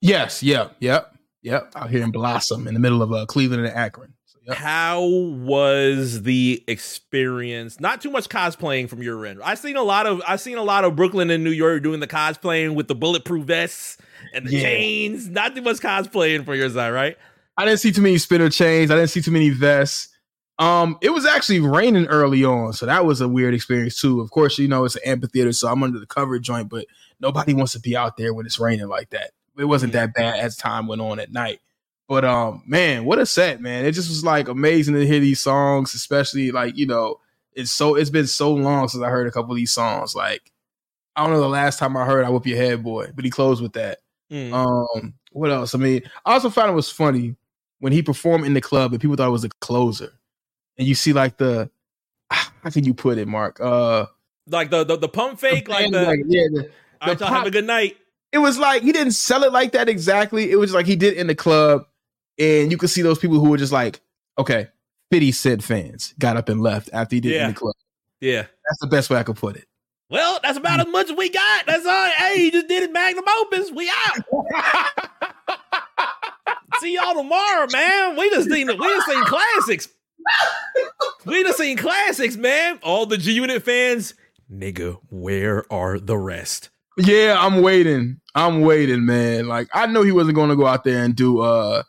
Yes. 0.02 0.42
Yep. 0.42 0.78
Yep. 0.80 1.16
Yep. 1.44 1.72
Out 1.76 1.90
here 1.90 2.04
in 2.04 2.12
Blossom, 2.12 2.68
in 2.68 2.74
the 2.74 2.80
middle 2.80 3.04
of 3.04 3.12
uh, 3.12 3.26
Cleveland 3.26 3.66
and 3.66 3.76
Akron. 3.76 4.14
Yep. 4.48 4.58
How 4.58 5.02
was 5.04 6.24
the 6.24 6.64
experience? 6.68 7.80
Not 7.80 8.02
too 8.02 8.10
much 8.10 8.30
cosplaying 8.30 8.88
from 8.90 9.02
your 9.04 9.26
end. 9.26 9.42
I've 9.44 9.60
seen 9.60 9.76
a 9.76 9.84
lot 9.84 10.06
of 10.08 10.22
I've 10.28 10.40
seen 10.42 10.58
a 10.58 10.64
lot 10.64 10.86
of 10.86 10.96
Brooklyn 10.96 11.30
and 11.30 11.44
New 11.44 11.52
York 11.52 11.84
doing 11.84 12.00
the 12.00 12.08
cosplaying 12.08 12.74
with 12.76 12.88
the 12.88 12.96
bulletproof 12.96 13.46
vests 13.46 13.98
and 14.34 14.48
the 14.48 14.52
Yeah. 14.52 14.62
chains. 14.62 15.28
Not 15.28 15.56
too 15.56 15.62
much 15.62 15.78
cosplaying 15.78 16.46
for 16.46 16.56
your 16.56 16.70
side, 16.70 16.92
right? 16.92 17.18
I 17.58 17.66
didn't 17.66 17.80
see 17.80 17.92
too 17.92 18.02
many 18.02 18.18
spinner 18.20 18.50
chains. 18.50 18.90
I 18.92 18.96
didn't 18.96 19.10
see 19.10 19.22
too 19.22 19.32
many 19.32 19.50
vests. 19.50 20.10
Um, 20.60 20.98
it 21.02 21.10
was 21.12 21.26
actually 21.26 21.60
raining 21.60 22.08
early 22.08 22.44
on, 22.44 22.74
so 22.74 22.86
that 22.88 23.06
was 23.06 23.22
a 23.22 23.28
weird 23.28 23.54
experience 23.54 24.00
too. 24.00 24.22
Of 24.22 24.32
course, 24.32 24.58
you 24.58 24.68
know 24.68 24.86
it's 24.86 24.96
an 24.96 25.04
amphitheater, 25.06 25.54
so 25.54 25.68
I'm 25.68 25.84
under 25.84 26.00
the 26.00 26.08
cover 26.08 26.40
joint, 26.40 26.70
but 26.70 26.86
nobody 27.20 27.54
wants 27.54 27.74
to 27.74 27.80
be 27.80 27.96
out 27.96 28.18
there 28.18 28.34
when 28.34 28.46
it's 28.46 28.60
raining 28.60 28.88
like 28.88 29.10
that. 29.12 29.32
It 29.60 29.66
wasn't 29.66 29.94
that 29.94 30.14
bad 30.14 30.40
as 30.40 30.56
time 30.56 30.88
went 30.88 31.02
on 31.02 31.20
at 31.20 31.32
night. 31.32 31.60
But 32.08 32.24
um, 32.24 32.64
man, 32.66 33.04
what 33.06 33.20
a 33.20 33.26
set, 33.26 33.62
man! 33.62 33.86
It 33.86 33.92
just 33.92 34.10
was 34.10 34.24
like 34.24 34.48
amazing 34.48 34.96
to 34.96 35.06
hear 35.06 35.20
these 35.20 35.42
songs, 35.42 35.94
especially 35.94 36.52
like 36.52 36.78
you 36.78 36.86
know, 36.86 37.20
it's 37.54 37.72
so 37.72 37.96
it's 37.96 38.10
been 38.10 38.28
so 38.28 38.54
long 38.54 38.88
since 38.88 39.04
I 39.04 39.10
heard 39.10 39.28
a 39.28 39.32
couple 39.32 39.52
of 39.52 39.58
these 39.58 39.74
songs. 39.74 40.16
Like 40.16 40.52
I 41.16 41.24
don't 41.24 41.34
know 41.34 41.42
the 41.42 41.50
last 41.50 41.80
time 41.80 41.98
I 41.98 42.06
heard 42.06 42.26
"I 42.26 42.30
Whip 42.30 42.46
Your 42.46 42.58
Head, 42.58 42.84
Boy," 42.84 43.12
but 43.14 43.26
he 43.26 43.32
closed 43.32 43.62
with 43.62 43.74
that. 43.74 44.00
Mm. 44.32 44.54
Um, 44.54 45.14
what 45.32 45.52
else? 45.52 45.76
I 45.76 45.78
mean, 45.78 46.02
I 46.26 46.34
also 46.34 46.50
found 46.50 46.72
it 46.72 46.76
was 46.76 46.92
funny 46.92 47.36
when 47.80 47.94
he 47.94 48.02
performed 48.02 48.46
in 48.46 48.54
the 48.54 48.62
club 48.62 48.92
and 48.92 49.02
people 49.02 49.16
thought 49.16 49.28
it 49.28 49.32
was 49.32 49.44
a 49.44 49.50
closer. 49.62 50.14
And 50.78 50.88
you 50.88 50.96
see 50.96 51.14
like 51.14 51.38
the 51.38 51.70
how 52.30 52.70
can 52.70 52.84
you 52.84 52.94
put 52.94 53.18
it, 53.18 53.28
Mark? 53.28 53.60
Uh 53.62 54.08
like 54.48 54.70
the 54.70 54.84
the, 54.84 54.98
the 54.98 55.10
pump 55.10 55.40
fake, 55.40 55.68
like 55.68 55.92
the 55.92 56.04
like, 56.04 56.20
yeah, 56.28 56.48
the, 56.52 56.70
right, 57.06 57.18
the 57.18 57.26
y'all 57.26 57.34
have 57.34 57.48
a 57.48 57.52
good 57.52 57.66
night. 57.66 57.98
it 58.32 58.38
was 58.38 58.58
like 58.58 58.84
he 58.84 58.92
didn't 58.92 59.14
sell 59.14 59.44
it 59.44 59.52
like 59.52 59.74
that 59.74 59.90
exactly. 59.90 60.52
It 60.52 60.58
was 60.58 60.74
like 60.74 60.86
he 60.86 60.96
did 60.96 61.14
in 61.14 61.28
the 61.28 61.36
club, 61.36 61.86
and 62.40 62.72
you 62.72 62.78
could 62.78 62.90
see 62.90 63.02
those 63.02 63.20
people 63.20 63.40
who 63.40 63.50
were 63.50 63.58
just 63.58 63.72
like, 63.74 64.02
okay, 64.38 64.68
50 65.12 65.32
Cent 65.32 65.64
fans 65.64 66.14
got 66.20 66.38
up 66.38 66.50
and 66.50 66.62
left 66.62 66.90
after 66.94 67.16
he 67.16 67.20
did 67.22 67.34
Yeah. 67.34 67.48
in 67.48 67.54
the 67.54 67.60
club. 67.60 67.76
Yeah. 68.22 68.42
That's 68.42 68.80
the 68.82 68.88
best 68.88 69.10
way 69.10 69.18
I 69.18 69.24
could 69.24 69.36
put 69.38 69.56
it. 69.56 69.66
Well, 70.10 70.40
that's 70.42 70.58
about 70.58 70.80
as 70.80 70.88
much 70.88 71.10
as 71.12 71.18
we 71.18 71.30
got. 71.30 71.66
That's 71.66 71.86
all. 71.86 72.10
Hey, 72.10 72.38
he 72.40 72.52
just 72.52 72.68
did 72.68 72.84
it 72.84 72.92
magnum 72.94 73.26
opus. 73.42 73.72
We 73.72 73.90
out. 73.90 74.18
See 76.80 76.94
y'all 76.96 77.16
tomorrow, 77.16 77.68
man. 77.72 78.16
We 78.18 78.30
just 78.30 78.50
seen 78.50 78.68
we 78.68 78.76
just 78.78 79.08
seen 79.08 79.24
classics. 79.26 79.90
We 81.26 81.44
just 81.44 81.58
seen 81.58 81.76
classics, 81.78 82.36
man. 82.38 82.80
All 82.84 83.06
the 83.06 83.18
G 83.18 83.34
Unit 83.34 83.64
fans, 83.64 84.14
nigga, 84.52 85.00
where 85.10 85.66
are 85.74 86.00
the 86.00 86.18
rest? 86.18 86.70
Yeah, 86.98 87.36
I'm 87.40 87.62
waiting. 87.62 88.20
I'm 88.36 88.62
waiting, 88.62 89.06
man. 89.06 89.48
Like 89.48 89.68
I 89.74 89.88
know 89.88 90.04
he 90.04 90.12
wasn't 90.12 90.36
going 90.36 90.50
to 90.50 90.56
go 90.56 90.68
out 90.68 90.84
there 90.84 91.04
and 91.04 91.16
do. 91.16 91.40
uh 91.42 91.84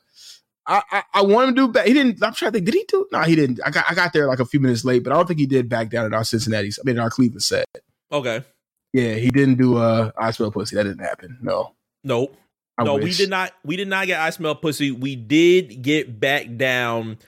I 0.68 0.82
I, 0.92 1.02
I 1.14 1.22
want 1.22 1.48
him 1.48 1.54
to 1.56 1.60
do. 1.62 1.72
Back. 1.72 1.86
He 1.86 1.94
didn't. 1.94 2.22
I'm 2.22 2.34
trying 2.34 2.52
to 2.52 2.58
think. 2.58 2.66
Did 2.66 2.74
he 2.74 2.84
do? 2.86 3.06
No, 3.10 3.22
he 3.22 3.34
didn't. 3.34 3.60
I 3.64 3.70
got 3.70 3.86
I 3.90 3.94
got 3.94 4.12
there 4.12 4.26
like 4.26 4.38
a 4.38 4.44
few 4.44 4.60
minutes 4.60 4.84
late, 4.84 5.02
but 5.02 5.12
I 5.12 5.16
don't 5.16 5.26
think 5.26 5.40
he 5.40 5.46
did 5.46 5.68
back 5.68 5.90
down 5.90 6.06
at 6.06 6.14
our 6.14 6.24
Cincinnati. 6.24 6.68
I 6.68 6.82
mean, 6.84 6.96
in 6.96 7.00
our 7.02 7.10
Cleveland 7.10 7.42
set. 7.42 7.66
Okay. 8.12 8.44
Yeah, 8.92 9.14
he 9.14 9.30
didn't 9.30 9.56
do. 9.56 9.78
uh 9.78 10.12
I 10.16 10.30
smell 10.30 10.52
pussy. 10.52 10.76
That 10.76 10.84
didn't 10.84 11.04
happen. 11.04 11.38
No. 11.42 11.74
Nope. 12.04 12.36
I 12.78 12.84
no, 12.84 12.94
we 12.94 13.12
did 13.12 13.28
not. 13.28 13.52
We 13.64 13.76
did 13.76 13.88
not 13.88 14.06
get 14.06 14.20
I 14.20 14.30
smell 14.30 14.54
pussy. 14.54 14.92
We 14.92 15.16
did 15.16 15.82
get 15.82 16.20
back 16.20 16.56
down 16.56 17.18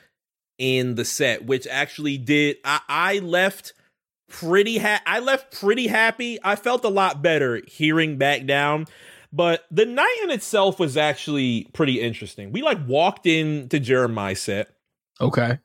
in 0.59 0.95
the 0.95 1.05
set, 1.05 1.45
which 1.45 1.67
actually 1.67 2.19
did. 2.19 2.59
I, 2.65 2.81
I 2.89 3.19
left 3.19 3.73
pretty. 4.29 4.79
Ha- 4.79 5.03
I 5.07 5.19
left 5.19 5.59
pretty 5.59 5.89
happy. 5.89 6.39
I 6.45 6.55
felt 6.55 6.85
a 6.85 6.89
lot 6.89 7.21
better 7.21 7.61
hearing 7.67 8.17
back 8.17 8.47
down. 8.47 8.87
But 9.33 9.65
the 9.71 9.87
night 9.87 10.21
in 10.25 10.31
itself 10.31 10.81
was 10.81 10.97
actually 10.97 11.69
pretty 11.73 12.01
interesting. 12.01 12.51
We 12.53 12.63
like 12.63 12.79
walked 12.87 13.27
into 13.27 13.79
Jeremih's 13.79 14.41
set. 14.41 14.71
Okay. 15.21 15.59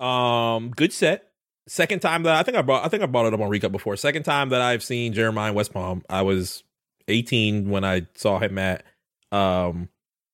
Um, 0.00 0.70
good 0.70 0.92
set. 0.92 1.28
Second 1.68 2.00
time 2.00 2.22
that 2.24 2.34
I 2.36 2.42
think 2.42 2.56
I 2.56 2.62
brought 2.62 2.84
I 2.84 2.88
think 2.88 3.02
I 3.02 3.06
brought 3.06 3.26
it 3.26 3.34
up 3.34 3.40
on 3.40 3.50
Recap 3.50 3.70
before. 3.70 3.96
Second 3.96 4.22
time 4.24 4.48
that 4.48 4.60
I've 4.60 4.82
seen 4.82 5.12
Jeremih 5.14 5.50
in 5.50 5.54
West 5.54 5.72
Palm. 5.72 6.02
I 6.08 6.22
was 6.22 6.64
18 7.08 7.68
when 7.70 7.84
I 7.84 8.06
saw 8.14 8.38
him 8.38 8.58
at 8.58 8.84
um 9.30 9.88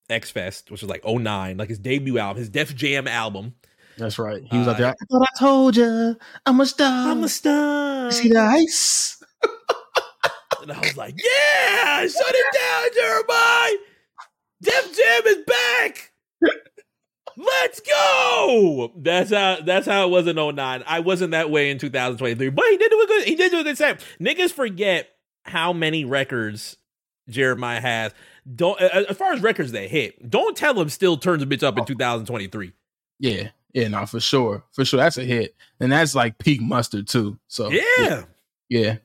X 0.09 0.31
Fest, 0.31 0.71
which 0.71 0.81
was 0.81 0.89
like 0.89 1.05
09, 1.05 1.59
like 1.59 1.69
his 1.69 1.79
debut 1.79 2.19
album, 2.19 2.39
his 2.39 2.49
Def 2.49 2.75
Jam 2.75 3.07
album. 3.07 3.55
That's 3.99 4.19
right. 4.19 4.43
He 4.51 4.57
was 4.57 4.69
out 4.69 4.77
Uh, 4.77 4.79
there. 4.79 4.89
I 4.89 5.05
thought 5.11 5.29
I 5.35 5.39
told 5.39 5.77
you. 5.77 6.17
I'm 6.47 6.61
a 6.61 6.67
star. 6.67 7.11
I'm 7.11 7.25
a 7.25 7.29
star. 7.29 8.11
See 8.13 8.29
the 8.29 8.39
ice. 8.41 9.18
And 10.63 10.73
I 10.73 10.79
was 10.81 10.97
like, 10.97 11.15
yeah, 11.17 12.01
shut 12.03 12.35
it 12.35 12.47
down, 12.55 12.91
Jeremih. 12.97 13.77
Def 14.61 14.97
Jam 14.97 15.23
is 15.27 15.45
back. 15.47 16.13
Let's 17.37 17.81
go. 17.81 18.93
That's 18.97 19.31
how 19.31 19.59
that's 19.65 19.87
how 19.87 20.05
it 20.07 20.11
was 20.11 20.27
in 20.27 20.35
09. 20.35 20.57
I 20.85 21.01
wasn't 21.01 21.31
that 21.31 21.51
way 21.51 21.71
in 21.71 21.79
2023, 21.79 22.51
but 22.51 22.65
he 22.69 22.77
did 22.77 22.91
do 22.91 23.01
a 23.01 23.07
good 23.07 23.25
he 23.25 23.37
did 23.37 23.53
do 23.53 23.61
a 23.61 23.65
good 23.65 23.79
set. 23.79 24.05
Niggas 24.21 24.51
forget 24.51 25.09
how 25.45 25.73
many 25.73 26.05
records 26.05 26.77
Jeremih 27.31 27.81
has. 27.81 28.13
Don't 28.53 28.81
as 28.81 29.17
far 29.17 29.33
as 29.33 29.41
records 29.41 29.71
that 29.73 29.89
hit, 29.89 30.29
don't 30.29 30.57
tell 30.57 30.81
him 30.81 30.89
still 30.89 31.17
turns 31.17 31.43
a 31.43 31.47
bitch 31.47 31.63
up 31.63 31.79
in 31.79 31.85
2023. 31.85 32.73
Yeah. 33.21 33.51
Yeah. 33.73 33.89
No, 33.89 34.05
for 34.07 34.19
sure. 34.19 34.65
For 34.73 34.85
sure. 34.85 34.99
That's 34.99 35.19
a 35.19 35.25
hit, 35.25 35.55
and 35.79 35.93
that's 35.93 36.17
like 36.17 36.39
peak 36.39 36.61
mustard 36.61 37.07
too. 37.07 37.39
So 37.47 37.71
Yeah. 37.71 38.25
Yeah. 38.69 38.97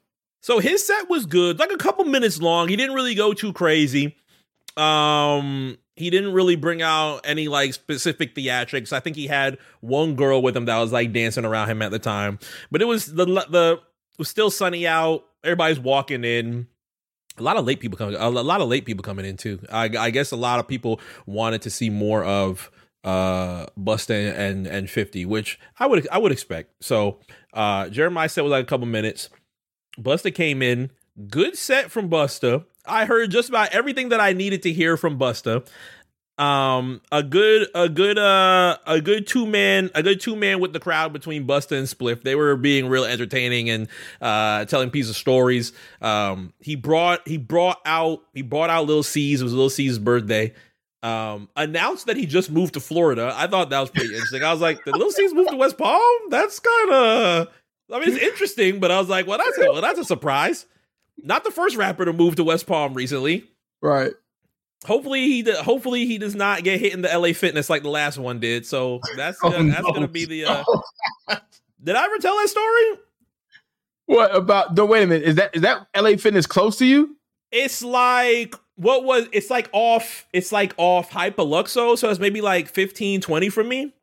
So 0.44 0.60
his 0.60 0.86
set 0.86 1.10
was 1.10 1.26
good, 1.26 1.58
like 1.58 1.72
a 1.72 1.78
couple 1.78 2.04
minutes 2.04 2.42
long. 2.42 2.68
He 2.68 2.76
didn't 2.76 2.94
really 2.94 3.16
go 3.16 3.34
too 3.34 3.54
crazy. 3.54 4.18
Um, 4.76 5.78
he 5.96 6.10
didn't 6.10 6.34
really 6.34 6.58
bring 6.58 6.82
out 6.82 7.22
any 7.24 7.48
like 7.48 7.74
specific 7.74 8.36
theatrics. 8.36 8.92
I 8.92 9.00
think 9.00 9.16
he 9.16 9.28
had 9.28 9.58
one 9.80 10.16
girl 10.16 10.42
with 10.42 10.58
him 10.58 10.66
that 10.66 10.78
was 10.80 10.92
like 10.92 11.14
dancing 11.14 11.46
around 11.46 11.70
him 11.70 11.82
at 11.82 11.92
the 11.92 12.00
time, 12.00 12.40
but 12.72 12.82
it 12.82 12.86
was 12.86 13.06
the 13.06 13.26
the 13.26 13.80
it 13.82 14.20
was 14.20 14.28
still 14.28 14.52
sunny 14.52 14.86
out. 14.86 15.24
Everybody's 15.46 15.80
walking 15.80 16.26
in. 16.26 16.68
A 17.38 17.44
lot 17.44 17.56
of 17.56 17.66
late 17.66 17.80
people 17.80 17.98
coming. 17.98 18.16
A 18.16 18.30
lot 18.30 18.60
of 18.60 18.68
late 18.68 18.84
people 18.84 19.02
coming 19.02 19.26
in 19.26 19.38
too. 19.38 19.60
I, 19.72 19.86
I 19.98 20.10
guess 20.10 20.32
a 20.32 20.36
lot 20.36 20.60
of 20.60 20.68
people 20.68 21.00
wanted 21.26 21.62
to 21.62 21.70
see 21.70 21.90
more 21.90 22.24
of 22.24 22.70
uh 23.06 23.68
Busta 23.80 24.38
and 24.38 24.66
and 24.68 24.90
50 24.90 25.26
which 25.26 25.60
I 25.80 25.88
would 25.88 26.06
I 26.10 26.18
would 26.18 26.34
expect. 26.34 26.84
So 26.84 27.20
uh 27.54 27.86
Jeremih 27.86 28.30
said 28.30 28.42
was 28.42 28.52
like 28.52 28.64
a 28.64 28.68
couple 28.68 28.88
minutes. 28.88 29.30
Busta 30.00 30.34
came 30.34 30.62
in, 30.62 30.92
good 31.30 31.58
set 31.58 31.92
from 31.92 32.10
Busta. 32.10 32.66
I 32.86 33.06
heard 33.06 33.32
just 33.32 33.50
about 33.50 33.74
everything 33.74 34.10
that 34.10 34.20
I 34.20 34.34
needed 34.34 34.64
to 34.64 34.74
hear 34.74 34.98
from 34.98 35.18
Busta. 35.18 35.68
Um, 36.38 37.02
a 37.12 37.22
good, 37.22 37.68
a 37.76 37.88
good, 37.88 38.18
uh, 38.18 38.78
a 38.88 39.00
good 39.00 39.28
two 39.28 39.46
man, 39.46 39.92
a 39.94 40.02
good 40.02 40.20
two 40.20 40.36
man 40.36 40.60
with 40.60 40.74
the 40.74 40.80
crowd 40.80 41.14
between 41.14 41.46
Busta 41.46 41.78
and 41.78 41.88
Spliff. 41.88 42.24
They 42.24 42.34
were 42.34 42.56
being 42.56 42.88
real 42.88 43.06
entertaining 43.06 43.70
and 43.70 43.88
uh 44.20 44.66
telling 44.66 44.90
pieces 44.90 45.12
of 45.12 45.16
stories. 45.16 45.74
Um, 46.02 46.52
he 46.60 46.76
brought 46.76 47.28
he 47.28 47.38
brought 47.38 47.80
out 47.86 48.24
he 48.34 48.42
brought 48.42 48.72
out 48.72 48.88
Lil 48.88 49.04
C's. 49.04 49.42
It 49.42 49.44
was 49.44 49.54
Lil 49.54 49.70
C's 49.70 50.00
birthday. 50.00 50.54
Um, 51.04 51.50
announced 51.56 52.08
that 52.08 52.18
he 52.18 52.26
just 52.26 52.50
moved 52.50 52.76
to 52.76 52.80
Florida. 52.80 53.32
I 53.36 53.46
thought 53.46 53.70
that 53.70 53.80
was 53.82 53.92
pretty 53.92 54.14
interesting. 54.14 54.42
I 54.42 54.52
was 54.54 54.62
like, 54.62 54.84
did 54.86 54.96
Lil 54.96 55.12
C's 55.12 55.34
move 55.34 55.50
to 55.50 55.56
West 55.58 55.78
Palm? 55.78 56.02
That's 56.30 56.60
kind 56.60 56.92
of, 56.92 57.48
I 57.92 58.00
mean, 58.00 58.10
it's 58.14 58.24
interesting, 58.24 58.80
but 58.80 58.92
I 58.92 59.00
was 59.00 59.10
like, 59.10 59.28
well, 59.28 59.38
that's 59.38 59.58
a, 59.58 59.72
well, 59.72 59.82
that's 59.82 60.00
a 60.00 60.06
surprise. 60.06 60.66
Not 61.18 61.44
the 61.44 61.52
first 61.52 61.76
rapper 61.76 62.06
to 62.06 62.14
move 62.14 62.36
to 62.38 62.44
West 62.44 62.66
Palm 62.66 62.94
recently. 62.94 63.46
Right. 63.82 64.14
Hopefully 64.86 65.22
he 65.28 65.50
hopefully 65.52 66.06
he 66.06 66.18
does 66.18 66.36
not 66.36 66.64
get 66.64 66.80
hit 66.80 66.94
in 66.94 67.02
the 67.02 67.08
LA 67.18 67.32
Fitness 67.34 67.70
like 67.70 67.84
the 67.84 67.90
last 67.90 68.18
one 68.18 68.40
did. 68.40 68.66
So 68.66 69.00
that's 69.16 69.38
Oh, 69.44 69.52
gonna, 69.52 69.72
that's 69.72 69.84
no. 69.88 69.94
gonna 69.94 70.08
be 70.10 70.26
the. 70.26 70.46
Uh, 70.46 70.64
did 71.84 71.96
I 71.96 72.04
ever 72.06 72.18
tell 72.18 72.36
that 72.38 72.50
story? 72.50 73.00
What 74.08 74.36
about? 74.36 74.76
the? 74.76 74.86
wait 74.86 75.04
a 75.04 75.08
minute. 75.08 75.28
Is 75.28 75.36
that 75.36 75.56
is 75.56 75.62
that 75.62 75.88
LA 75.96 76.18
Fitness 76.18 76.46
close 76.46 76.78
to 76.80 76.86
you? 76.86 77.16
It's 77.52 77.82
like 77.84 78.56
what 78.76 79.06
was 79.06 79.28
it's 79.32 79.50
like 79.50 79.70
off 79.72 80.28
it's 80.34 80.52
like 80.52 80.74
off 80.78 81.12
Hypoluxo, 81.12 81.98
so 81.98 82.10
it's 82.10 82.20
maybe 82.20 82.42
like 82.42 82.68
15, 82.68 83.22
20 83.22 83.50
from 83.50 83.70
me. 83.70 83.94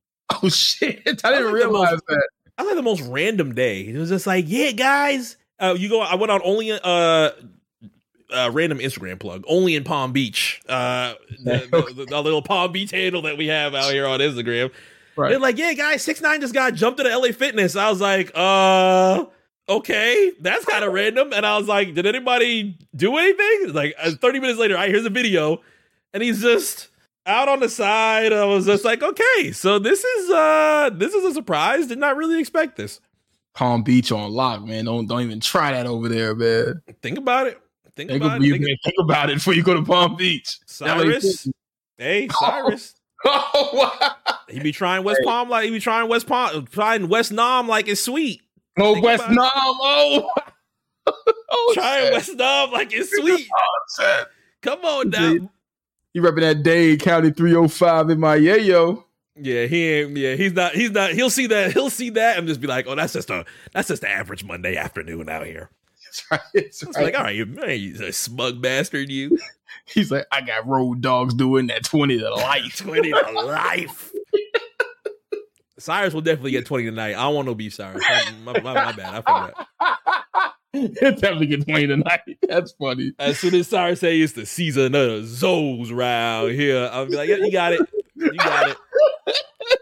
Oh 0.42 0.48
shit! 0.48 1.02
I 1.24 1.32
didn't 1.32 1.52
realize 1.52 1.90
most- 1.92 2.06
that. 2.08 2.28
I 2.60 2.64
had 2.64 2.76
the 2.76 2.82
most 2.82 3.00
random 3.02 3.54
day. 3.54 3.82
It 3.82 3.96
was 3.96 4.10
just 4.10 4.26
like, 4.26 4.44
yeah, 4.46 4.72
guys. 4.72 5.36
Uh, 5.58 5.74
you 5.78 5.88
go. 5.88 6.00
I 6.00 6.14
went 6.14 6.30
on 6.30 6.40
only 6.44 6.72
uh, 6.72 6.78
uh 6.82 7.30
random 8.52 8.78
Instagram 8.78 9.18
plug 9.18 9.44
only 9.48 9.74
in 9.74 9.84
Palm 9.84 10.12
Beach. 10.12 10.60
Uh, 10.68 11.14
the, 11.44 11.94
the, 11.96 12.04
the, 12.06 12.22
little 12.22 12.42
Palm 12.42 12.72
Beach 12.72 12.90
handle 12.90 13.22
that 13.22 13.38
we 13.38 13.46
have 13.46 13.74
out 13.74 13.92
here 13.92 14.06
on 14.06 14.20
Instagram. 14.20 14.70
Right. 15.16 15.30
They're 15.30 15.38
like, 15.38 15.58
yeah, 15.58 15.72
guys, 15.72 16.02
six 16.02 16.20
nine 16.20 16.40
just 16.40 16.54
got 16.54 16.74
jumped 16.74 16.98
to 16.98 17.04
the 17.04 17.16
LA 17.16 17.32
Fitness. 17.32 17.76
I 17.76 17.88
was 17.90 18.00
like, 18.00 18.30
uh, 18.34 19.24
okay, 19.68 20.32
that's 20.40 20.64
kind 20.66 20.84
of 20.84 20.92
random. 20.92 21.32
And 21.32 21.46
I 21.46 21.56
was 21.56 21.66
like, 21.66 21.94
did 21.94 22.06
anybody 22.06 22.76
do 22.94 23.16
anything? 23.16 23.72
Like, 23.72 23.94
uh, 23.98 24.12
thirty 24.12 24.38
minutes 24.38 24.58
later, 24.58 24.76
I 24.76 24.88
here's 24.88 25.06
a 25.06 25.10
video, 25.10 25.62
and 26.12 26.22
he's 26.22 26.42
just 26.42 26.88
out 27.26 27.48
on 27.48 27.60
the 27.60 27.68
side. 27.68 28.32
I 28.32 28.44
was 28.44 28.66
just 28.66 28.84
like, 28.84 29.02
okay, 29.02 29.52
so 29.52 29.78
this 29.78 30.04
is 30.04 30.30
uh 30.30 30.90
this 30.92 31.14
is 31.14 31.24
a 31.24 31.32
surprise. 31.34 31.86
Did 31.86 31.98
not 31.98 32.16
really 32.16 32.40
expect 32.40 32.76
this. 32.76 33.00
Palm 33.54 33.82
Beach 33.82 34.12
on 34.12 34.30
lock, 34.32 34.64
man. 34.64 34.84
Don't 34.84 35.06
don't 35.06 35.22
even 35.22 35.40
try 35.40 35.72
that 35.72 35.86
over 35.86 36.08
there, 36.08 36.34
man. 36.34 36.82
Think 37.02 37.18
about 37.18 37.46
it. 37.46 37.60
Think 37.96 38.10
Think, 38.10 38.22
about 38.22 38.40
it. 38.42 38.50
Think- 38.50 38.64
think 38.64 38.96
about 39.00 39.30
it 39.30 39.34
before 39.34 39.54
you 39.54 39.62
go 39.62 39.74
to 39.74 39.82
Palm 39.82 40.16
Beach. 40.16 40.58
Cyrus. 40.66 41.48
Hey, 41.98 42.28
Cyrus. 42.40 42.94
Oh, 43.22 43.68
wow. 43.74 44.14
He 44.48 44.60
be 44.60 44.72
trying 44.72 45.04
West 45.04 45.20
Palm 45.24 45.50
like 45.50 45.66
he 45.66 45.70
be 45.70 45.78
trying 45.78 46.08
West 46.08 46.26
Palm, 46.26 46.64
trying 46.68 47.06
West 47.10 47.32
Nam 47.32 47.68
like 47.68 47.86
it's 47.86 48.00
sweet. 48.00 48.40
Oh, 48.78 48.94
Think 48.94 49.04
West 49.04 49.28
Nam. 49.28 49.36
it. 49.44 49.50
Oh, 49.54 50.30
oh 51.50 51.72
Trying. 51.74 52.12
West 52.14 52.34
Nam 52.34 52.70
like 52.70 52.94
it's 52.94 53.14
sweet. 53.14 53.46
Oh. 54.00 54.24
Come 54.62 54.80
on 54.86 55.10
now. 55.10 55.50
You 56.12 56.22
repping 56.22 56.40
that 56.40 56.62
Dade 56.62 57.00
County 57.00 57.30
305 57.30 58.10
in 58.10 58.20
my 58.20 58.36
yayo. 58.36 59.04
Yeah, 59.36 59.66
he 59.66 59.88
ain't. 59.88 60.16
Yeah, 60.16 60.34
he's 60.34 60.52
not. 60.52 60.74
He's 60.74 60.90
not. 60.90 61.12
He'll 61.12 61.30
see 61.30 61.46
that. 61.46 61.72
He'll 61.72 61.90
see 61.90 62.10
that 62.10 62.36
and 62.38 62.48
just 62.48 62.60
be 62.60 62.66
like, 62.66 62.86
"Oh, 62.88 62.94
that's 62.94 63.12
just 63.12 63.30
a 63.30 63.44
that's 63.72 63.88
just 63.88 64.02
an 64.02 64.10
average 64.10 64.44
Monday 64.44 64.76
afternoon 64.76 65.28
out 65.28 65.46
here." 65.46 65.70
That's 66.04 66.30
right. 66.30 66.40
It's 66.54 66.84
right. 66.84 67.04
like, 67.04 67.16
all 67.16 67.22
right, 67.22 67.36
you, 67.36 67.46
man, 67.46 67.78
you 67.78 67.94
a 68.04 68.12
smug 68.12 68.60
bastard, 68.60 69.10
you 69.10 69.38
He's 69.86 70.10
like, 70.10 70.26
I 70.30 70.40
got 70.40 70.66
road 70.66 71.00
dogs 71.00 71.34
doing 71.34 71.68
that 71.68 71.84
20 71.84 72.18
to 72.18 72.30
life. 72.34 72.76
twenty 72.76 73.10
to 73.10 73.30
life. 73.32 74.12
Cyrus 75.78 76.12
will 76.12 76.20
definitely 76.20 76.50
get 76.50 76.66
twenty 76.66 76.84
tonight. 76.84 77.14
I 77.14 77.22
don't 77.22 77.34
want 77.34 77.46
no 77.46 77.54
beef, 77.54 77.74
Cyrus. 77.74 78.04
My, 78.44 78.52
my, 78.60 78.74
my 78.74 78.92
bad. 78.92 79.14
I 79.14 79.20
forgot. 79.22 80.54
He'll 80.72 80.88
definitely 80.88 81.46
get 81.46 81.64
20 81.66 81.86
tonight. 81.88 82.20
That's 82.48 82.72
funny. 82.72 83.12
As 83.18 83.38
soon 83.38 83.54
as 83.54 83.68
Cyrus 83.68 84.00
say 84.00 84.20
it's 84.20 84.34
the 84.34 84.46
season 84.46 84.94
of 84.94 85.08
the 85.10 85.20
Zoes 85.22 85.92
round 85.94 86.52
here, 86.52 86.88
I'll 86.92 87.06
be 87.06 87.16
like, 87.16 87.28
yeah, 87.28 87.36
you 87.36 87.50
got 87.52 87.72
it. 87.72 87.80
You 88.14 88.32
got 88.34 88.70
it. 88.70 88.76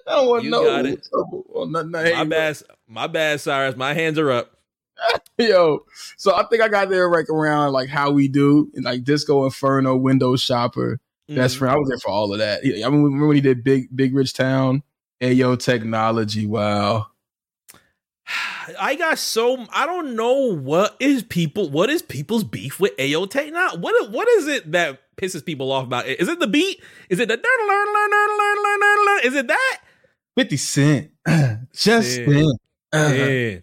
I 0.07 0.12
don't 0.16 0.28
want 0.28 0.45
You 0.45 0.51
no 0.51 0.64
got 0.64 0.86
it. 0.86 1.07
nothing. 1.55 2.14
My 2.14 2.24
bad. 2.24 2.59
My 2.86 3.07
bad, 3.07 3.41
Cyrus. 3.41 3.76
My 3.76 3.93
hands 3.95 4.18
are 4.18 4.30
up. 4.30 4.53
Yo, 5.39 5.84
so 6.16 6.34
I 6.34 6.43
think 6.45 6.61
I 6.62 6.68
got 6.68 6.89
there 6.89 7.09
like 7.11 7.28
around 7.28 7.72
like 7.72 7.89
how 7.89 8.11
we 8.11 8.26
do, 8.26 8.68
and 8.74 8.84
like 8.84 9.05
Disco 9.05 9.45
Inferno, 9.45 9.95
Window 9.97 10.34
Shopper, 10.34 10.99
Best 11.28 11.55
Mhm. 11.55 11.59
Friend. 11.59 11.74
I 11.74 11.78
was 11.78 11.89
there 11.89 11.99
for 11.99 12.11
all 12.11 12.32
of 12.32 12.39
that. 12.41 12.62
I 12.64 12.84
remember 12.86 13.26
when 13.26 13.36
he 13.36 13.41
did 13.41 13.62
Big 13.62 13.95
Big 13.95 14.12
Rich 14.14 14.32
Town? 14.34 14.82
Ayo 15.20 15.57
Technology. 15.59 16.47
Wow. 16.47 17.09
I 18.79 18.97
got 18.97 19.18
so 19.18 19.66
I 19.72 19.87
don't 19.87 20.14
know 20.14 20.55
what 20.55 20.97
is 21.01 21.22
people 21.22 21.70
what 21.70 21.89
is 21.89 22.03
people's 22.03 22.45
beef 22.45 22.79
with 22.79 22.97
Ayo 22.97 23.53
Now 23.53 23.76
what 23.76 24.11
what 24.11 24.29
is 24.29 24.47
it 24.47 24.72
that 24.72 25.01
pisses 25.16 25.45
people 25.45 25.72
off 25.72 25.85
about 25.85 26.07
it? 26.07 26.20
Is 26.20 26.29
it 26.29 26.39
the 26.39 26.47
beat? 26.47 26.83
Is 27.09 27.20
it 27.20 27.29
the 27.29 27.35
is 29.24 29.35
it 29.35 29.47
that? 29.49 29.79
50 30.37 30.57
Cent. 30.57 31.11
Just. 31.72 32.20
Uh, 32.20 33.09
Man. 33.09 33.62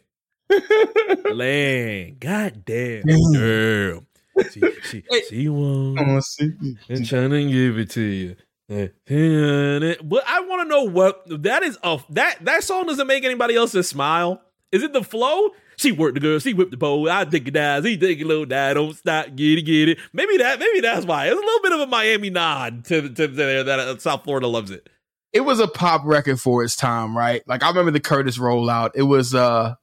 Land. 1.34 2.20
God 2.20 2.66
damn. 2.66 3.03
Damn. 3.03 3.32
Damn. 3.34 4.07
She, 4.51 4.61
she, 4.84 5.03
she 5.30 5.47
won't. 5.47 5.97
I 5.97 6.03
wanna 6.03 6.22
see. 6.22 6.51
and 6.89 7.07
trying 7.07 7.30
to 7.30 7.49
give 7.49 7.80
it 7.80 7.89
to 7.91 8.01
you. 8.01 8.36
But 8.68 10.24
I 10.28 10.41
want 10.41 10.63
to 10.63 10.68
know 10.68 10.84
what 10.84 11.24
that 11.43 11.63
is. 11.63 11.78
Of 11.78 12.05
that 12.09 12.43
that 12.43 12.63
song 12.63 12.88
doesn't 12.88 13.07
make 13.07 13.24
anybody 13.24 13.55
else's 13.55 13.88
smile. 13.88 14.41
Is 14.76 14.84
it 14.84 14.91
the 14.91 15.03
flow? 15.03 15.51
She 15.78 15.91
worked 15.91 16.15
the 16.15 16.19
girl. 16.19 16.39
She 16.39 16.53
whipped 16.53 16.71
the 16.71 16.78
pole. 16.78 17.09
I 17.09 17.26
think 17.26 17.47
it 17.47 17.51
dies. 17.51 17.86
He 17.86 17.95
think 17.97 18.19
it 18.19 18.28
low 18.28 18.43
die. 18.45 18.73
Don't 18.73 18.93
stop. 18.93 19.28
Get 19.36 19.59
it, 19.59 19.61
get 19.61 19.89
it. 19.89 19.99
Maybe 20.11 20.38
that. 20.38 20.59
Maybe 20.59 20.82
that's 20.82 21.05
why. 21.05 21.28
It's 21.28 21.34
a 21.34 21.36
little 21.36 21.61
bit 21.61 21.71
of 21.71 21.80
a 21.80 21.88
Miami 21.88 22.30
nod 22.30 22.86
to 22.86 23.01
to, 23.01 23.09
to 23.09 23.28
there 23.28 23.63
that 23.63 23.80
uh, 23.80 23.97
South 23.97 24.23
Florida 24.23 24.47
loves 24.47 24.71
it. 24.71 24.89
It 25.32 25.41
was 25.41 25.59
a 25.59 25.67
pop 25.67 26.01
record 26.05 26.39
for 26.39 26.63
its 26.63 26.76
time, 26.76 27.17
right? 27.17 27.41
Like 27.47 27.63
I 27.63 27.69
remember 27.69 27.91
the 27.91 27.99
Curtis 27.99 28.38
rollout. 28.38 28.91
It 28.95 29.03
was 29.03 29.34
uh, 29.34 29.76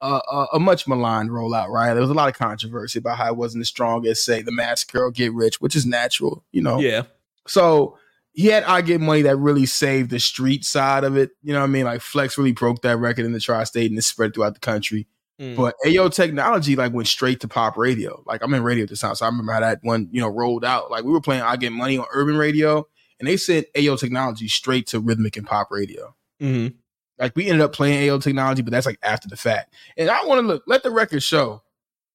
a, 0.00 0.06
a, 0.06 0.46
a 0.54 0.60
much 0.60 0.86
maligned 0.88 1.30
rollout, 1.30 1.68
right? 1.68 1.92
There 1.92 2.02
was 2.02 2.10
a 2.10 2.14
lot 2.14 2.28
of 2.28 2.38
controversy 2.38 2.98
about 2.98 3.18
how 3.18 3.28
it 3.28 3.36
wasn't 3.36 3.62
as 3.62 3.68
strong 3.68 4.06
as, 4.06 4.22
say, 4.22 4.42
the 4.42 4.52
Massacre 4.52 4.98
Girl 4.98 5.10
Get 5.10 5.32
Rich, 5.32 5.60
which 5.60 5.76
is 5.76 5.86
natural, 5.86 6.44
you 6.52 6.62
know. 6.62 6.78
Yeah. 6.78 7.02
So 7.46 7.98
he 8.38 8.46
had 8.46 8.62
I 8.62 8.82
Get 8.82 9.00
Money 9.00 9.22
that 9.22 9.36
really 9.36 9.66
saved 9.66 10.10
the 10.10 10.20
street 10.20 10.64
side 10.64 11.02
of 11.02 11.16
it. 11.16 11.30
You 11.42 11.52
know 11.52 11.58
what 11.58 11.64
I 11.64 11.70
mean? 11.70 11.86
Like 11.86 12.00
Flex 12.00 12.38
really 12.38 12.52
broke 12.52 12.82
that 12.82 12.96
record 12.96 13.24
in 13.24 13.32
the 13.32 13.40
tri-state 13.40 13.90
and 13.90 13.98
it 13.98 14.02
spread 14.02 14.32
throughout 14.32 14.54
the 14.54 14.60
country. 14.60 15.08
Mm. 15.40 15.56
But 15.56 15.74
Ayo 15.84 16.08
Technology 16.14 16.76
like 16.76 16.92
went 16.92 17.08
straight 17.08 17.40
to 17.40 17.48
pop 17.48 17.76
radio. 17.76 18.22
Like 18.26 18.40
I'm 18.44 18.54
in 18.54 18.62
radio 18.62 18.84
at 18.84 18.90
the 18.90 18.96
time, 18.96 19.16
so 19.16 19.26
I 19.26 19.28
remember 19.28 19.50
how 19.50 19.58
that 19.58 19.80
one, 19.82 20.08
you 20.12 20.20
know, 20.20 20.28
rolled 20.28 20.64
out. 20.64 20.88
Like 20.88 21.02
we 21.02 21.10
were 21.10 21.20
playing 21.20 21.42
I 21.42 21.56
Get 21.56 21.72
Money 21.72 21.98
on 21.98 22.06
urban 22.12 22.36
radio, 22.36 22.86
and 23.18 23.26
they 23.26 23.36
sent 23.36 23.66
Ayo 23.74 23.98
Technology 23.98 24.46
straight 24.46 24.86
to 24.88 25.00
rhythmic 25.00 25.36
and 25.36 25.44
pop 25.44 25.72
radio. 25.72 26.14
Mhm. 26.40 26.74
Like 27.18 27.34
we 27.34 27.46
ended 27.46 27.62
up 27.62 27.72
playing 27.72 28.08
Ayo 28.08 28.22
Technology, 28.22 28.62
but 28.62 28.70
that's 28.70 28.86
like 28.86 29.00
after 29.02 29.28
the 29.28 29.36
fact. 29.36 29.74
And 29.96 30.08
I 30.08 30.24
want 30.26 30.42
to 30.42 30.46
look, 30.46 30.62
let 30.68 30.84
the 30.84 30.92
record 30.92 31.24
show. 31.24 31.60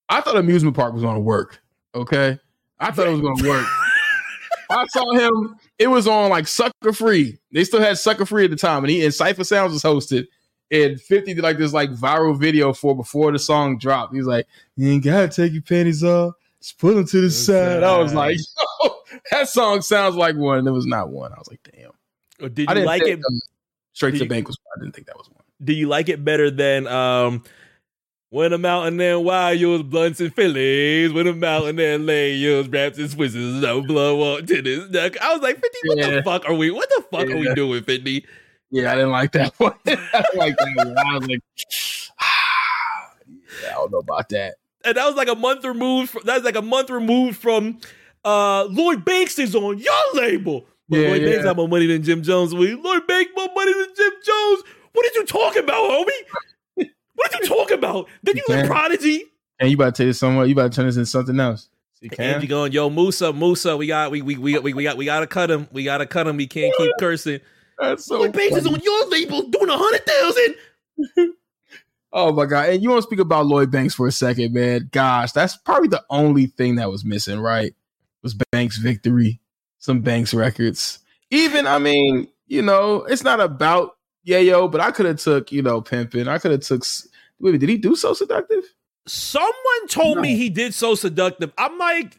I 0.08 0.22
thought 0.22 0.38
amusement 0.38 0.78
park 0.78 0.94
was 0.94 1.04
gonna 1.04 1.20
work. 1.20 1.60
Okay. 1.94 2.40
I 2.80 2.92
thought 2.92 3.08
it 3.08 3.12
was 3.12 3.20
gonna 3.20 3.50
work. 3.50 3.68
I 4.70 4.86
saw 4.88 5.12
him, 5.12 5.58
it 5.80 5.88
was 5.88 6.08
on 6.08 6.30
like 6.30 6.48
Sucker 6.48 6.94
Free. 6.94 7.38
They 7.52 7.64
still 7.64 7.82
had 7.82 7.98
Sucker 7.98 8.26
Free 8.26 8.46
at 8.46 8.52
the 8.52 8.56
time, 8.56 8.84
and 8.84 8.92
he 8.92 9.04
and 9.04 9.14
Cipha 9.14 9.46
Sounds 9.46 9.74
was 9.74 9.84
hosted. 9.84 10.28
And 10.72 11.00
50 11.00 11.36
did 11.36 11.44
like 11.44 11.58
this 11.58 11.74
like 11.74 11.92
viral 11.92 12.38
video 12.40 12.74
for 12.74 12.96
before 12.96 13.32
the 13.32 13.38
song 13.40 13.78
dropped. 13.78 14.16
He's 14.16 14.26
like, 14.26 14.48
You 14.76 14.90
ain't 14.92 15.04
gotta 15.04 15.28
take 15.28 15.54
your 15.54 15.62
panties 15.62 16.04
off. 16.04 16.34
Just 16.62 16.80
put 16.80 16.96
them 16.96 17.06
to 17.06 17.22
the 17.22 17.30
side. 17.30 17.84
I 17.84 17.98
was 17.98 18.14
like, 18.14 18.38
Yo, 18.82 18.90
that 19.32 19.50
song 19.50 19.82
sounds 19.82 20.16
like 20.16 20.36
one. 20.36 20.60
And 20.60 20.68
it 20.68 20.72
was 20.72 20.86
not 20.88 21.10
one. 21.10 21.32
I 21.32 21.38
was 21.38 21.48
like, 21.50 21.60
damn. 21.76 21.92
Or 22.42 22.50
did 22.50 22.68
I 22.68 22.72
you 22.72 22.76
didn't 22.76 22.88
like 22.88 23.04
it? 23.04 23.20
Straight 23.94 24.12
did 24.12 24.18
to 24.20 24.24
you- 24.24 24.30
the 24.30 24.36
bank 24.36 24.48
was 24.48 24.58
I 24.76 24.80
didn't 24.80 24.96
think 24.96 25.08
that 25.08 25.18
was 25.18 25.30
one. 25.30 25.44
Do 25.64 25.74
you 25.74 25.88
like 25.88 26.10
it 26.10 26.24
better 26.26 26.50
than 26.50 26.88
um? 26.88 27.44
When 28.34 28.52
I'm 28.52 28.66
out 28.66 28.88
in 28.88 28.98
there, 28.98 29.20
wild 29.20 29.60
yours 29.60 29.84
blunts 29.84 30.20
and 30.20 30.34
fillies. 30.34 31.14
When 31.14 31.28
I'm 31.28 31.44
out 31.44 31.68
in 31.68 31.76
there, 31.76 32.00
lay 32.00 32.34
yours 32.34 32.68
wraps 32.68 32.98
and 32.98 33.08
swizzes. 33.08 33.62
No 33.62 33.84
blow 33.84 34.34
up 34.38 34.48
to 34.48 34.60
this 34.60 34.90
duck. 34.90 35.22
I 35.22 35.34
was 35.34 35.44
like, 35.44 35.58
50, 35.62 35.68
what 35.86 35.98
Yeah. 36.00 36.10
the 36.10 36.24
fuck 36.24 36.44
are 36.50 36.56
we? 36.56 36.72
What 36.72 36.90
the 36.90 37.04
fuck 37.12 37.30
are 37.30 37.38
we 37.38 37.54
doing, 37.54 37.84
50? 37.84 38.26
Yeah, 38.72 38.92
I 38.92 38.96
didn't 38.96 39.12
like 39.12 39.34
that 39.34 39.54
one. 39.60 39.74
I 39.86 40.24
like 40.34 40.58
that 40.58 40.74
one. 40.78 40.98
I 40.98 41.14
was 41.20 41.28
like, 41.28 41.42
yeah, 43.62 43.70
I 43.70 43.74
don't 43.74 43.92
know 43.92 44.00
about 44.00 44.30
that. 44.30 44.56
And 44.84 44.98
that 44.98 45.06
was 45.06 45.16
like 45.16 45.28
a 45.30 45.36
month 45.36 45.64
removed. 45.64 46.10
From, 46.10 46.24
that 46.26 46.34
was 46.38 46.44
like 46.44 46.56
a 46.56 46.62
month 46.64 46.90
removed 46.90 47.38
from 47.38 47.78
uh 48.26 48.64
Lloyd 48.66 49.06
Banks 49.06 49.38
is 49.38 49.56
on 49.56 49.78
your 49.78 49.94
label. 50.16 50.66
But 50.90 50.98
Yeah, 51.02 51.10
Lloyd 51.10 51.22
Banks 51.22 51.38
yeah. 51.38 51.44
got 51.44 51.56
more 51.58 51.68
money 51.68 51.86
than 51.86 52.02
Jim 52.02 52.24
Jones. 52.24 52.56
We 52.56 52.74
Lloyd 52.74 53.06
Banks 53.06 53.32
more 53.36 53.50
money 53.56 53.74
than 53.74 53.94
Jim 53.96 54.12
Jones. 54.26 54.64
What 54.94 55.04
did 55.04 55.16
you 55.16 55.26
talk 55.26 55.56
about, 55.56 55.76
homie? 55.76 56.10
What 57.24 57.40
you 57.40 57.48
talk 57.48 57.72
about? 57.72 58.08
Did 58.24 58.38
you 58.38 58.44
the 58.48 58.64
prodigy? 58.68 59.24
And 59.60 59.70
you 59.70 59.76
about 59.76 59.96
to 59.96 60.04
tell 60.04 60.08
you 60.08 60.14
somewhere, 60.14 60.46
you 60.46 60.54
about 60.54 60.72
to 60.72 60.76
turn 60.76 60.88
this 60.88 60.98
into 60.98 61.06
something 61.06 61.40
else. 61.40 61.70
You 62.02 62.10
Angie 62.20 62.48
going, 62.48 62.74
yo, 62.74 62.90
Musa, 62.90 63.32
Musa, 63.32 63.78
we 63.78 63.88
got 63.88 64.12
we 64.12 64.22
we 64.22 64.36
we 64.36 64.60
we, 64.60 64.74
we 64.74 64.84
got 64.84 64.98
we 64.98 65.06
gotta 65.06 65.28
cut 65.28 65.50
him. 65.50 65.70
We 65.72 65.86
gotta 65.86 66.06
cut 66.06 66.28
him. 66.28 66.36
We 66.36 66.48
can't 66.48 66.76
keep 66.78 66.92
cursing. 67.00 67.40
That's 67.80 68.06
so 68.06 68.20
Lloyd 68.20 68.34
Banks 68.34 68.58
is 68.58 68.68
on 68.68 68.80
your 68.82 69.08
label 69.08 69.44
doing 69.44 69.70
a 69.70 69.78
hundred 69.78 70.06
thousand. 70.06 71.34
Oh 72.16 72.32
my 72.32 72.46
god! 72.46 72.70
And 72.70 72.84
you 72.84 72.92
want 72.92 73.02
to 73.02 73.08
speak 73.08 73.18
about 73.18 73.48
Lloyd 73.48 73.72
Banks 73.72 73.96
for 73.96 74.06
a 74.06 74.12
second, 74.12 74.54
man? 74.54 74.88
Gosh, 74.92 75.32
that's 75.32 75.58
probably 75.58 75.88
the 75.88 76.04
only 76.12 76.46
thing 76.46 76.76
that 76.76 76.92
was 76.92 77.04
missing, 77.04 77.40
right? 77.40 77.74
Was 78.22 78.36
Banks' 78.52 78.78
victory, 78.78 79.42
some 79.80 80.02
Banks 80.02 80.32
records. 80.32 81.00
Even, 81.32 81.66
I 81.66 81.80
mean, 81.80 82.28
you 82.46 82.62
know, 82.62 82.98
it's 83.06 83.24
not 83.24 83.40
about 83.40 83.98
Yayo, 84.28 84.72
but 84.72 84.80
I 84.80 84.92
could 84.92 85.08
have 85.08 85.18
took, 85.18 85.52
you 85.52 85.64
know, 85.64 85.82
pimping. 85.82 86.28
I 86.28 86.38
could 86.38 86.52
have 86.52 86.62
took. 86.62 86.86
Wait, 87.44 87.60
did 87.60 87.70
he 87.70 87.78
do 87.78 87.96
so 87.96 88.14
seductive? 88.14 88.64
Someone 89.06 89.88
told 89.90 90.20
me 90.20 90.36
he 90.38 90.50
did 90.50 90.74
so 90.74 90.96
seductive. 90.96 91.52
I'm 91.58 91.78
like, 91.78 92.18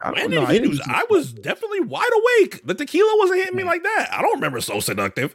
I 0.00 0.12
when 0.12 0.30
did 0.30 0.36
know. 0.40 0.46
he 0.46 0.60
do? 0.60 0.78
I 0.86 1.04
was 1.10 1.32
definitely 1.32 1.80
wide 1.80 2.08
awake. 2.40 2.62
The 2.64 2.74
tequila 2.74 3.12
wasn't 3.18 3.40
hitting 3.40 3.56
me 3.56 3.64
like 3.64 3.82
that. 3.82 4.08
I 4.12 4.22
don't 4.22 4.34
remember 4.36 4.60
so 4.60 4.78
seductive. 4.80 5.34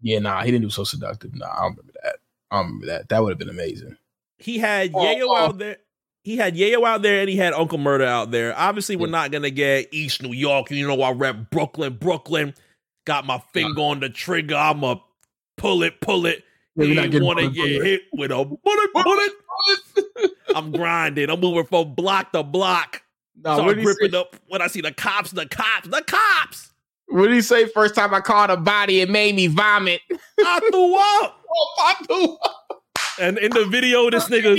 Yeah, 0.00 0.18
nah, 0.18 0.42
he 0.42 0.50
didn't 0.50 0.64
do 0.64 0.70
so 0.70 0.82
seductive. 0.84 1.34
Nah, 1.34 1.46
I 1.46 1.60
don't 1.62 1.70
remember 1.76 1.92
that. 2.02 2.16
I 2.50 2.56
don't 2.56 2.66
remember 2.66 2.86
that. 2.86 3.08
That 3.08 3.22
would 3.22 3.30
have 3.30 3.38
been 3.38 3.48
amazing. 3.48 3.96
He 4.38 4.58
had 4.58 4.90
Oh, 4.92 4.98
Yayo 4.98 5.22
oh. 5.28 5.36
out 5.36 5.58
there. 5.58 5.76
He 6.24 6.36
had 6.36 6.56
Yayo 6.56 6.84
out 6.86 7.02
there 7.02 7.20
and 7.20 7.28
he 7.30 7.36
had 7.36 7.52
Uncle 7.52 7.78
Murder 7.78 8.04
out 8.04 8.32
there. 8.32 8.56
Obviously, 8.58 8.96
we're 8.96 9.06
Yeah. 9.06 9.12
not 9.12 9.30
gonna 9.30 9.50
get 9.50 9.88
East 9.92 10.22
New 10.22 10.32
York. 10.32 10.70
You 10.72 10.86
know, 10.88 11.00
I 11.02 11.12
rep 11.12 11.50
Brooklyn, 11.50 11.96
Brooklyn. 12.00 12.54
Got 13.06 13.26
my 13.26 13.40
finger 13.52 13.80
on 13.80 14.00
the 14.00 14.08
trigger. 14.08 14.56
I'ma 14.56 14.96
pull 15.56 15.82
it, 15.84 16.00
pull 16.00 16.26
it. 16.26 16.44
Yeah, 16.76 16.84
we're 16.84 16.86
he 16.88 16.94
not 16.94 17.10
getting 17.10 17.26
want 17.26 17.38
to 17.40 17.50
get 17.50 17.82
hit 17.82 18.02
with 18.12 18.30
a 18.30 18.44
bullet, 18.44 18.92
bullet. 18.94 20.30
I'm 20.54 20.72
grinding. 20.72 21.28
I'm 21.30 21.40
moving 21.40 21.64
from 21.66 21.94
block 21.94 22.32
to 22.32 22.42
block. 22.42 23.02
Nah, 23.42 23.54
Start 23.54 23.66
what 23.66 23.72
did 23.74 23.78
he 23.80 23.84
gripping 23.84 24.10
say? 24.12 24.18
up 24.18 24.36
when 24.48 24.62
I 24.62 24.66
see 24.68 24.80
the 24.80 24.92
cops, 24.92 25.32
the 25.32 25.46
cops, 25.46 25.88
the 25.88 26.02
cops. 26.06 26.70
What 27.08 27.26
did 27.26 27.34
he 27.34 27.42
say? 27.42 27.66
First 27.66 27.94
time 27.94 28.14
I 28.14 28.20
caught 28.20 28.50
a 28.50 28.56
body, 28.56 29.00
it 29.00 29.10
made 29.10 29.34
me 29.34 29.48
vomit. 29.48 30.00
I 30.40 30.60
threw 30.70 30.96
up. 30.96 31.38
Oh, 31.54 31.74
I 32.00 32.04
threw 32.06 32.36
up. 32.42 32.82
And 33.20 33.36
in 33.36 33.50
the 33.50 33.66
video, 33.66 34.08
this 34.10 34.24
nigga, 34.30 34.58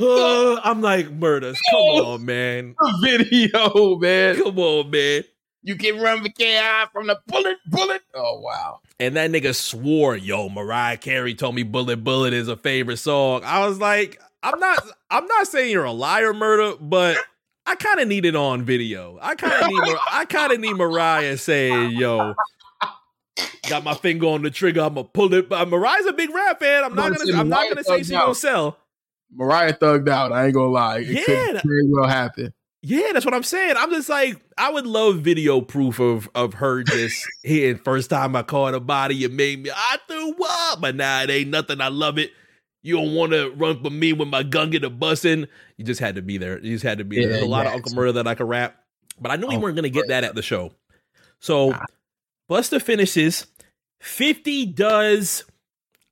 uh, 0.00 0.58
I'm 0.64 0.80
like, 0.80 1.10
murders. 1.10 1.60
Come 1.70 1.78
on, 1.80 2.24
man. 2.24 2.74
the 2.78 2.98
video, 3.02 3.96
man. 3.98 4.36
Come 4.42 4.58
on, 4.58 4.88
man. 4.90 5.24
You 5.68 5.76
can 5.76 6.00
run 6.00 6.22
the 6.22 6.30
KI 6.30 6.88
from 6.94 7.08
the 7.08 7.20
bullet, 7.26 7.58
bullet. 7.66 8.00
Oh 8.14 8.40
wow. 8.40 8.80
And 8.98 9.16
that 9.16 9.30
nigga 9.30 9.54
swore, 9.54 10.16
yo, 10.16 10.48
Mariah 10.48 10.96
Carey 10.96 11.34
told 11.34 11.54
me 11.56 11.62
Bullet 11.62 12.02
Bullet 12.02 12.32
is 12.32 12.48
a 12.48 12.56
favorite 12.56 12.96
song. 12.96 13.42
I 13.44 13.66
was 13.66 13.78
like, 13.78 14.18
I'm 14.42 14.58
not 14.58 14.82
I'm 15.10 15.26
not 15.26 15.46
saying 15.46 15.70
you're 15.70 15.84
a 15.84 15.92
liar, 15.92 16.32
murder, 16.32 16.74
but 16.80 17.18
I 17.66 17.74
kind 17.74 18.00
of 18.00 18.08
need 18.08 18.24
it 18.24 18.34
on 18.34 18.62
video. 18.62 19.18
I 19.20 19.34
kind 19.34 19.62
of 19.62 19.68
need 19.68 19.76
Mar- 19.76 20.00
I 20.10 20.24
kind 20.24 20.52
of 20.52 20.58
need 20.60 20.72
Mariah 20.72 21.36
saying, 21.36 21.90
yo, 21.90 22.32
got 23.68 23.84
my 23.84 23.92
finger 23.92 24.28
on 24.28 24.40
the 24.40 24.50
trigger, 24.50 24.80
I'm 24.80 24.94
gonna 24.94 25.04
pull 25.04 25.34
it. 25.34 25.50
But 25.50 25.68
Mariah's 25.68 26.06
a 26.06 26.14
big 26.14 26.30
rap 26.30 26.60
fan. 26.60 26.82
I'm 26.82 26.94
not 26.94 27.14
Gonna 27.14 27.38
I'm 27.38 27.50
not 27.50 27.68
gonna 27.68 27.84
say 27.84 28.02
she 28.04 28.14
out. 28.14 28.22
gonna 28.22 28.34
sell. 28.34 28.78
Mariah 29.34 29.74
thugged 29.74 30.08
out. 30.08 30.32
I 30.32 30.46
ain't 30.46 30.54
gonna 30.54 30.68
lie. 30.70 31.00
It 31.00 31.08
Yeah, 31.08 31.24
could 31.24 31.62
very 31.62 31.82
well 31.88 32.08
happen. 32.08 32.54
Yeah, 32.82 33.10
that's 33.12 33.24
what 33.24 33.34
I'm 33.34 33.42
saying. 33.42 33.74
I'm 33.76 33.90
just 33.90 34.08
like, 34.08 34.40
I 34.56 34.70
would 34.70 34.86
love 34.86 35.18
video 35.18 35.60
proof 35.60 35.98
of 35.98 36.28
of 36.34 36.54
her 36.54 36.82
just 36.84 37.26
hitting 37.42 37.78
first 37.82 38.10
time 38.10 38.36
I 38.36 38.42
caught 38.42 38.74
a 38.74 38.80
body. 38.80 39.24
It 39.24 39.32
made 39.32 39.62
me, 39.62 39.70
I 39.74 39.98
threw 40.06 40.34
up, 40.48 40.80
but 40.80 40.94
nah, 40.94 41.22
it 41.22 41.30
ain't 41.30 41.50
nothing. 41.50 41.80
I 41.80 41.88
love 41.88 42.18
it. 42.18 42.30
You 42.82 42.96
don't 42.96 43.14
want 43.14 43.32
to 43.32 43.50
run 43.50 43.82
for 43.82 43.90
me 43.90 44.12
when 44.12 44.28
my 44.28 44.44
gun 44.44 44.70
get 44.70 44.84
a 44.84 44.90
bussin'. 44.90 45.48
You 45.76 45.84
just 45.84 46.00
had 46.00 46.14
to 46.14 46.22
be 46.22 46.38
there. 46.38 46.60
You 46.60 46.72
just 46.72 46.84
had 46.84 46.98
to 46.98 47.04
be 47.04 47.18
there. 47.20 47.30
There's 47.30 47.42
a 47.42 47.46
lot 47.46 47.66
of. 47.66 47.72
Uncle 47.72 47.94
Murder 47.94 48.12
that 48.12 48.28
I 48.28 48.36
could 48.36 48.48
rap, 48.48 48.76
but 49.20 49.32
I 49.32 49.36
knew 49.36 49.48
we 49.48 49.56
Oh, 49.56 49.58
weren't 49.58 49.74
gonna 49.74 49.88
get 49.88 50.08
that 50.08 50.22
at 50.22 50.36
the 50.36 50.42
show. 50.42 50.72
So 51.40 51.74
Busta 52.48 52.80
finishes. 52.80 53.46
50 54.00 54.66
does. 54.66 55.44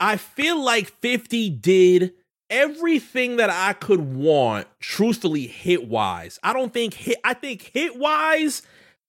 I 0.00 0.16
feel 0.16 0.60
like 0.62 0.88
50 1.00 1.50
did 1.50 2.12
everything 2.50 3.36
that 3.36 3.50
I 3.50 3.72
could 3.72 4.14
want, 4.14 4.66
truthfully, 4.80 5.46
hit 5.46 5.88
wise. 5.88 6.38
I 6.42 6.52
don't 6.52 6.72
think 6.72 6.94
hit, 6.94 7.18
I 7.24 7.34
think 7.34 7.62
hit 7.74 7.98
wise, 7.98 8.62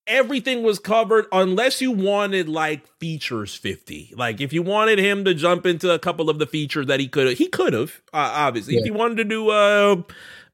everything 0.06 0.64
was 0.64 0.80
covered 0.80 1.26
unless 1.32 1.82
you 1.82 1.92
wanted 1.92 2.48
like 2.50 2.88
features 3.00 3.54
50. 3.56 4.14
Like 4.16 4.40
if 4.42 4.54
you 4.54 4.64
wanted 4.64 5.00
him 5.00 5.26
to 5.26 5.34
jump 5.34 5.66
into 5.66 5.92
a 5.92 6.00
couple 6.00 6.30
of 6.30 6.40
the 6.40 6.46
features 6.48 6.88
that 6.88 7.00
he 7.00 7.08
could 7.08 7.28
have, 7.28 7.38
he 7.38 7.48
could 7.48 7.74
have, 7.74 8.02
uh, 8.14 8.32
obviously. 8.34 8.76
If 8.76 8.80
Yeah. 8.82 8.86
he 8.86 8.92
wanted 8.92 9.18
to 9.18 9.24
do 9.26 9.50
uh 9.50 10.02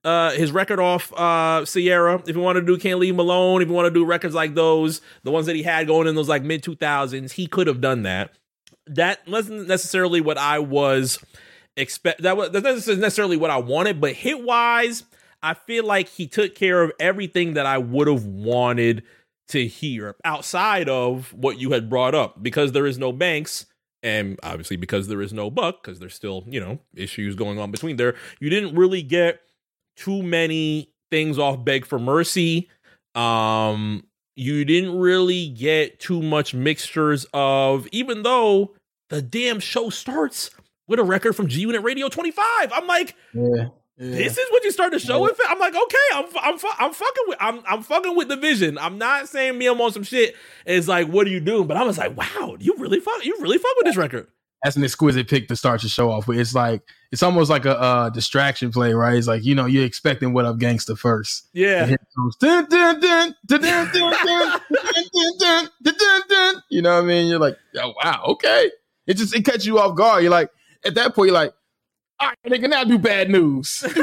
uh 0.04 0.32
his 0.32 0.52
record 0.52 0.80
off 0.80 1.14
uh 1.16 1.64
Ciara, 1.66 2.22
if 2.28 2.36
you 2.36 2.42
want 2.42 2.56
to 2.58 2.62
do 2.62 2.78
Can't 2.78 3.00
Leave 3.00 3.14
Him 3.14 3.20
Alone, 3.20 3.62
if 3.62 3.68
you 3.68 3.74
want 3.74 3.86
to 3.86 3.92
do 3.94 4.04
records 4.06 4.34
like 4.36 4.54
those, 4.56 5.02
the 5.24 5.32
ones 5.32 5.46
that 5.46 5.56
he 5.56 5.64
had 5.64 5.88
going 5.88 6.08
in 6.08 6.16
those 6.16 6.28
like 6.30 6.44
mid 6.44 6.64
2000s, 6.64 7.32
he 7.34 7.48
could 7.48 7.68
have 7.68 7.80
done 7.80 8.04
that. 8.04 8.32
That 8.88 9.20
wasn't 9.28 9.68
necessarily 9.68 10.20
what 10.20 10.38
I 10.38 10.60
was 10.60 11.20
expect 11.78 12.22
that 12.22 12.38
was 12.38 12.52
that's 12.52 12.88
necessarily 12.88 13.38
what 13.38 13.52
I 13.52 13.58
wanted, 13.58 14.00
but 14.00 14.14
hit 14.14 14.44
wise, 14.44 15.04
I 15.42 15.54
feel 15.54 15.86
like 15.86 16.08
he 16.10 16.28
took 16.28 16.56
care 16.56 16.82
of 16.82 16.92
everything 17.00 17.54
that 17.54 17.66
I 17.66 17.78
would 17.78 18.08
have 18.08 18.26
wanted 18.26 19.04
to 19.50 19.68
hear 19.68 20.16
outside 20.24 20.88
of 20.90 21.34
what 21.34 21.60
you 21.60 21.72
had 21.72 21.90
brought 21.90 22.16
up. 22.16 22.42
Because 22.42 22.72
there 22.72 22.86
is 22.86 22.98
no 22.98 23.12
banks 23.12 23.66
and 24.04 24.38
obviously 24.44 24.76
because 24.76 25.08
there 25.08 25.22
is 25.22 25.32
no 25.34 25.50
buck 25.50 25.82
because 25.82 26.00
there's 26.00 26.14
still 26.14 26.44
you 26.46 26.60
know 26.60 26.78
issues 26.94 27.36
going 27.36 27.58
on 27.58 27.72
between 27.72 27.96
there 27.96 28.16
you 28.42 28.50
didn't 28.50 28.76
really 28.76 29.02
get 29.02 29.40
too 29.96 30.22
many 30.22 30.92
things 31.10 31.40
off 31.40 31.64
beg 31.64 31.86
for 31.86 31.98
mercy. 31.98 32.70
Um 33.16 34.06
you 34.36 34.66
didn't 34.66 34.98
really 34.98 35.48
get 35.50 36.00
too 36.00 36.22
much 36.22 36.54
mixtures 36.54 37.26
of 37.34 37.88
even 37.92 38.24
though 38.24 38.74
the 39.10 39.22
damn 39.22 39.60
show 39.60 39.90
starts 39.90 40.50
with 40.88 41.00
a 41.00 41.04
record 41.04 41.34
from 41.34 41.48
G 41.48 41.62
Unit 41.62 41.84
Radio 41.84 42.10
25. 42.10 42.72
I'm 42.74 42.88
like, 42.88 43.16
yeah, 43.34 43.44
yeah. 43.98 44.16
this 44.16 44.38
is 44.38 44.52
what 44.52 44.64
you 44.64 44.72
start 44.72 44.94
to 44.94 45.00
show. 45.00 45.26
Yeah. 45.26 45.34
I'm 45.50 45.60
like, 45.60 45.76
okay, 45.76 45.98
I'm 46.14 46.26
I'm 46.42 46.60
I'm 46.80 46.94
fucking 46.94 47.24
with 47.28 47.38
I'm 47.40 47.62
I'm 47.68 47.84
fucking 47.84 48.16
with 48.16 48.28
the 48.28 48.38
vision. 48.38 48.78
I'm 48.78 48.98
not 48.98 49.30
saying 49.30 49.58
me 49.58 49.68
I'm 49.68 49.80
on 49.82 49.92
some 49.92 50.04
shit. 50.04 50.36
It's 50.66 50.88
like, 50.88 51.08
what 51.08 51.28
are 51.28 51.32
you 51.32 51.40
doing? 51.40 51.68
But 51.68 51.78
I 51.78 51.84
was 51.84 51.98
like, 51.98 52.18
wow, 52.18 52.58
you 52.60 52.76
really 52.78 53.00
fuck 53.00 53.24
you 53.26 53.38
really 53.40 53.58
fuck 53.58 53.76
with 53.78 53.86
this 53.86 53.98
record. 53.98 54.28
That's 54.64 54.78
an 54.78 54.84
exquisite 54.86 55.28
pick 55.28 55.50
to 55.50 55.58
start 55.58 55.84
your 55.84 55.90
show 55.90 56.10
off 56.10 56.26
with. 56.26 56.40
It's 56.40 56.56
like 56.56 56.84
it's 57.12 57.22
almost 57.22 57.50
like 57.50 57.66
a 57.66 58.10
distraction 58.14 58.72
play, 58.72 58.94
right? 58.94 59.18
It's 59.18 59.28
like 59.28 59.44
you 59.44 59.56
know 59.56 59.66
you're 59.66 59.84
expecting 59.84 60.32
what 60.32 60.46
up 60.46 60.58
gangster 60.58 60.96
first. 60.96 61.50
Yeah. 61.52 61.96
You 66.70 66.82
know 66.82 66.96
what 66.96 67.04
I 67.04 67.06
mean? 67.06 67.28
You're 67.28 67.40
like, 67.40 67.58
oh 67.78 67.94
wow, 68.02 68.24
okay. 68.30 68.72
It 69.06 69.16
just 69.16 69.36
it 69.36 69.44
cuts 69.44 69.66
you 69.66 69.80
off 69.80 69.98
guard. 69.98 70.24
You're 70.24 70.32
like, 70.32 70.50
at 70.86 70.96
that 70.96 71.16
point, 71.16 71.28
you're 71.28 71.34
like, 71.36 71.54
all 72.20 72.28
right, 72.30 72.38
nigga, 72.48 72.70
now 72.70 72.84
do 72.84 72.98
bad 72.98 73.30
news. 73.30 73.84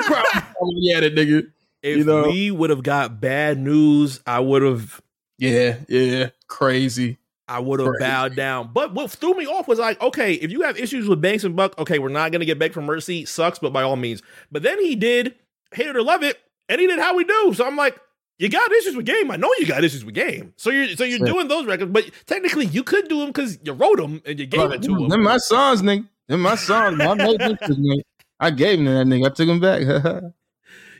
Yeah, 0.63 1.01
that 1.01 1.15
nigga. 1.15 1.51
If 1.83 1.99
You 1.99 2.05
know? 2.05 2.29
we 2.29 2.51
would 2.51 2.69
have 2.71 2.83
got 2.83 3.21
bad 3.21 3.59
news, 3.59 4.21
I 4.27 4.41
would 4.41 4.63
have 4.63 5.01
Yeah, 5.39 5.77
yeah, 5.89 6.31
crazy. 6.49 7.17
I 7.49 7.59
would 7.59 7.81
have 7.81 7.95
bowed 7.99 8.37
down. 8.37 8.71
But 8.73 8.93
what 8.95 9.11
threw 9.11 9.35
me 9.35 9.47
off 9.47 9.67
was 9.67 9.79
like, 9.79 10.01
okay, 10.01 10.35
if 10.35 10.53
you 10.53 10.61
have 10.63 10.79
issues 10.79 11.09
with 11.09 11.21
Banks 11.21 11.43
and 11.45 11.57
Buck, 11.57 11.77
okay, 11.79 11.99
we're 11.99 12.09
not 12.11 12.31
gonna 12.31 12.45
get 12.45 12.59
Beg 12.59 12.73
for 12.75 12.83
Mercy. 12.83 13.25
Sucks, 13.25 13.59
but 13.59 13.73
by 13.73 13.83
all 13.83 13.97
means. 13.97 14.23
But 14.53 14.63
then 14.63 14.79
he 14.85 14.95
did 14.95 15.35
Hate 15.73 15.87
It 15.89 15.97
or 15.97 16.03
Love 16.03 16.23
It, 16.23 16.39
and 16.69 16.81
he 16.81 16.87
did 16.87 16.99
How 17.01 17.17
We 17.17 17.25
Do. 17.25 17.53
So 17.55 17.67
I'm 17.67 17.77
like, 17.77 17.99
you 18.39 18.49
got 18.49 18.71
issues 18.71 18.95
with 18.97 19.05
game. 19.07 19.31
I 19.31 19.37
know 19.37 19.51
you 19.59 19.67
got 19.67 19.83
issues 19.83 20.05
with 20.05 20.15
game. 20.15 20.53
So 20.57 20.71
you're 20.71 20.89
so 20.91 21.05
you're 21.05 21.19
Sure. 21.19 21.27
doing 21.27 21.49
those 21.49 21.67
records, 21.67 21.91
but 21.91 22.09
technically 22.27 22.67
you 22.67 22.85
could 22.85 23.09
do 23.09 23.19
them 23.21 23.29
because 23.29 23.59
you 23.65 23.73
wrote 23.73 23.97
them 23.97 24.23
and 24.27 24.39
you 24.39 24.47
gave 24.47 24.71
it 24.71 24.83
to 24.83 24.95
him. 24.95 25.09
Them 25.09 25.23
my 25.25 25.39
sons, 25.39 25.83
nigga. 25.83 26.07
Them 26.35 26.43
my 26.43 26.55
song, 26.55 27.01
I 27.01 27.15
made 27.15 27.41
this 27.41 27.59
nigga. 27.59 28.03
I 28.39 28.51
gave 28.53 28.79
him 28.79 28.85
to 28.85 28.93
that 28.93 29.07
nigga. 29.09 29.27
I 29.27 29.31
took 29.31 29.49
him 29.49 29.61
back. 29.61 30.23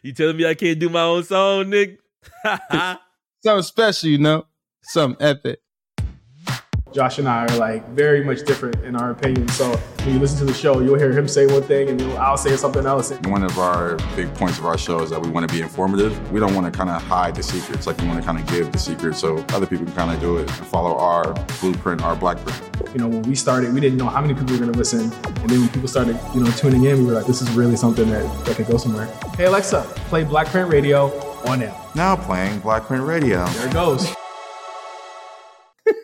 You 0.03 0.15
telling 0.15 0.39
me 0.39 0.47
I 0.47 0.55
can't 0.55 0.79
do 0.79 0.89
my 0.89 1.03
own 1.03 1.23
song, 1.25 1.67
nigga? 1.67 1.99
Something 3.45 3.63
special, 3.63 4.09
you 4.09 4.17
know. 4.17 4.47
Something 4.83 5.25
epic. 5.25 5.61
Josh 6.93 7.19
and 7.19 7.29
I 7.29 7.45
are 7.45 7.57
like 7.57 7.89
very 7.91 8.25
much 8.25 8.45
different 8.45 8.85
in 8.85 8.97
our 8.97 9.11
opinions. 9.11 9.55
So 9.55 9.71
when 9.77 10.15
you 10.15 10.19
listen 10.19 10.39
to 10.39 10.45
the 10.45 10.55
show, 10.55 10.81
you'll 10.81 10.99
hear 10.99 11.13
him 11.13 11.29
say 11.29 11.47
one 11.47 11.63
thing 11.63 11.89
and 11.89 12.03
I'll 12.15 12.37
say 12.37 12.57
something 12.57 12.85
else. 12.85 13.13
One 13.27 13.45
of 13.45 13.59
our 13.59 13.97
big 14.17 14.33
points 14.35 14.59
of 14.59 14.67
our 14.67 14.77
show 14.77 15.01
is 15.01 15.11
that 15.11 15.23
we 15.23 15.31
want 15.31 15.49
to 15.49 15.55
be 15.55 15.63
informative. 15.63 16.33
We 16.33 16.41
don't 16.41 16.55
want 16.55 16.73
to 16.73 16.77
kind 16.77 16.91
of 16.91 17.01
hide 17.03 17.37
the 17.37 17.45
secrets. 17.45 17.87
Like 17.87 17.99
we 17.99 18.09
want 18.09 18.19
to 18.21 18.27
kind 18.27 18.41
of 18.41 18.47
give 18.49 18.73
the 18.73 18.79
secrets 18.79 19.21
so 19.21 19.39
other 19.51 19.67
people 19.67 19.87
can 19.87 19.95
kind 19.95 20.11
of 20.13 20.21
do 20.21 20.39
it 20.39 20.49
and 20.49 20.67
follow 20.67 20.97
our 20.99 21.33
blueprint, 21.61 22.03
our 22.03 22.17
black 22.17 22.39
print. 22.45 22.93
You 22.93 22.99
know, 23.01 23.09
when 23.09 23.23
we 23.23 23.37
started, 23.37 23.73
we 23.73 23.81
didn't 23.81 23.99
know 23.99 24.09
how 24.09 24.21
many 24.21 24.35
people 24.35 24.53
were 24.53 24.59
going 24.59 24.73
to 24.73 24.79
listen. 24.79 25.01
And 25.03 25.49
then 25.49 25.61
when 25.61 25.69
people 25.69 25.89
started, 25.89 26.19
you 26.35 26.41
know, 26.43 26.51
tuning 26.53 26.85
in, 26.85 26.99
we 26.99 27.05
were 27.05 27.13
like, 27.13 27.27
this 27.27 27.41
is 27.41 27.51
really 27.51 27.77
something 27.77 28.11
that, 28.11 28.45
that 28.47 28.57
could 28.57 28.67
go 28.67 28.77
somewhere. 28.79 29.07
Hey, 29.37 29.45
Alexa, 29.45 29.83
play 30.09 30.25
Black 30.25 30.49
Print 30.49 30.69
Radio 30.69 31.07
on 31.47 31.63
air. 31.63 31.75
Now 31.95 32.17
playing 32.17 32.59
Black 32.61 32.85
Print 32.85 33.05
Radio. 33.05 33.45
There 33.47 33.69
it 33.69 33.73
goes. 33.73 34.13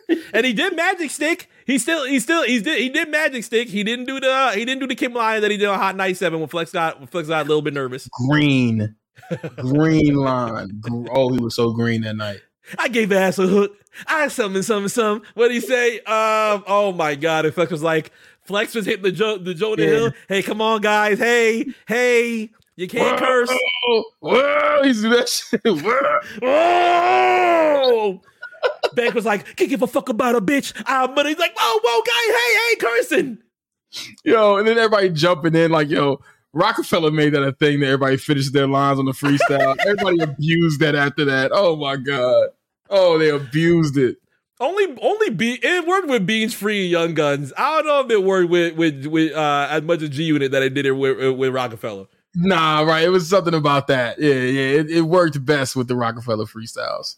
and 0.33 0.45
he 0.45 0.53
did 0.53 0.75
Magic 0.75 1.11
Stick. 1.11 1.49
He 1.65 1.77
still, 1.77 2.05
he 2.05 2.19
still, 2.19 2.43
he 2.43 2.61
did, 2.61 2.79
he 2.79 2.89
did 2.89 3.09
Magic 3.09 3.43
Stick. 3.43 3.67
He 3.69 3.83
didn't 3.83 4.05
do 4.05 4.19
the, 4.19 4.51
he 4.55 4.63
didn't 4.65 4.79
do 4.79 4.87
the 4.87 4.95
Kim 4.95 5.13
Lion 5.13 5.41
that 5.41 5.51
he 5.51 5.57
did 5.57 5.67
on 5.67 5.77
Hot 5.79 5.95
97 5.95 6.39
when 6.39 6.47
Flex 6.49 6.71
got, 6.71 6.99
when 6.99 7.07
Flex 7.07 7.27
got 7.27 7.45
a 7.45 7.47
little 7.47 7.61
bit 7.61 7.73
nervous. 7.73 8.07
Green. 8.29 8.95
green 9.57 10.15
line. 10.15 10.81
Oh, 11.11 11.33
he 11.33 11.39
was 11.39 11.55
so 11.55 11.71
green 11.71 12.01
that 12.01 12.15
night. 12.15 12.39
I 12.77 12.87
gave 12.87 13.11
ass 13.11 13.39
a 13.39 13.47
hook. 13.47 13.73
I 14.05 14.27
something, 14.27 14.61
something, 14.61 14.89
something. 14.89 15.27
What 15.33 15.47
did 15.47 15.55
he 15.55 15.61
say? 15.61 15.97
Um, 15.99 16.63
oh 16.67 16.93
my 16.95 17.15
god! 17.15 17.45
And 17.45 17.53
Flex 17.53 17.71
was 17.71 17.81
like, 17.81 18.11
Flex 18.43 18.75
was 18.75 18.85
hitting 18.85 19.03
the 19.03 19.11
jo- 19.11 19.37
the 19.37 19.53
Jonah 19.53 19.81
Yeah. 19.81 19.89
Hill. 19.89 20.11
Hey, 20.27 20.43
come 20.43 20.61
on, 20.61 20.81
guys. 20.81 21.17
Hey, 21.17 21.65
hey, 21.87 22.51
you 22.75 22.87
can't 22.87 23.17
curse. 23.19 23.49
Whoa, 23.49 24.03
whoa, 24.19 24.81
he's 24.83 25.01
do 25.01 25.09
that 25.09 25.29
shit. 25.29 25.61
Whoa. 25.65 26.19
Oh! 26.43 28.21
Bank 28.93 29.13
was 29.13 29.25
like, 29.25 29.55
can't 29.55 29.69
give 29.69 29.81
a 29.81 29.87
fuck 29.87 30.09
about 30.09 30.35
a 30.35 30.41
bitch. 30.41 30.73
Ah, 30.87 31.11
but 31.13 31.25
he's 31.25 31.37
like, 31.37 31.55
whoa, 31.57 31.79
whoa, 31.83 32.01
guy, 32.05 32.37
hey, 32.37 32.57
hey, 32.69 32.75
cursing. 32.75 33.37
Yo, 34.23 34.57
and 34.57 34.67
then 34.67 34.77
everybody 34.77 35.09
jumping 35.09 35.55
in 35.55 35.71
like, 35.71 35.89
yo, 35.89 36.19
Rockefeller 36.53 37.11
made 37.11 37.33
that 37.33 37.43
a 37.43 37.51
thing 37.53 37.79
that 37.81 37.87
everybody 37.87 38.17
finished 38.17 38.53
their 38.53 38.67
lines 38.67 38.99
on 38.99 39.05
the 39.05 39.11
freestyle. 39.11 39.75
everybody 39.85 40.19
abused 40.19 40.79
that 40.79 40.95
after 40.95 41.25
that. 41.25 41.51
Oh 41.53 41.75
my 41.75 41.95
god. 41.95 42.49
Oh, 42.89 43.17
they 43.17 43.29
abused 43.29 43.97
it. 43.97 44.17
Only, 44.59 44.97
only 45.01 45.29
be 45.29 45.59
it 45.61 45.85
worked 45.85 46.07
with 46.07 46.25
Beans 46.25 46.53
Free 46.53 46.83
and 46.83 46.89
Young 46.89 47.15
Gunz. 47.15 47.51
I 47.57 47.77
don't 47.77 47.87
know 47.87 47.99
if 48.01 48.09
it 48.09 48.23
worked 48.23 48.49
with 48.49 48.75
with 48.75 49.05
with 49.05 49.33
uh, 49.33 49.67
as 49.69 49.83
much 49.83 50.01
as 50.01 50.09
G 50.09 50.23
Unit 50.23 50.51
that 50.51 50.63
it 50.63 50.73
did 50.73 50.87
it 50.87 50.93
with, 50.93 51.37
with 51.37 51.53
Rockefeller. 51.53 52.07
Nah, 52.33 52.81
right. 52.81 53.03
It 53.03 53.09
was 53.09 53.29
something 53.29 53.53
about 53.53 53.87
that. 53.87 54.19
Yeah, 54.19 54.33
yeah. 54.33 54.79
It, 54.79 54.89
it 54.89 55.01
worked 55.01 55.43
best 55.45 55.75
with 55.75 55.87
the 55.87 55.95
Rockefeller 55.95 56.45
freestyles. 56.45 57.17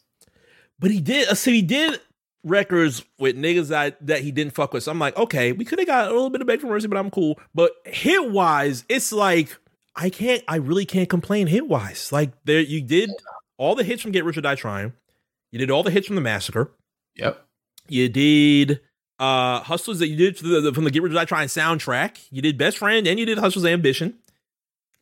But 0.79 0.91
he 0.91 1.01
did. 1.01 1.27
Uh, 1.27 1.35
so 1.35 1.51
he 1.51 1.61
did 1.61 1.99
records 2.43 3.03
with 3.17 3.35
niggas 3.35 3.67
that 3.67 4.05
that 4.05 4.21
he 4.21 4.31
didn't 4.31 4.53
fuck 4.53 4.73
with. 4.73 4.83
So 4.83 4.91
I'm 4.91 4.99
like, 4.99 5.17
okay, 5.17 5.51
we 5.51 5.65
could 5.65 5.79
have 5.79 5.87
got 5.87 6.07
a 6.07 6.13
little 6.13 6.29
bit 6.29 6.41
of 6.41 6.47
back 6.47 6.59
from 6.59 6.69
Mercy, 6.69 6.87
but 6.87 6.97
I'm 6.97 7.11
cool. 7.11 7.39
But 7.53 7.71
hit 7.85 8.31
wise, 8.31 8.85
it's 8.89 9.11
like 9.11 9.57
I 9.95 10.09
can't. 10.09 10.43
I 10.47 10.55
really 10.57 10.85
can't 10.85 11.09
complain 11.09 11.47
hit 11.47 11.67
wise. 11.67 12.11
Like 12.11 12.31
there, 12.45 12.61
you 12.61 12.81
did 12.81 13.11
all 13.57 13.75
the 13.75 13.83
hits 13.83 14.01
from 14.01 14.11
Get 14.11 14.23
Rich 14.23 14.37
or 14.37 14.41
Die 14.41 14.55
Trying. 14.55 14.93
You 15.51 15.59
did 15.59 15.71
all 15.71 15.83
the 15.83 15.91
hits 15.91 16.07
from 16.07 16.15
the 16.15 16.21
Massacre. 16.21 16.71
Yep. 17.15 17.45
You 17.87 18.07
did 18.07 18.81
uh 19.19 19.59
Hustlers 19.61 19.99
that 19.99 20.07
you 20.07 20.15
did 20.15 20.37
from 20.37 20.63
the, 20.63 20.73
from 20.73 20.85
the 20.85 20.91
Get 20.91 21.03
Rich 21.03 21.11
or 21.11 21.15
Die 21.15 21.25
Trying 21.25 21.47
soundtrack. 21.47 22.27
You 22.31 22.41
did 22.41 22.57
Best 22.57 22.77
Friend 22.77 23.05
and 23.05 23.19
you 23.19 23.25
did 23.25 23.37
Hustlers 23.37 23.65
Ambition. 23.65 24.17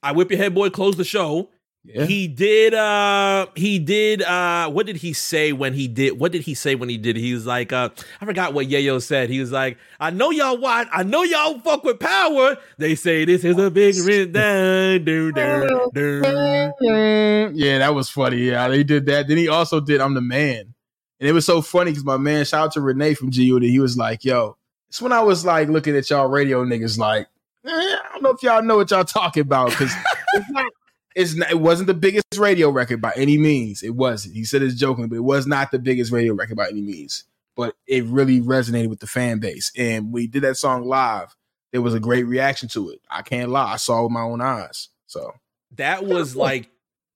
I 0.02 0.12
Whip 0.12 0.32
Your 0.32 0.40
Head 0.40 0.56
Boy 0.56 0.70
closed 0.70 0.98
the 0.98 1.04
show. 1.04 1.50
Yeah. 1.88 2.04
He 2.04 2.28
did 2.28 2.74
uh 2.74 3.48
he 3.56 3.80
did 3.80 4.22
uh 4.22 4.70
what 4.70 4.86
did 4.86 4.98
he 4.98 5.14
say 5.14 5.54
when 5.54 5.74
he 5.74 5.88
did 5.88 6.20
what 6.20 6.34
did 6.34 6.42
he 6.42 6.54
say 6.54 6.76
when 6.76 6.90
he 6.90 6.98
did? 6.98 7.16
He 7.16 7.34
was 7.34 7.46
like 7.46 7.72
uh 7.72 7.90
I 8.20 8.26
forgot 8.26 8.54
what 8.54 8.68
Yayo 8.68 9.02
said. 9.02 9.30
He 9.30 9.40
was 9.40 9.54
like, 9.54 9.78
I 9.98 10.10
know 10.10 10.30
y'all 10.32 10.58
watch 10.58 10.90
I 10.92 11.04
know 11.04 11.24
y'all 11.24 11.60
fuck 11.60 11.86
with 11.86 12.00
power. 12.00 12.58
They 12.78 12.96
say 12.96 13.24
this 13.24 13.46
is 13.46 13.58
a 13.58 13.72
big 13.72 13.96
ring 14.06 14.34
down 14.34 15.06
do 15.06 15.32
do 15.32 15.90
do. 15.94 17.52
Yeah, 17.54 17.78
that 17.78 17.96
was 17.96 18.10
funny. 18.10 18.38
Yeah, 18.38 18.68
they 18.68 18.84
did 18.84 19.06
that. 19.06 19.30
Then 19.30 19.38
he 19.38 19.48
also 19.48 19.80
did 19.80 20.02
I'm 20.02 20.14
the 20.14 20.22
Man. 20.22 20.74
And 21.20 21.30
it 21.30 21.32
was 21.32 21.46
so 21.46 21.62
funny 21.62 21.92
because 21.92 22.04
my 22.04 22.18
man, 22.18 22.44
shout 22.44 22.66
out 22.66 22.72
to 22.74 22.82
Renee 22.82 23.14
from 23.14 23.32
G 23.32 23.46
Unit, 23.46 23.70
he 23.70 23.80
was 23.80 23.98
like, 23.98 24.26
yo, 24.26 24.58
it's 24.90 25.02
when 25.02 25.14
I 25.14 25.22
was 25.22 25.46
like 25.46 25.70
looking 25.70 25.96
at 25.96 26.10
y'all 26.10 26.28
radio 26.28 26.66
niggas 26.66 26.98
like, 26.98 27.28
eh, 27.66 27.70
I 27.70 28.02
don't 28.12 28.24
know 28.24 28.32
if 28.32 28.44
y'all 28.44 28.62
know 28.62 28.76
what 28.76 28.92
y'all 28.92 29.06
talking 29.06 29.42
about 29.42 29.70
because 29.70 29.94
it's 30.34 30.50
not, 30.50 30.72
it's 31.18 31.36
not, 31.36 31.50
it 31.52 31.60
wasn't 31.60 31.88
the 31.88 31.94
biggest 31.94 32.26
radio 32.38 32.70
record 32.70 33.02
by 33.02 33.12
any 33.16 33.38
means. 33.38 33.84
It 33.84 33.96
wasn't. 33.96 34.36
He 34.36 34.46
said 34.46 34.62
it's 34.62 34.76
joking, 34.76 35.08
but 35.10 35.16
it 35.18 35.24
was 35.24 35.46
not 35.48 35.72
the 35.72 35.80
biggest 35.80 36.12
radio 36.12 36.34
record 36.34 36.56
by 36.56 36.68
any 36.70 36.82
means. 36.82 37.24
But 37.56 37.76
it 37.88 38.06
really 38.06 38.40
resonated 38.40 38.88
with 38.90 39.00
the 39.00 39.08
fan 39.08 39.40
base. 39.40 39.72
And 39.76 40.14
we 40.14 40.28
did 40.28 40.44
that 40.44 40.58
song 40.58 40.86
live. 40.86 41.36
There 41.72 41.82
was 41.82 41.94
a 41.96 42.00
great 42.00 42.24
reaction 42.28 42.70
to 42.70 42.92
it. 42.92 43.02
I 43.10 43.24
can't 43.24 43.50
lie. 43.50 43.74
I 43.74 43.78
saw 43.78 44.00
it 44.00 44.04
with 44.04 44.12
my 44.12 44.22
own 44.22 44.42
eyes. 44.42 44.90
So 45.08 45.34
That 45.76 46.06
was 46.06 46.36
like 46.36 46.70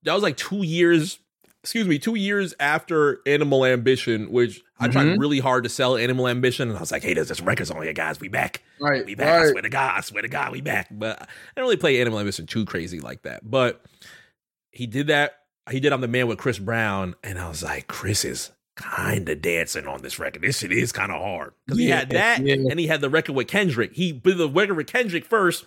that 0.04 0.14
was 0.14 0.24
like 0.24 0.36
two 0.38 0.66
years 0.66 1.20
excuse 1.64 1.88
me, 1.88 2.00
two 2.00 2.16
years 2.16 2.56
after 2.60 3.20
Animal 3.28 3.66
Ambition, 3.66 4.32
which 4.32 4.62
I 4.80 4.88
tried 4.88 5.06
Mhm. 5.06 5.20
really 5.20 5.38
hard 5.40 5.64
to 5.64 5.70
sell 5.70 5.96
Animal 5.96 6.28
Ambition, 6.28 6.70
and 6.70 6.76
I 6.78 6.82
was 6.82 6.92
like, 6.92 7.04
"Hey, 7.04 7.14
there's 7.14 7.28
this 7.28 7.40
records 7.40 7.70
on 7.70 7.84
here, 7.84 7.94
guys. 7.94 8.20
We 8.20 8.30
back, 8.30 8.64
right, 8.90 9.06
we 9.06 9.16
back. 9.16 9.44
I 9.44 9.50
swear 9.52 9.62
to 9.62 9.70
God, 9.70 9.98
I 9.98 10.02
swear 10.02 10.22
to 10.22 10.28
God, 10.28 10.52
we 10.52 10.62
back." 10.62 10.88
But 10.92 11.22
I 11.22 11.26
don't 11.56 11.66
really 11.66 11.78
play 11.78 12.02
Animal 12.02 12.20
Ambition 12.20 12.46
too 12.48 12.66
crazy 12.66 13.00
like 13.00 13.24
that. 13.24 13.50
But 13.50 13.82
he 14.72 14.88
did 14.88 15.08
that. 15.08 15.38
He 15.70 15.80
did 15.80 15.94
"I'm 15.94 16.02
the 16.02 16.08
Man" 16.08 16.28
with 16.28 16.38
Chris 16.40 16.60
Brown, 16.60 17.16
and 17.24 17.38
I 17.40 17.48
was 17.48 17.64
like, 17.64 17.88
"Chris 17.88 18.26
is 18.26 18.52
kind 18.76 19.28
of 19.30 19.42
dancing 19.42 19.86
on 19.88 20.02
this 20.02 20.18
record. 20.18 20.42
This 20.42 20.60
shit 20.60 20.72
is 20.72 20.92
kind 20.92 21.12
of 21.12 21.22
hard 21.22 21.54
because 21.66 21.78
he 21.80 21.90
Yeah, 21.90 22.00
had 22.00 22.10
that, 22.12 22.42
yeah. 22.42 22.56
and 22.56 22.80
he 22.80 22.88
had 22.88 23.02
the 23.02 23.10
record 23.10 23.34
with 23.34 23.48
Kendrick. 23.48 23.94
He 23.94 24.12
did 24.12 24.38
the 24.38 24.50
record 24.50 24.76
with 24.76 24.88
Kendrick 24.88 25.26
first. 25.26 25.66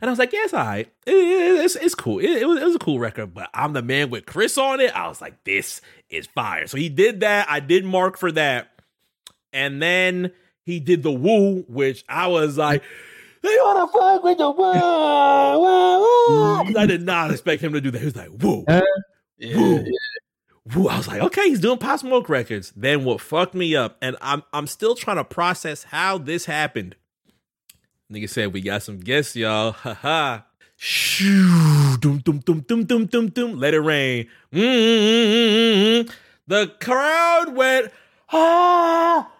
And 0.00 0.08
I 0.08 0.12
was 0.12 0.18
like, 0.18 0.32
yeah, 0.32 0.40
it's 0.44 0.54
all 0.54 0.64
right. 0.64 0.92
It- 1.06 1.12
it- 1.12 1.64
it's, 1.64 1.74
it's 1.76 1.94
cool. 1.94 2.18
It, 2.20 2.26
it 2.42 2.46
was, 2.46 2.60
it 2.60 2.64
was 2.64 2.74
a 2.76 2.80
cool 2.80 2.98
record, 3.00 3.34
but 3.34 3.48
I'm 3.54 3.72
the 3.72 3.82
man 3.82 4.10
with 4.10 4.24
Chris 4.26 4.58
on 4.58 4.78
it. 4.80 4.94
I 4.94 5.08
was 5.08 5.20
like, 5.20 5.42
this 5.44 5.80
is 6.08 6.26
fire. 6.28 6.66
So 6.68 6.76
he 6.76 6.88
did 6.88 7.20
that. 7.20 7.48
I 7.50 7.58
did 7.58 7.84
mark 7.84 8.16
for 8.16 8.30
that. 8.32 8.68
And 9.52 9.82
then 9.82 10.30
he 10.66 10.78
did 10.80 11.02
the 11.02 11.10
woo, 11.12 11.64
which 11.68 12.04
I 12.08 12.26
was 12.26 12.58
like, 12.58 12.82
they 13.42 13.56
wanna 13.62 13.86
fuck 13.90 14.22
with 14.24 14.36
the 14.38 14.50
woo, 14.50 14.72
woo, 14.72 16.00
woo. 16.00 16.64
'Cause 16.66 16.76
I 16.76 16.84
did 16.86 17.02
not 17.02 17.30
expect 17.30 17.62
him 17.62 17.72
to 17.72 17.80
do 17.80 17.90
that. 17.92 17.98
He 18.00 18.04
was 18.04 18.16
like, 18.16 18.30
woo, 18.42 18.64
woo, 18.68 19.84
woo. 20.74 20.88
I 20.88 20.96
was 20.98 21.06
like, 21.08 21.22
okay, 21.22 21.48
he's 21.48 21.60
doing 21.60 21.78
Pop 21.78 22.00
Smoke 22.00 22.28
records. 22.28 22.72
Then 22.76 23.04
what 23.04 23.20
fucked 23.20 23.54
me 23.54 23.74
up, 23.76 23.96
and 24.02 24.16
I'm 24.20 24.42
I'm 24.52 24.66
still 24.66 24.94
trying 24.96 25.16
to 25.18 25.24
process 25.24 25.84
how 25.84 26.18
this 26.18 26.46
happened. 26.46 26.96
Nigga 28.12 28.28
said 28.28 28.52
we 28.52 28.60
got 28.60 28.82
some 28.82 28.98
guests, 28.98 29.34
y'all. 29.36 29.72
Ha 29.72 29.94
ha. 29.94 30.44
Shoo, 30.78 31.96
dum 32.00 32.18
dum 32.18 32.40
dum 32.40 32.60
dum 32.60 32.84
dum 32.84 33.06
dum 33.06 33.28
dum. 33.30 33.58
Let 33.58 33.72
it 33.74 33.80
rain. 33.80 34.26
Mm-mm-mm-mm-mm. 34.52 36.10
The 36.46 36.72
crowd 36.80 37.54
went. 37.56 37.90
Ah. 38.32 39.30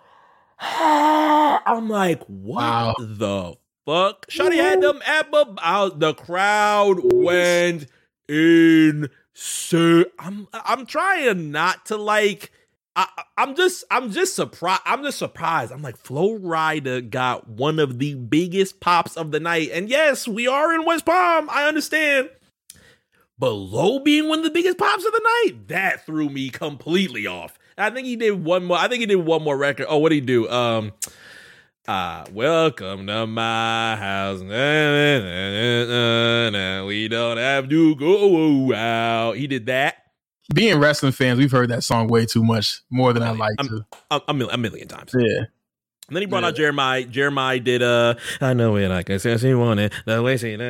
I'm 0.61 1.89
like, 1.89 2.23
what 2.25 2.97
the 2.99 3.57
fuck? 3.85 4.27
Shotty 4.29 4.57
had 4.57 4.81
them 4.81 5.01
apple 5.05 5.57
out. 5.61 6.01
The 6.01 6.15
crowd 6.15 7.01
went 7.03 7.87
insane. 8.29 10.05
I'm 10.19 10.49
I'm 10.53 10.87
trying 10.87 11.51
not 11.51 11.87
to 11.87 11.97
like. 11.97 12.53
I, 12.99 13.07
I'm 13.37 13.55
just 13.55 13.85
I'm 13.91 14.11
just 14.11 14.35
surprised. 14.35 14.81
I'm 14.87 15.03
just 15.03 15.19
surprised. 15.19 15.73
I'm 15.73 15.83
like, 15.83 15.99
Flo 15.99 16.39
Rida 16.39 17.11
got 17.11 17.47
one 17.47 17.79
of 17.79 17.99
the 17.99 18.15
biggest 18.15 18.81
pops 18.81 19.17
of 19.17 19.33
the 19.33 19.41
night. 19.41 19.69
And 19.75 19.91
yes, 19.91 20.27
we 20.27 20.47
are 20.47 20.75
in 20.75 20.87
West 20.87 21.05
Palm. 21.05 21.51
I 21.51 21.69
understand. 21.69 22.31
But 23.39 23.51
Low 23.51 23.99
being 23.99 24.31
one 24.31 24.39
of 24.39 24.45
the 24.45 24.51
biggest 24.51 24.79
pops 24.79 25.05
of 25.05 25.13
the 25.13 25.21
night, 25.45 25.69
that 25.69 26.07
threw 26.07 26.31
me 26.31 26.49
completely 26.49 27.27
off. 27.27 27.59
I 27.79 27.91
think 27.91 28.07
he 28.07 28.17
did 28.17 28.43
one 28.43 28.65
more. 28.65 28.79
I 28.79 28.89
think 28.89 29.01
he 29.01 29.07
did 29.07 29.17
one 29.17 29.43
more 29.43 29.57
record. 29.57 29.87
Oh, 29.89 29.99
what 29.99 30.09
did 30.09 30.15
he 30.17 30.21
do? 30.23 30.49
Um, 30.49 30.93
uh, 31.87 32.25
welcome 32.33 33.07
to 33.07 33.27
my 33.27 33.97
house. 33.97 34.41
Na, 34.41 35.19
na, 35.87 36.51
na, 36.51 36.87
we 36.87 37.07
don't 37.09 37.37
have 37.37 37.69
to 37.69 37.95
go 37.97 38.73
out. 38.73 39.33
He 39.37 39.47
did 39.47 39.67
that. 39.67 39.97
Being 40.55 40.79
wrestling 40.79 41.13
fans, 41.13 41.39
we've 41.39 41.51
heard 41.51 41.69
that 41.69 41.85
song 41.85 42.09
way 42.09 42.25
too 42.25 42.43
much, 42.43 42.81
more 42.91 43.13
than 43.13 43.23
I 43.23 43.33
like 43.33 43.57
to. 43.59 43.85
A, 44.11 44.23
a, 44.29 44.33
million, 44.33 44.55
a 44.55 44.59
million 44.59 44.89
times. 44.89 45.13
Yeah. 45.15 45.45
And 46.09 46.17
then 46.17 46.23
he 46.23 46.27
brought 46.27 46.45
yeah. 46.45 46.49
out 46.49 46.55
Jeremih. 46.55 47.13
Jeremih 47.13 47.63
did 47.63 47.83
uh 47.83 48.15
I 48.41 48.55
know 48.55 48.77
it 48.77 48.89
like 48.89 49.11
I 49.11 49.17
said 49.17 49.41
he 49.41 49.55
wanted 49.55 49.93
the 50.07 50.23
way 50.23 50.37
she 50.37 50.55
and 50.55 50.63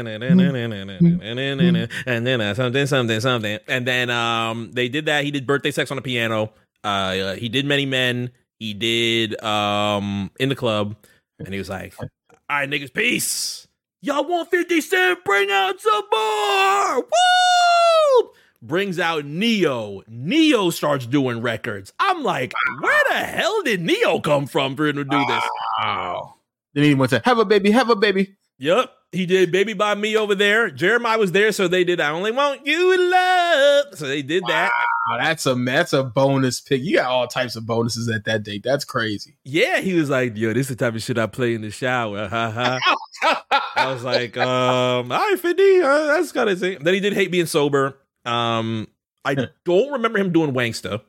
then 2.26 2.40
uh, 2.40 2.54
something 2.54 2.86
something 2.86 3.20
something 3.20 3.58
and 3.68 3.86
then 3.86 4.08
um 4.08 4.70
they 4.72 4.88
did 4.88 5.04
that 5.06 5.24
he 5.24 5.30
did 5.30 5.46
birthday 5.46 5.70
sex 5.70 5.90
on 5.90 5.98
a 5.98 6.00
piano 6.00 6.54
uh 6.86 7.34
he 7.34 7.48
did 7.48 7.66
many 7.66 7.84
men 7.84 8.30
he 8.58 8.72
did 8.72 9.40
um 9.42 10.30
in 10.38 10.48
the 10.48 10.56
club 10.56 10.96
and 11.38 11.52
he 11.52 11.58
was 11.58 11.68
like 11.68 11.94
all 11.98 12.08
right 12.48 12.70
niggas 12.70 12.92
peace 12.92 13.66
y'all 14.00 14.24
want 14.24 14.50
50 14.50 14.80
cent 14.80 15.24
bring 15.24 15.50
out 15.50 15.80
some 15.80 16.04
more 16.12 17.00
woo 17.00 18.30
brings 18.62 18.98
out 18.98 19.24
Ne-Yo. 19.24 20.02
Ne-Yo 20.08 20.70
starts 20.70 21.06
doing 21.06 21.40
records. 21.40 21.92
I'm 21.98 22.22
like, 22.22 22.52
where 22.80 23.02
the 23.10 23.16
hell 23.16 23.62
did 23.62 23.80
Ne-Yo 23.80 24.20
come 24.20 24.46
from 24.46 24.76
for 24.76 24.86
him 24.86 24.96
to 24.96 25.04
do 25.04 25.18
this? 25.26 25.42
Wow. 25.78 26.34
Then 26.74 26.84
he 26.84 26.94
went 26.94 27.10
to 27.10 27.22
have 27.24 27.38
a 27.38 27.44
baby, 27.44 27.70
have 27.70 27.90
a 27.90 27.96
baby. 27.96 28.34
Yep. 28.58 28.90
He 29.12 29.24
did 29.24 29.50
Baby 29.50 29.72
by 29.72 29.94
Me 29.94 30.16
over 30.16 30.34
there. 30.34 30.70
Jeremih 30.70 31.18
was 31.18 31.32
there, 31.32 31.50
so 31.52 31.68
they 31.68 31.84
did 31.84 32.00
I 32.00 32.10
Only 32.10 32.32
Want 32.32 32.66
You 32.66 32.92
in 32.92 33.10
Love. 33.10 33.86
So 33.94 34.06
they 34.06 34.20
did 34.20 34.42
that. 34.48 34.70
Wow, 35.08 35.18
that's 35.18 35.46
a 35.46 35.54
that's 35.54 35.92
a 35.92 36.02
bonus 36.02 36.60
pick. 36.60 36.82
You 36.82 36.96
got 36.96 37.10
all 37.10 37.26
types 37.26 37.56
of 37.56 37.64
bonuses 37.64 38.08
at 38.08 38.24
that 38.24 38.42
date. 38.42 38.62
That's 38.62 38.84
crazy. 38.84 39.38
Yeah, 39.44 39.80
he 39.80 39.94
was 39.94 40.10
like, 40.10 40.36
yo, 40.36 40.52
this 40.52 40.68
is 40.70 40.76
the 40.76 40.84
type 40.84 40.94
of 40.94 41.02
shit 41.02 41.18
I 41.18 41.26
play 41.26 41.54
in 41.54 41.62
the 41.62 41.70
shower. 41.70 42.28
Ha 42.28 42.50
ha. 42.50 43.42
I 43.76 43.92
was 43.92 44.04
like, 44.04 44.36
um, 44.36 45.10
all 45.10 45.18
right, 45.18 45.38
50. 45.38 45.80
Uh, 45.80 46.06
that's 46.08 46.32
kind 46.32 46.50
of 46.50 46.58
thing. 46.58 46.78
Then 46.82 46.92
he 46.92 47.00
did 47.00 47.14
Hate 47.14 47.30
Being 47.30 47.46
Sober. 47.46 47.96
Um, 48.24 48.88
I 49.24 49.34
don't 49.64 49.92
remember 49.92 50.18
him 50.18 50.32
doing 50.32 50.52
Wangsta. 50.52 51.00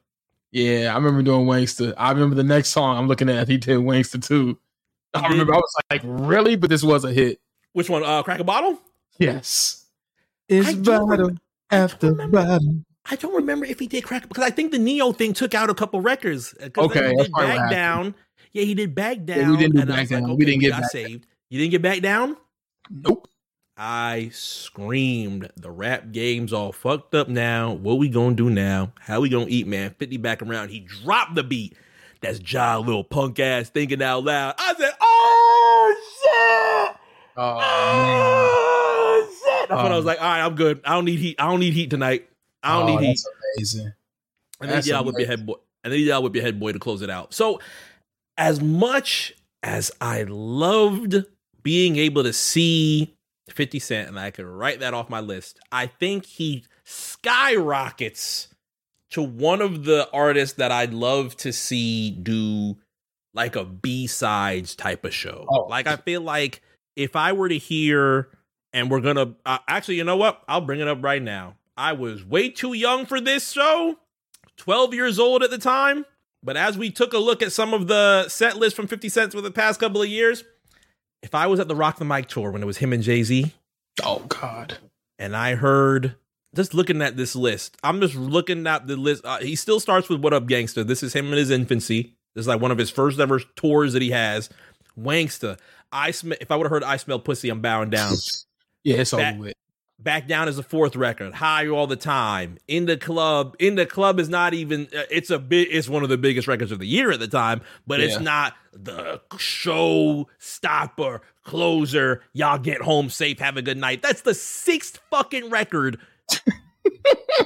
Yeah, 0.52 0.94
I 0.94 0.96
remember 0.96 1.22
doing 1.24 1.46
Wangster. 1.46 1.94
I 1.98 2.12
remember 2.12 2.36
the 2.36 2.44
next 2.44 2.70
song 2.70 2.98
I'm 2.98 3.08
looking 3.08 3.30
at. 3.30 3.48
He 3.48 3.58
did 3.58 3.78
Wangster 3.80 4.18
too. 4.18 4.58
I 5.14 5.28
remember. 5.28 5.54
I 5.54 5.58
was 5.58 5.76
like, 5.90 6.02
really? 6.04 6.56
But 6.56 6.70
this 6.70 6.84
was 6.84 7.04
a 7.04 7.12
hit. 7.12 7.40
Which 7.74 7.90
one? 7.90 8.04
Uh, 8.04 8.24
Crack 8.24 8.40
a 8.40 8.44
Bottle? 8.44 8.80
Yes. 9.20 9.86
It's 10.48 10.70
I 10.70 10.74
do, 10.74 11.36
After 11.70 12.14
bottom. 12.14 12.86
I 13.10 13.16
don't 13.16 13.36
remember 13.36 13.66
if 13.66 13.80
he 13.80 13.88
did 13.88 14.04
crack 14.04 14.28
because 14.28 14.44
I 14.44 14.50
think 14.50 14.72
the 14.72 14.80
Ne-Yo 14.80 15.14
thing 15.14 15.34
took 15.34 15.54
out 15.54 15.70
a 15.70 15.74
couple 15.74 16.02
records. 16.02 16.54
Okay, 16.60 17.10
he 17.10 17.16
that's 17.16 17.24
did 17.24 17.32
probably 17.32 17.50
what 17.50 17.58
back 17.58 17.72
down. 17.72 18.16
Yeah, 18.52 18.64
he 18.64 18.74
did 18.74 18.96
back 18.96 19.24
down. 19.24 19.40
Yeah, 19.40 19.52
we 19.52 19.58
didn't 19.58 19.76
do 19.76 19.82
and 19.82 19.90
Back 19.90 20.00
was 20.02 20.12
like, 20.12 20.24
Down. 20.24 20.38
We 20.38 20.46
didn't 20.46 20.62
get 20.62 20.72
got 20.72 20.82
Back 20.82 20.92
saved. 20.92 21.28
You 21.50 21.60
didn't 21.60 21.72
get 21.72 21.82
back 21.82 22.02
down? 22.02 22.38
Nope. 22.90 23.30
I 23.78 24.32
screamed. 24.34 25.52
The 25.56 25.70
rap 25.70 26.12
game's 26.12 26.52
all 26.52 26.72
fucked 26.72 27.14
up 27.14 27.30
now. 27.30 27.74
What 27.74 28.00
we 28.00 28.10
gonna 28.10 28.36
do 28.36 28.50
now? 28.50 28.92
How 29.00 29.22
we 29.22 29.30
gonna 29.30 29.46
eat, 29.48 29.68
man? 29.68 29.94
50 29.98 30.18
back 30.18 30.42
around. 30.42 30.70
He 30.70 30.80
dropped 30.80 31.36
the 31.36 31.44
beat. 31.44 31.78
That's 32.22 32.40
Ja, 32.52 32.78
little 32.80 33.04
punk 33.04 33.40
ass 33.40 33.70
thinking 33.70 34.02
out 34.02 34.24
loud. 34.24 34.56
I 34.58 34.74
said, 34.78 34.92
oh 35.00 35.96
shit! 36.22 36.98
Oh, 37.38 37.60
oh 37.62 39.28
shit! 39.30 39.70
That's 39.70 39.84
when 39.84 39.92
I 39.92 39.96
was 39.96 40.06
like, 40.06 40.20
all 40.20 40.26
right, 40.28 40.42
I'm 40.44 40.56
good. 40.56 40.82
I 40.86 40.94
don't 40.96 41.06
need 41.06 41.20
heat. 41.20 41.36
I 41.40 41.50
don't 41.50 41.60
need 41.60 41.74
heat 41.74 41.90
tonight. 41.90 42.28
I 42.64 42.80
don't 42.80 42.90
Oh, 42.90 42.98
need 42.98 43.06
heat. 43.06 43.20
amazing. 43.58 43.94
And 44.62 44.72
then 44.72 44.82
yeah, 44.86 45.02
with 45.02 45.18
your 45.18 45.28
head 45.28 45.46
boy. 45.46 45.56
And 45.84 45.94
then 45.94 46.00
yeah, 46.02 46.18
would 46.18 46.32
be 46.34 46.42
head 46.42 46.60
boy 46.60 46.72
to 46.74 46.80
close 46.80 47.02
it 47.02 47.10
out. 47.10 47.34
So 47.34 47.60
as 48.38 48.60
much 48.62 49.34
as 49.64 49.92
I 50.02 50.24
loved 50.28 51.16
being 51.64 51.98
able 51.98 52.24
to 52.24 52.34
see 52.34 53.14
50 53.50 53.80
Cent, 53.80 54.08
and 54.10 54.20
I 54.20 54.32
could 54.32 54.46
write 54.46 54.80
that 54.80 54.94
off 54.94 55.10
my 55.10 55.20
list, 55.20 55.60
I 55.72 55.86
think 55.88 56.26
he 56.26 56.66
skyrockets 56.84 58.48
to 59.12 59.22
one 59.22 59.62
of 59.62 59.86
the 59.86 60.10
artists 60.12 60.58
that 60.58 60.72
I'd 60.72 60.94
love 60.94 61.36
to 61.38 61.54
see 61.54 62.12
do 62.12 62.78
like 63.34 63.56
a 63.56 63.64
B-sides 63.64 64.76
type 64.76 65.06
of 65.06 65.14
show. 65.14 65.46
Like 65.70 65.88
I 65.88 65.96
feel 65.98 66.22
like 66.22 66.62
if 66.96 67.16
I 67.16 67.32
were 67.32 67.50
to 67.50 67.58
hear 67.58 68.30
and 68.74 68.92
we're 68.92 69.02
going 69.02 69.16
to 69.16 69.36
uh, 69.46 69.60
actually, 69.68 69.96
you 69.96 70.04
know 70.04 70.18
what? 70.18 70.42
I'll 70.48 70.62
bring 70.62 70.80
it 70.80 70.88
up 70.88 71.04
right 71.04 71.22
now. 71.22 71.56
I 71.78 71.94
was 71.94 72.26
way 72.26 72.50
too 72.50 72.74
young 72.74 73.06
for 73.06 73.22
this 73.22 73.52
show. 73.52 73.98
12 74.58 74.94
years 74.94 75.20
old 75.20 75.44
at 75.44 75.52
the 75.52 75.58
time. 75.60 76.06
But 76.44 76.58
as 76.58 76.78
we 76.78 76.90
took 76.90 77.14
a 77.14 77.18
look 77.18 77.42
at 77.42 77.52
some 77.52 77.74
of 77.74 77.88
the 77.88 78.28
set 78.30 78.58
lists 78.58 78.76
from 78.76 78.88
50 78.88 79.10
Cent 79.10 79.32
for 79.32 79.42
the 79.42 79.52
past 79.52 79.80
couple 79.80 80.02
of 80.02 80.08
years, 80.08 80.44
if 81.22 81.36
I 81.36 81.48
was 81.48 81.60
at 81.60 81.68
the 81.68 81.76
Rock 81.76 81.98
the 81.98 82.06
Mic 82.06 82.28
tour 82.28 82.52
when 82.52 82.62
it 82.62 82.66
was 82.66 82.78
him 82.78 82.94
and 82.94 83.04
Jay 83.04 83.24
Z, 83.24 83.54
oh 84.04 84.20
God, 84.28 84.78
and 85.20 85.36
I 85.36 85.56
heard 85.56 86.16
just 86.56 86.74
looking 86.74 87.02
at 87.02 87.18
this 87.18 87.36
list, 87.36 87.78
I'm 87.84 88.00
just 88.02 88.16
looking 88.16 88.66
at 88.68 88.88
the 88.88 88.96
list. 88.98 89.26
Uh, 89.26 89.38
he 89.40 89.56
still 89.56 89.80
starts 89.80 90.10
with 90.10 90.22
"What 90.22 90.34
Up, 90.34 90.46
Gangsta." 90.48 90.86
This 90.86 91.04
is 91.04 91.14
him 91.14 91.28
in 91.28 91.38
his 91.38 91.50
infancy. 91.52 92.16
This 92.36 92.44
is 92.44 92.48
like 92.48 92.62
one 92.62 92.72
of 92.72 92.78
his 92.78 92.90
first 92.90 93.20
ever 93.20 93.40
tours 93.56 93.94
that 93.94 94.02
he 94.02 94.12
has. 94.12 94.50
Wangsta, 95.00 95.58
I 95.92 96.12
sm- 96.12 96.34
if 96.42 96.52
I 96.52 96.56
would 96.56 96.66
have 96.66 96.72
heard 96.72 96.84
"I 96.84 96.98
Smell 96.98 97.20
Pussy," 97.20 97.50
I'm 97.50 97.62
bowing 97.62 97.90
down. 97.90 98.14
Yeah, 98.84 98.98
it's 98.98 99.12
Back- 99.12 99.34
over 99.34 99.44
with. 99.44 99.54
Back 100.00 100.28
down 100.30 100.48
is 100.48 100.56
the 100.56 100.64
fourth 100.64 100.96
record. 100.96 101.34
High 101.34 101.68
all 101.68 101.88
the 101.88 101.96
time. 101.98 102.58
In 102.68 102.86
the 102.86 102.96
club. 102.96 103.56
In 103.60 103.76
the 103.76 103.86
club 103.86 104.20
is 104.20 104.30
not 104.30 104.54
even. 104.54 104.88
uh, 104.96 105.02
It's 105.10 105.30
a 105.32 105.40
bit. 105.40 105.68
It's 105.72 105.90
one 105.90 106.04
of 106.04 106.10
the 106.10 106.18
biggest 106.20 106.48
records 106.48 106.72
of 106.72 106.80
the 106.80 106.86
year 106.86 107.12
at 107.12 107.20
the 107.20 107.28
time, 107.28 107.62
but 107.88 108.00
it's 108.00 108.20
not 108.20 108.54
the 108.72 109.20
show 109.38 110.30
stopper 110.38 111.22
closer. 111.44 112.22
Y'all 112.32 112.60
get 112.60 112.82
home 112.82 113.10
safe. 113.10 113.40
Have 113.40 113.58
a 113.58 113.62
good 113.64 113.78
night. 113.78 114.02
That's 114.04 114.22
the 114.22 114.36
sixth 114.36 115.00
fucking 115.10 115.50
record. 115.50 115.98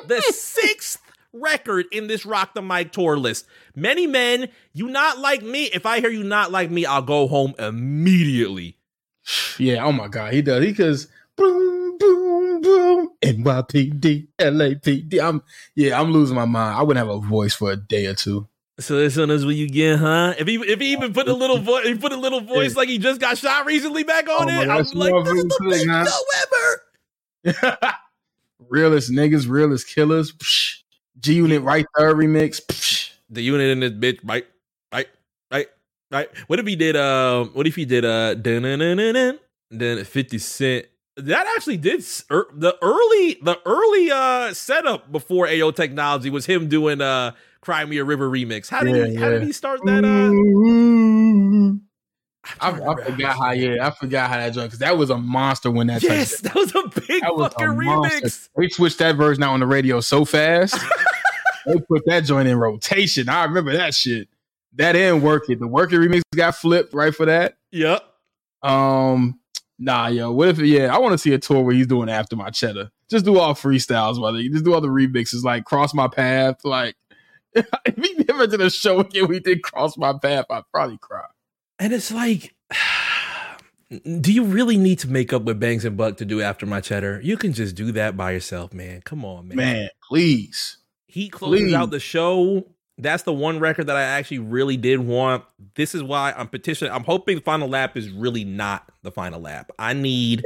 The 0.08 0.22
sixth 0.34 1.02
record 1.34 1.86
in 1.92 2.08
this 2.08 2.26
Rock 2.26 2.54
the 2.54 2.62
Mic 2.62 2.92
tour 2.92 3.18
list. 3.18 3.46
Many 3.76 4.08
men, 4.08 4.50
you 4.74 4.88
not 4.88 5.20
like 5.20 5.42
me. 5.42 5.66
If 5.66 5.86
I 5.86 6.00
hear 6.00 6.10
you 6.10 6.24
not 6.24 6.52
like 6.52 6.70
me, 6.72 6.86
I'll 6.86 7.02
go 7.02 7.28
home 7.28 7.54
immediately. 7.58 8.78
Yeah, 9.58 9.86
oh 9.86 9.92
my 9.92 10.08
God, 10.08 10.34
he 10.34 10.42
does. 10.42 10.64
He 10.64 10.74
cause 10.74 11.08
boom, 11.38 11.98
boom, 11.98 12.62
boom, 12.62 13.10
NYPD, 13.22 14.28
LAPD. 14.40 15.22
I'm 15.22 15.44
yeah, 15.76 16.00
I'm 16.00 16.12
losing 16.12 16.36
my 16.36 16.46
mind. 16.46 16.78
I 16.78 16.82
wouldn't 16.82 17.06
have 17.06 17.16
a 17.16 17.20
voice 17.20 17.54
for 17.54 17.72
a 17.72 17.76
day 17.78 18.08
or 18.08 18.16
two. 18.16 18.48
So 18.80 18.98
as 18.98 19.14
soon 19.14 19.30
as 19.30 19.46
when 19.46 19.58
you 19.58 19.70
get, 19.70 20.00
huh? 20.00 20.34
If 20.40 20.48
he 20.48 20.56
if 20.56 20.80
he 20.80 20.94
even 20.94 21.14
put 21.14 21.28
a 21.28 21.34
little 21.34 21.60
voice, 21.60 21.86
he 21.86 21.96
put 21.96 22.14
a 22.14 22.18
little 22.18 22.42
voice 22.42 22.76
like 22.76 22.90
he 22.90 22.98
just 22.98 23.22
got 23.22 23.38
shot 23.38 23.66
recently 23.68 24.04
back 24.04 24.28
on 24.28 24.50
Oh 24.50 24.62
it. 24.62 24.70
I'm 24.70 24.86
like, 24.94 25.26
this 25.26 25.34
is 25.34 25.44
the 25.44 25.58
really 25.62 25.78
big 25.80 25.88
good, 25.88 25.94
huh? 25.94 26.06
show 26.06 26.24
ever. 27.54 27.88
Realest 28.70 29.12
niggas, 29.12 29.50
realest 29.50 29.88
killers. 29.88 30.32
Psh. 30.34 30.78
G 31.20 31.34
Unit 31.34 31.62
right 31.62 31.86
there 31.98 32.16
remix. 32.16 32.62
Psh. 32.62 33.12
The 33.30 33.42
unit 33.42 33.70
in 33.70 33.80
this 33.80 33.92
bitch, 33.94 34.20
right, 34.26 34.46
right, 34.92 35.08
right, 35.50 35.68
right. 36.12 36.30
What 36.48 36.60
if 36.60 36.68
he 36.68 36.76
did? 36.76 36.98
Uh, 36.98 37.46
what 37.46 37.66
if 37.66 37.76
he 37.76 37.86
did? 37.86 38.04
Uh, 38.04 38.36
then 39.72 40.04
Fifty 40.04 40.38
Cent. 40.38 40.88
That 41.18 41.48
actually 41.56 41.78
did 41.78 42.04
er, 42.30 42.48
the 42.54 42.76
early 42.82 43.38
the 43.42 43.58
early 43.66 44.12
uh 44.12 44.54
setup 44.54 45.12
before 45.12 45.48
Ayo 45.48 45.74
technology 45.76 46.30
was 46.30 46.46
him 46.46 46.68
doing 46.68 47.02
uh 47.02 47.32
Cry 47.62 47.86
Me 47.86 47.98
a 47.98 48.04
River 48.04 48.30
remix. 48.30 48.70
How 48.70 48.82
did 48.84 48.96
he 48.96 49.14
Yeah, 49.14 49.20
how 49.20 49.30
did 49.30 49.42
yeah. 49.42 49.46
he 49.46 49.54
start 49.54 49.80
that? 49.86 50.04
Uh, 50.04 50.32
I, 52.60 52.72
I 52.72 52.96
forgot 53.06 53.38
how 53.38 53.52
yeah, 53.52 53.88
I 53.88 53.92
forgot 53.92 54.30
how 54.30 54.38
that 54.38 54.54
joint 54.54 54.68
because 54.68 54.80
that 54.80 54.98
was 54.98 55.10
a 55.10 55.18
monster 55.18 55.70
when 55.70 55.88
that 55.88 56.02
yes, 56.02 56.40
that 56.42 56.56
was 56.56 56.74
a 56.74 56.88
big 56.88 57.22
That 57.22 57.34
fucking 57.38 57.78
monster. 57.78 58.20
remix. 58.22 58.50
They 58.58 58.68
switched 58.70 58.98
that 59.00 59.16
version 59.16 59.44
out 59.44 59.54
on 59.54 59.60
the 59.60 59.68
radio 59.68 60.00
so 60.02 60.26
fast. 60.26 60.76
they 61.68 61.80
put 61.88 62.04
that 62.08 62.24
joint 62.24 62.48
in 62.48 62.58
rotation. 62.58 63.30
I 63.30 63.44
remember 63.44 63.74
that 63.74 63.94
shit. 63.94 64.28
That 64.74 64.94
didn't 64.94 65.22
work 65.22 65.50
it. 65.50 65.60
The 65.60 65.68
working 65.68 66.00
remix 66.00 66.22
got 66.36 66.56
flipped 66.56 66.94
right 66.94 67.14
for 67.14 67.26
that. 67.26 67.58
Yep. 67.72 68.04
Um, 68.64 69.40
nah, 69.78 70.08
yo. 70.08 70.32
What 70.32 70.48
if 70.48 70.60
yeah, 70.60 70.94
I 70.94 70.98
want 70.98 71.12
to 71.14 71.18
see 71.20 71.34
a 71.34 71.38
tour 71.40 71.62
where 71.64 71.76
he's 71.76 71.88
doing 71.88 72.10
after 72.10 72.36
my 72.36 72.50
cheddar. 72.50 72.90
Just 73.10 73.26
do 73.26 73.38
all 73.38 73.54
freestyles, 73.54 74.18
brother. 74.18 74.40
You 74.40 74.52
just 74.52 74.66
do 74.66 74.74
all 74.74 74.82
the 74.82 74.88
remixes, 74.88 75.44
like 75.44 75.66
cross 75.66 75.94
my 75.94 76.08
path. 76.08 76.64
Like 76.64 76.96
if 77.54 77.96
he 77.98 78.24
never 78.28 78.48
did 78.48 78.62
a 78.62 78.70
show 78.70 79.02
again, 79.02 79.28
we 79.28 79.40
did 79.40 79.62
cross 79.62 79.98
my 79.98 80.14
path, 80.14 80.46
I'd 80.50 80.64
probably 80.72 80.98
cry. 80.98 81.26
And 81.82 81.94
it's 81.94 82.12
like, 82.12 82.54
do 83.90 84.32
you 84.32 84.44
really 84.44 84.78
need 84.78 85.00
to 85.00 85.10
make 85.10 85.34
up 85.34 85.42
with 85.42 85.60
Banks 85.60 85.84
and 85.84 85.98
Buck 85.98 86.18
to 86.18 86.26
do 86.26 86.40
After 86.40 86.68
My 86.68 86.80
Cheddar? 86.80 87.22
You 87.24 87.38
can 87.38 87.54
just 87.54 87.74
do 87.76 87.92
that 87.94 88.16
by 88.16 88.32
yourself, 88.32 88.72
man. 88.72 89.02
Come 89.02 89.26
on, 89.26 89.48
man. 89.48 89.58
Man, 89.58 89.90
please. 90.08 90.78
He 91.08 91.28
closes 91.28 91.70
Please. 91.70 91.74
out 91.74 91.90
the 91.90 92.00
show. 92.00 92.68
That's 93.00 93.24
the 93.24 93.34
one 93.34 93.60
record 93.60 93.88
that 93.88 93.98
I 93.98 94.04
actually 94.04 94.40
really 94.40 94.78
did 94.78 95.00
want. 95.00 95.44
This 95.76 95.96
is 95.96 96.04
why 96.04 96.34
I'm 96.38 96.50
petitioning. 96.50 96.94
I'm 96.94 97.04
hoping 97.04 97.38
the 97.38 97.42
Final 97.42 97.68
Lap 97.68 97.98
is 97.98 98.12
really 98.12 98.46
not 98.46 98.88
the 99.02 99.12
final 99.12 99.42
lap. 99.42 99.72
I 99.80 99.94
need, 99.94 100.44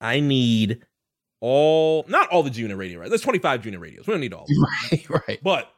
I 0.00 0.18
need 0.18 0.84
all, 1.40 2.04
not 2.08 2.28
all 2.30 2.42
the 2.42 2.50
junior 2.50 2.76
radio, 2.76 2.98
right? 2.98 3.08
There's 3.08 3.22
25 3.22 3.62
junior 3.62 3.78
radios. 3.78 4.08
We 4.08 4.14
don't 4.14 4.20
need 4.20 4.34
all. 4.34 4.42
of 4.42 4.48
them. 4.48 4.66
Right, 5.10 5.28
right. 5.28 5.38
But 5.44 5.72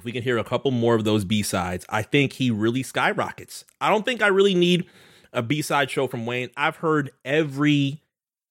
if 0.00 0.04
we 0.04 0.12
can 0.12 0.22
hear 0.22 0.38
a 0.38 0.44
couple 0.44 0.70
more 0.70 0.94
of 0.94 1.04
those 1.04 1.26
B 1.26 1.42
sides, 1.42 1.84
I 1.90 2.00
think 2.00 2.32
he 2.32 2.50
really 2.50 2.82
skyrockets. 2.82 3.66
I 3.82 3.90
don't 3.90 4.02
think 4.02 4.22
I 4.22 4.28
really 4.28 4.54
need 4.54 4.86
a 5.30 5.42
B 5.42 5.60
side 5.60 5.90
show 5.90 6.06
from 6.06 6.24
Wayne. 6.24 6.48
I've 6.56 6.76
heard 6.76 7.10
every 7.22 8.02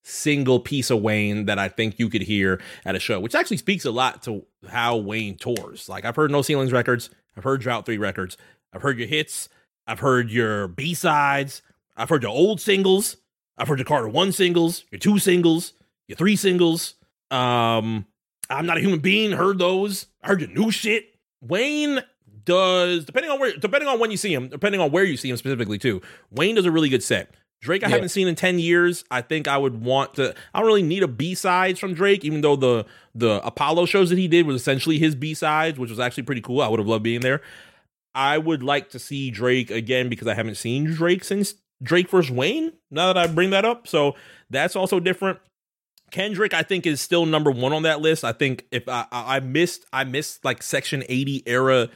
single 0.04 0.60
piece 0.60 0.92
of 0.92 1.02
Wayne 1.02 1.46
that 1.46 1.58
I 1.58 1.68
think 1.68 1.98
you 1.98 2.08
could 2.08 2.22
hear 2.22 2.62
at 2.86 2.96
a 2.96 3.00
show, 3.00 3.20
which 3.20 3.34
actually 3.34 3.58
speaks 3.58 3.84
a 3.84 3.90
lot 3.92 4.22
to 4.24 4.46
how 4.70 4.98
Wayne 4.98 5.38
tours. 5.38 5.90
Like 5.90 6.06
I've 6.06 6.16
heard 6.16 6.30
No 6.30 6.44
Ceilings 6.44 6.72
records, 6.72 7.10
I've 7.36 7.44
heard 7.44 7.62
Drought 7.62 7.88
3 7.88 7.98
records, 7.98 8.38
I've 8.72 8.84
heard 8.84 9.00
your 9.00 9.08
hits, 9.08 9.50
I've 9.88 10.00
heard 10.00 10.30
your 10.30 10.68
B 10.68 10.94
sides, 10.94 11.64
I've 11.98 12.10
heard 12.10 12.22
your 12.22 12.32
old 12.32 12.62
singles, 12.62 13.18
I've 13.58 13.68
heard 13.68 13.80
your 13.80 13.86
Carter 13.86 14.08
1 14.08 14.32
singles, 14.34 14.86
your 14.92 15.00
two 15.00 15.18
singles, 15.18 15.74
your 16.08 16.16
three 16.16 16.36
singles. 16.36 16.94
Um 17.32 18.06
I'm 18.52 18.66
not 18.68 18.78
a 18.78 18.82
human 18.82 19.00
being, 19.00 19.32
heard 19.32 19.58
those. 19.58 20.06
I 20.24 20.28
heard 20.28 20.42
your 20.42 20.50
new 20.50 20.70
shit. 20.72 21.09
Wayne 21.42 22.02
does 22.46 23.06
depending 23.06 23.32
on 23.32 23.40
where 23.40 23.56
depending 23.58 23.88
on 23.88 24.00
when 24.00 24.12
you 24.12 24.18
see 24.18 24.34
him, 24.34 24.48
depending 24.50 24.82
on 24.82 24.92
where 24.92 25.04
you 25.04 25.18
see 25.18 25.30
him 25.30 25.38
specifically 25.38 25.78
too. 25.78 26.02
Wayne 26.32 26.56
does 26.56 26.66
a 26.66 26.72
really 26.72 26.90
good 26.90 27.04
set. 27.04 27.32
Drake 27.62 27.84
I 27.84 27.88
Yeah. 27.88 27.96
haven't 27.96 28.10
seen 28.10 28.28
in 28.28 28.36
10 28.36 28.58
years. 28.60 29.04
I 29.12 29.22
think 29.22 29.48
I 29.48 29.58
would 29.58 29.82
want 29.82 30.16
to 30.16 30.34
I 30.54 30.60
don't 30.60 30.68
really 30.68 30.82
need 30.82 31.04
a 31.04 31.08
B-sides 31.08 31.80
from 31.80 31.94
Drake 31.94 32.24
even 32.24 32.42
though 32.42 32.56
the 32.56 32.86
the 33.14 33.42
Apollo 33.46 33.86
shows 33.88 34.10
that 34.10 34.18
he 34.18 34.28
did 34.28 34.46
was 34.46 34.56
essentially 34.56 34.98
his 34.98 35.14
B-sides, 35.16 35.78
which 35.78 35.90
was 35.90 36.00
actually 36.00 36.24
pretty 36.24 36.42
cool. 36.42 36.62
I 36.62 36.68
would 36.68 36.80
have 36.80 36.88
loved 36.88 37.04
being 37.04 37.20
there. 37.22 37.42
I 38.16 38.38
would 38.38 38.64
like 38.64 38.90
to 38.92 39.00
see 39.00 39.30
Drake 39.30 39.70
again 39.70 40.10
because 40.10 40.28
I 40.28 40.34
haven't 40.34 40.56
seen 40.56 40.86
Drake 40.86 41.24
since 41.24 41.56
Drake 41.84 42.10
versus 42.10 42.32
Wayne. 42.32 42.74
Now 42.90 43.12
that 43.14 43.18
I 43.18 43.28
bring 43.28 43.52
that 43.52 43.66
up, 43.66 43.88
so 43.88 44.16
that's 44.50 44.76
also 44.76 45.00
different. 45.00 45.40
Kendrick, 46.12 46.54
I 46.54 46.64
think, 46.64 46.86
is 46.86 47.02
still 47.02 47.26
number 47.26 47.52
one 47.52 47.74
on 47.74 47.84
that 47.84 48.02
list. 48.02 48.24
I 48.24 48.32
think 48.32 48.66
if 48.72 48.88
I, 48.88 49.06
I 49.12 49.40
missed, 49.40 49.86
I 49.94 50.04
missed 50.04 50.44
like 50.46 50.64
Section 50.64 51.04
80 51.08 51.44
era 51.46 51.90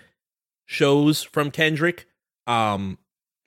shows 0.65 1.23
from 1.23 1.51
Kendrick. 1.51 2.07
Um, 2.47 2.97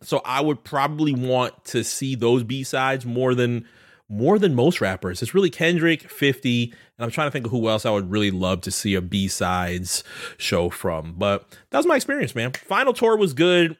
so 0.02 0.20
I 0.24 0.40
would 0.40 0.64
probably 0.64 1.12
want 1.12 1.64
to 1.66 1.82
see 1.84 2.14
those 2.14 2.42
B 2.42 2.62
sides 2.64 3.06
more 3.06 3.34
than 3.34 3.66
more 4.08 4.38
than 4.38 4.54
most 4.54 4.80
rappers. 4.80 5.20
It's 5.20 5.34
really 5.34 5.50
Kendrick, 5.50 6.08
50, 6.08 6.64
and 6.64 7.04
I'm 7.04 7.10
trying 7.10 7.26
to 7.26 7.32
think 7.32 7.46
of 7.46 7.50
who 7.50 7.68
else 7.68 7.84
I 7.84 7.90
would 7.90 8.08
really 8.08 8.30
love 8.30 8.60
to 8.62 8.70
see 8.70 8.94
a 8.94 9.00
B 9.00 9.26
sides 9.26 10.04
show 10.36 10.70
from. 10.70 11.14
But 11.18 11.48
that 11.70 11.78
was 11.78 11.86
my 11.86 11.96
experience, 11.96 12.34
man. 12.34 12.52
Final 12.52 12.92
tour 12.92 13.16
was 13.16 13.32
good. 13.32 13.76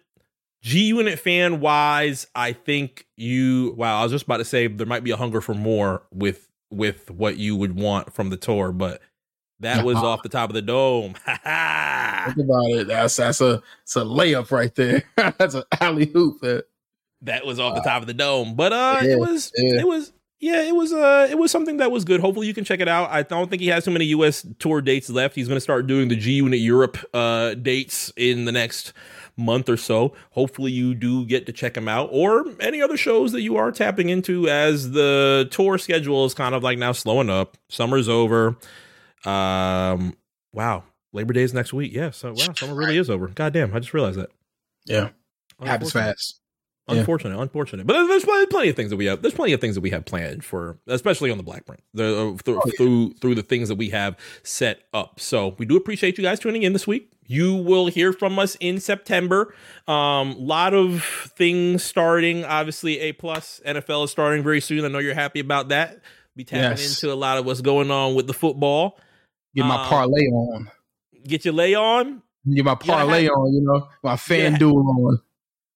G 0.62 0.86
Unit 0.86 1.18
fan 1.18 1.60
wise, 1.60 2.26
I 2.34 2.52
think 2.52 3.06
you. 3.16 3.74
Wow, 3.76 4.00
I 4.00 4.02
was 4.02 4.10
just 4.10 4.24
about 4.24 4.38
to 4.38 4.44
say 4.44 4.66
there 4.66 4.86
might 4.86 5.04
be 5.04 5.12
a 5.12 5.16
hunger 5.16 5.40
for 5.40 5.54
more 5.54 6.02
with 6.12 6.45
with 6.70 7.10
what 7.10 7.36
you 7.38 7.56
would 7.56 7.76
want 7.76 8.12
from 8.14 8.30
the 8.30 8.36
tour, 8.36 8.72
but 8.72 9.00
That 9.60 9.84
was 9.84 9.96
off 9.96 10.22
the 10.22 10.28
top 10.28 10.50
of 10.50 10.54
the 10.54 10.62
dome. 10.62 11.14
Think 11.24 12.38
about 12.38 12.70
it. 12.70 12.86
That's 12.88 13.16
that's 13.16 13.40
a 13.40 13.62
it's 13.82 13.96
a 13.96 14.00
layup 14.00 14.50
right 14.50 14.74
there. 14.74 15.04
that's 15.16 15.54
an 15.54 15.62
alley 15.80 16.06
hoop. 16.06 16.42
Man. 16.42 16.62
that 17.22 17.46
was 17.46 17.58
off 17.58 17.74
the 17.74 17.80
top 17.82 18.02
of 18.02 18.06
the 18.06 18.14
dome. 18.14 18.54
But 18.54 18.72
uh 18.72 19.00
Yeah, 19.02 19.12
it 19.12 19.18
was 19.18 19.52
yeah. 19.56 19.80
it 19.80 19.86
was 19.86 20.12
yeah, 20.38 20.62
it 20.62 20.74
was 20.74 20.92
uh 20.92 21.28
it 21.30 21.38
was 21.38 21.50
something 21.50 21.78
that 21.78 21.90
was 21.90 22.04
good. 22.04 22.20
Hopefully 22.20 22.46
you 22.46 22.52
can 22.54 22.64
check 22.64 22.80
it 22.80 22.88
out. 22.88 23.10
I 23.10 23.22
don't 23.22 23.48
think 23.48 23.62
he 23.62 23.68
has 23.68 23.84
too 23.84 23.90
many 23.90 24.04
US 24.06 24.46
tour 24.58 24.82
dates 24.82 25.08
left. 25.08 25.34
He's 25.34 25.48
gonna 25.48 25.60
start 25.60 25.86
doing 25.86 26.08
the 26.08 26.16
G 26.16 26.32
Unit 26.32 26.60
Europe 26.60 26.98
uh 27.14 27.54
dates 27.54 28.12
in 28.16 28.44
the 28.44 28.52
next 28.52 28.92
month 29.36 29.68
or 29.68 29.76
so. 29.76 30.14
Hopefully 30.30 30.72
you 30.72 30.94
do 30.94 31.24
get 31.26 31.46
to 31.46 31.52
check 31.52 31.74
them 31.74 31.88
out 31.88 32.08
or 32.12 32.46
any 32.60 32.80
other 32.80 32.96
shows 32.96 33.32
that 33.32 33.42
you 33.42 33.56
are 33.56 33.70
tapping 33.70 34.08
into 34.08 34.48
as 34.48 34.92
the 34.92 35.48
tour 35.50 35.78
schedule 35.78 36.24
is 36.24 36.34
kind 36.34 36.54
of 36.54 36.62
like 36.62 36.78
now 36.78 36.92
slowing 36.92 37.30
up. 37.30 37.56
Summer's 37.68 38.08
over. 38.08 38.56
Um 39.24 40.16
wow. 40.52 40.84
Labor 41.12 41.32
Day 41.32 41.42
is 41.42 41.54
next 41.54 41.72
week. 41.72 41.92
Yeah, 41.92 42.10
so 42.10 42.32
wow, 42.32 42.52
summer 42.56 42.74
really 42.74 42.98
is 42.98 43.08
over. 43.08 43.28
God 43.28 43.52
damn, 43.52 43.74
I 43.74 43.78
just 43.78 43.94
realized 43.94 44.18
that. 44.18 44.30
Yeah. 44.84 45.10
Happens 45.60 45.88
Unfortunate. 45.88 46.10
fast. 46.12 46.40
Yeah. 46.88 46.98
Unfortunate, 46.98 47.40
unfortunate. 47.40 47.86
But 47.86 48.06
there's 48.06 48.24
plenty, 48.24 48.68
of 48.68 48.76
things 48.76 48.90
that 48.90 48.96
we 48.96 49.06
have. 49.06 49.20
There's 49.20 49.34
plenty 49.34 49.52
of 49.52 49.60
things 49.60 49.74
that 49.74 49.80
we 49.80 49.90
have 49.90 50.04
planned 50.04 50.44
for, 50.44 50.78
especially 50.86 51.32
on 51.32 51.36
the 51.36 51.42
Black 51.42 51.64
Print, 51.66 51.82
the, 51.94 52.34
uh, 52.34 52.36
through, 52.36 52.60
through 52.76 53.14
through 53.14 53.34
the 53.34 53.42
things 53.42 53.68
that 53.68 53.74
we 53.74 53.90
have 53.90 54.16
set 54.44 54.82
up. 54.94 55.18
So 55.18 55.56
we 55.58 55.66
do 55.66 55.76
appreciate 55.76 56.16
you 56.16 56.22
guys 56.22 56.38
tuning 56.38 56.62
in 56.62 56.72
this 56.72 56.86
week. 56.86 57.10
You 57.26 57.54
will 57.56 57.86
hear 57.88 58.12
from 58.12 58.38
us 58.38 58.56
in 58.60 58.78
September. 58.80 59.54
Um, 59.88 60.30
a 60.30 60.36
lot 60.38 60.74
of 60.74 61.02
things 61.36 61.82
starting. 61.82 62.44
Obviously, 62.44 63.00
A 63.00 63.12
plus 63.12 63.60
NFL 63.66 64.04
is 64.04 64.10
starting 64.10 64.42
very 64.42 64.60
soon. 64.60 64.84
I 64.84 64.88
know 64.88 64.98
you're 64.98 65.14
happy 65.14 65.40
about 65.40 65.68
that. 65.70 66.00
Be 66.36 66.44
tapping 66.44 66.78
Yes. 66.78 67.02
into 67.02 67.12
a 67.12 67.16
lot 67.16 67.38
of 67.38 67.46
what's 67.46 67.60
going 67.62 67.90
on 67.90 68.14
with 68.14 68.26
the 68.26 68.34
football. 68.34 68.98
Get 69.54 69.64
my 69.64 69.82
Um, 69.82 69.88
parlay 69.88 70.26
on. 70.26 70.70
Get 71.26 71.44
your 71.44 71.54
lay 71.54 71.74
on. 71.74 72.22
Get 72.54 72.64
my 72.64 72.74
parlay 72.74 73.24
have- 73.24 73.32
on. 73.32 73.52
You 73.54 73.62
know 73.62 73.88
my 74.04 74.16
fan 74.16 74.52
Yeah. 74.52 74.58
duel 74.58 74.86
on. 75.08 75.18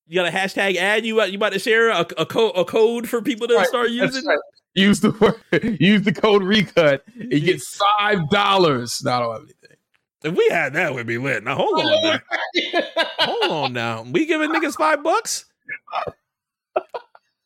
You 0.07 0.14
got 0.16 0.28
a 0.28 0.30
hashtag 0.36 0.76
ad. 0.76 1.07
You 1.07 1.14
about- 1.18 1.32
you 1.32 1.36
about 1.38 1.53
to 1.55 1.59
share 1.59 1.88
a, 1.88 2.01
a, 2.18 2.26
co- 2.26 2.51
a 2.51 2.64
code 2.64 3.09
for 3.09 3.22
people 3.22 3.48
to 3.48 3.55
Right, 3.57 3.66
start 3.66 3.90
using. 3.90 4.24
right. 4.26 4.38
Use 4.74 5.01
the 5.01 5.11
word. 5.53 5.76
Use 5.80 6.03
the 6.03 6.12
code 6.12 6.42
recut. 6.44 7.03
You 7.16 7.40
get 7.40 7.61
five 7.62 8.28
dollars. 8.30 9.03
No, 9.05 9.11
I 9.12 9.18
don't 9.20 9.32
have 9.32 9.42
anything. 9.42 9.76
If 10.22 10.34
we 10.36 10.46
had 10.50 10.74
that, 10.74 10.94
we'd 10.94 11.06
be 11.06 11.18
lit. 11.18 11.42
Now 11.44 11.56
hold 11.56 11.80
on, 11.80 12.02
now. 12.02 12.20
hold 13.18 13.50
on 13.52 13.72
now. 13.72 14.02
We 14.02 14.26
giving 14.26 14.50
niggas 14.50 14.74
five 14.76 15.02
bucks. 15.02 15.46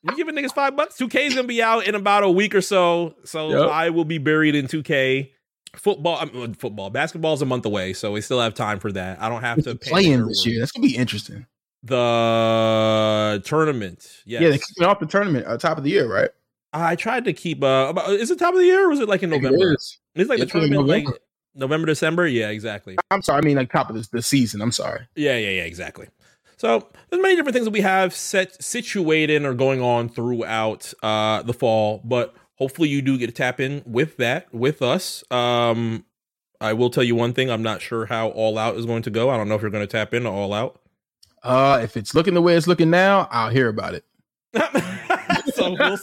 We 0.03 0.15
giving 0.17 0.35
niggas 0.35 0.53
five 0.55 0.77
bucks. 0.77 0.97
Two 0.97 1.09
K 1.09 1.27
is 1.27 1.35
gonna 1.35 1.47
be 1.49 1.63
out 1.63 1.87
in 1.87 1.95
about 1.95 2.25
a 2.25 2.31
week 2.31 2.55
or 2.55 2.61
so, 2.61 3.15
so 3.25 3.49
Yep. 3.51 3.71
I 3.71 3.91
will 3.91 4.05
be 4.05 4.19
buried 4.19 4.55
in 4.55 4.67
two 4.69 4.83
K. 4.83 5.31
Football, 5.77 6.17
I 6.21 6.27
mean, 6.27 6.55
football, 6.55 6.89
basketball's 6.91 7.43
a 7.43 7.47
month 7.47 7.65
away, 7.67 7.95
so 7.95 8.13
we 8.13 8.21
still 8.21 8.41
have 8.41 8.55
time 8.55 8.79
for 8.79 8.93
that. 8.93 9.21
I 9.21 9.29
don't 9.29 9.41
have 9.41 9.65
to 9.65 9.75
pay 9.75 9.91
Playing 9.91 10.27
this 10.27 10.45
year. 10.47 10.61
That's 10.61 10.71
gonna 10.73 10.87
be 10.87 10.97
interesting. 10.97 11.47
the 11.83 13.43
tournament. 13.45 14.01
Yes. 14.25 14.43
Yeah, 14.43 14.49
they're 14.51 14.59
kicking 14.59 14.85
off 14.85 15.01
the 15.01 15.07
tournament 15.07 15.47
uh, 15.47 15.57
top 15.59 15.79
of 15.79 15.85
the 15.85 15.91
year, 15.91 16.07
right? 16.13 16.31
I 16.73 16.97
tried 16.97 17.25
to 17.25 17.33
keep. 17.33 17.63
Uh, 17.63 17.87
about, 17.91 18.11
is 18.11 18.31
it 18.31 18.39
top 18.39 18.53
of 18.55 18.61
the 18.61 18.67
year 18.67 18.87
or 18.87 18.89
was 18.91 19.01
it 19.01 19.09
like 19.09 19.23
in 19.23 19.31
I 19.31 19.37
think 19.37 19.45
it 19.45 19.51
November? 19.53 19.75
is. 19.75 19.99
It's 20.15 20.29
like 20.29 20.39
the 20.39 20.45
It's 20.45 20.55
in 20.55 20.61
tournament, 20.61 20.87
like 20.89 21.05
November. 21.05 21.19
November, 21.55 21.87
December. 21.87 22.27
Yeah, 22.27 22.49
exactly. 22.49 22.97
I'm 23.11 23.23
sorry. 23.23 23.39
I 23.39 23.41
mean, 23.43 23.57
like 23.57 23.73
top 23.73 23.89
of 23.89 23.97
this 23.97 24.09
the 24.09 24.23
season. 24.23 24.61
I'm 24.61 24.73
sorry. 24.73 25.07
Yeah, 25.15 25.37
yeah, 25.37 25.51
yeah, 25.51 25.65
exactly. 25.65 26.09
So 26.57 26.89
there's 27.11 27.23
many 27.23 27.37
different 27.37 27.55
things 27.55 27.67
that 27.67 27.73
we 27.73 27.81
have 27.81 28.15
set 28.15 28.63
situated 28.63 29.45
or 29.45 29.55
going 29.55 29.83
on 29.83 30.09
throughout 30.09 30.93
uh 31.03 31.43
the 31.43 31.53
fall, 31.53 32.01
but 32.05 32.35
hopefully 32.57 32.89
you 32.89 33.03
do 33.03 33.19
get 33.19 33.27
to 33.27 33.33
tap 33.33 33.61
in 33.61 33.83
with 33.87 34.17
that 34.19 34.53
with 34.55 34.83
us. 34.83 35.25
Um 35.31 36.05
I 36.61 36.73
will 36.73 36.91
tell 36.91 37.03
you 37.03 37.15
one 37.15 37.35
thing, 37.35 37.51
I'm 37.51 37.63
not 37.63 37.83
sure 37.83 38.07
how 38.07 38.29
all 38.29 38.57
out 38.57 38.77
is 38.77 38.87
going 38.87 39.03
to 39.03 39.11
go. 39.11 39.29
I 39.29 39.37
don't 39.37 39.49
know 39.49 39.55
if 39.55 39.63
you're 39.63 39.71
going 39.71 39.87
to 39.87 39.91
tap 39.91 40.15
into 40.15 40.31
all 40.31 40.55
out. 40.55 40.81
Uh, 41.43 41.81
if 41.83 41.95
it's 41.95 42.15
looking 42.15 42.33
the 42.33 42.41
way 42.41 42.57
it's 42.57 42.67
looking 42.67 42.89
now, 42.89 43.29
I'll 43.31 43.51
hear 43.51 43.69
about 43.69 43.95
it. 43.95 44.05
so 45.65 45.77
we'll 45.79 45.99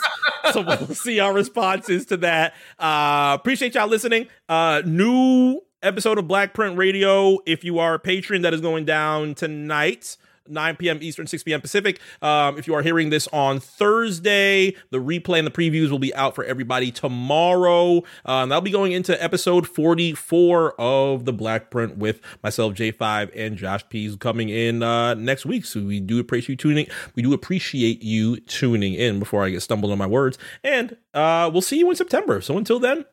so 0.53 0.61
we'll 0.61 0.87
see 0.95 1.19
our 1.19 1.33
responses 1.33 2.05
to 2.07 2.17
that. 2.17 2.53
Uh 2.79 3.37
appreciate 3.39 3.75
y'all 3.75 3.87
listening. 3.87 4.27
Uh 4.49 4.81
new 4.85 5.61
episode 5.83 6.17
of 6.17 6.27
Black 6.27 6.53
Print 6.53 6.77
Radio. 6.77 7.39
If 7.45 7.63
you 7.63 7.79
are 7.79 7.95
a 7.95 7.99
patron, 7.99 8.41
that 8.43 8.53
is 8.53 8.61
going 8.61 8.85
down 8.85 9.35
tonight. 9.35 10.17
9 10.47 10.75
p.m. 10.77 10.99
Eastern, 11.01 11.27
6 11.27 11.43
p.m. 11.43 11.61
Pacific. 11.61 11.99
Um, 12.21 12.57
if 12.57 12.67
you 12.67 12.73
are 12.73 12.81
hearing 12.81 13.09
this 13.09 13.27
on 13.29 13.59
Thursday, 13.59 14.75
the 14.89 14.97
replay 14.97 15.39
and 15.39 15.47
the 15.47 15.51
previews 15.51 15.89
will 15.89 15.99
be 15.99 16.13
out 16.15 16.35
for 16.35 16.43
everybody 16.43 16.91
tomorrow. 16.91 18.03
Um, 18.25 18.49
that'll 18.49 18.61
be 18.61 18.71
going 18.71 18.91
into 18.91 19.21
episode 19.21 19.67
44 19.67 20.75
of 20.79 21.25
the 21.25 21.33
Black 21.33 21.69
Print 21.69 21.97
with 21.97 22.21
myself, 22.43 22.73
J5, 22.73 23.31
and 23.35 23.57
Josh 23.57 23.87
Pease 23.89 24.15
coming 24.15 24.49
in 24.49 24.83
uh, 24.83 25.13
next 25.13 25.45
week. 25.45 25.65
So 25.65 25.81
we 25.81 25.99
do 25.99 26.19
appreciate 26.19 26.49
you 26.49 26.57
tuning. 26.57 26.87
We 27.15 27.23
do 27.23 27.33
appreciate 27.33 28.03
you 28.03 28.39
tuning 28.41 28.93
in 28.93 29.19
before 29.19 29.43
I 29.43 29.49
get 29.49 29.61
stumbled 29.61 29.91
on 29.91 29.97
my 29.97 30.07
words. 30.07 30.37
And 30.63 30.97
uh, 31.13 31.49
we'll 31.51 31.61
see 31.61 31.77
you 31.77 31.89
in 31.89 31.95
September. 31.95 32.41
So 32.41 32.57
until 32.57 32.79
then, 32.79 33.05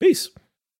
peace. 0.00 0.30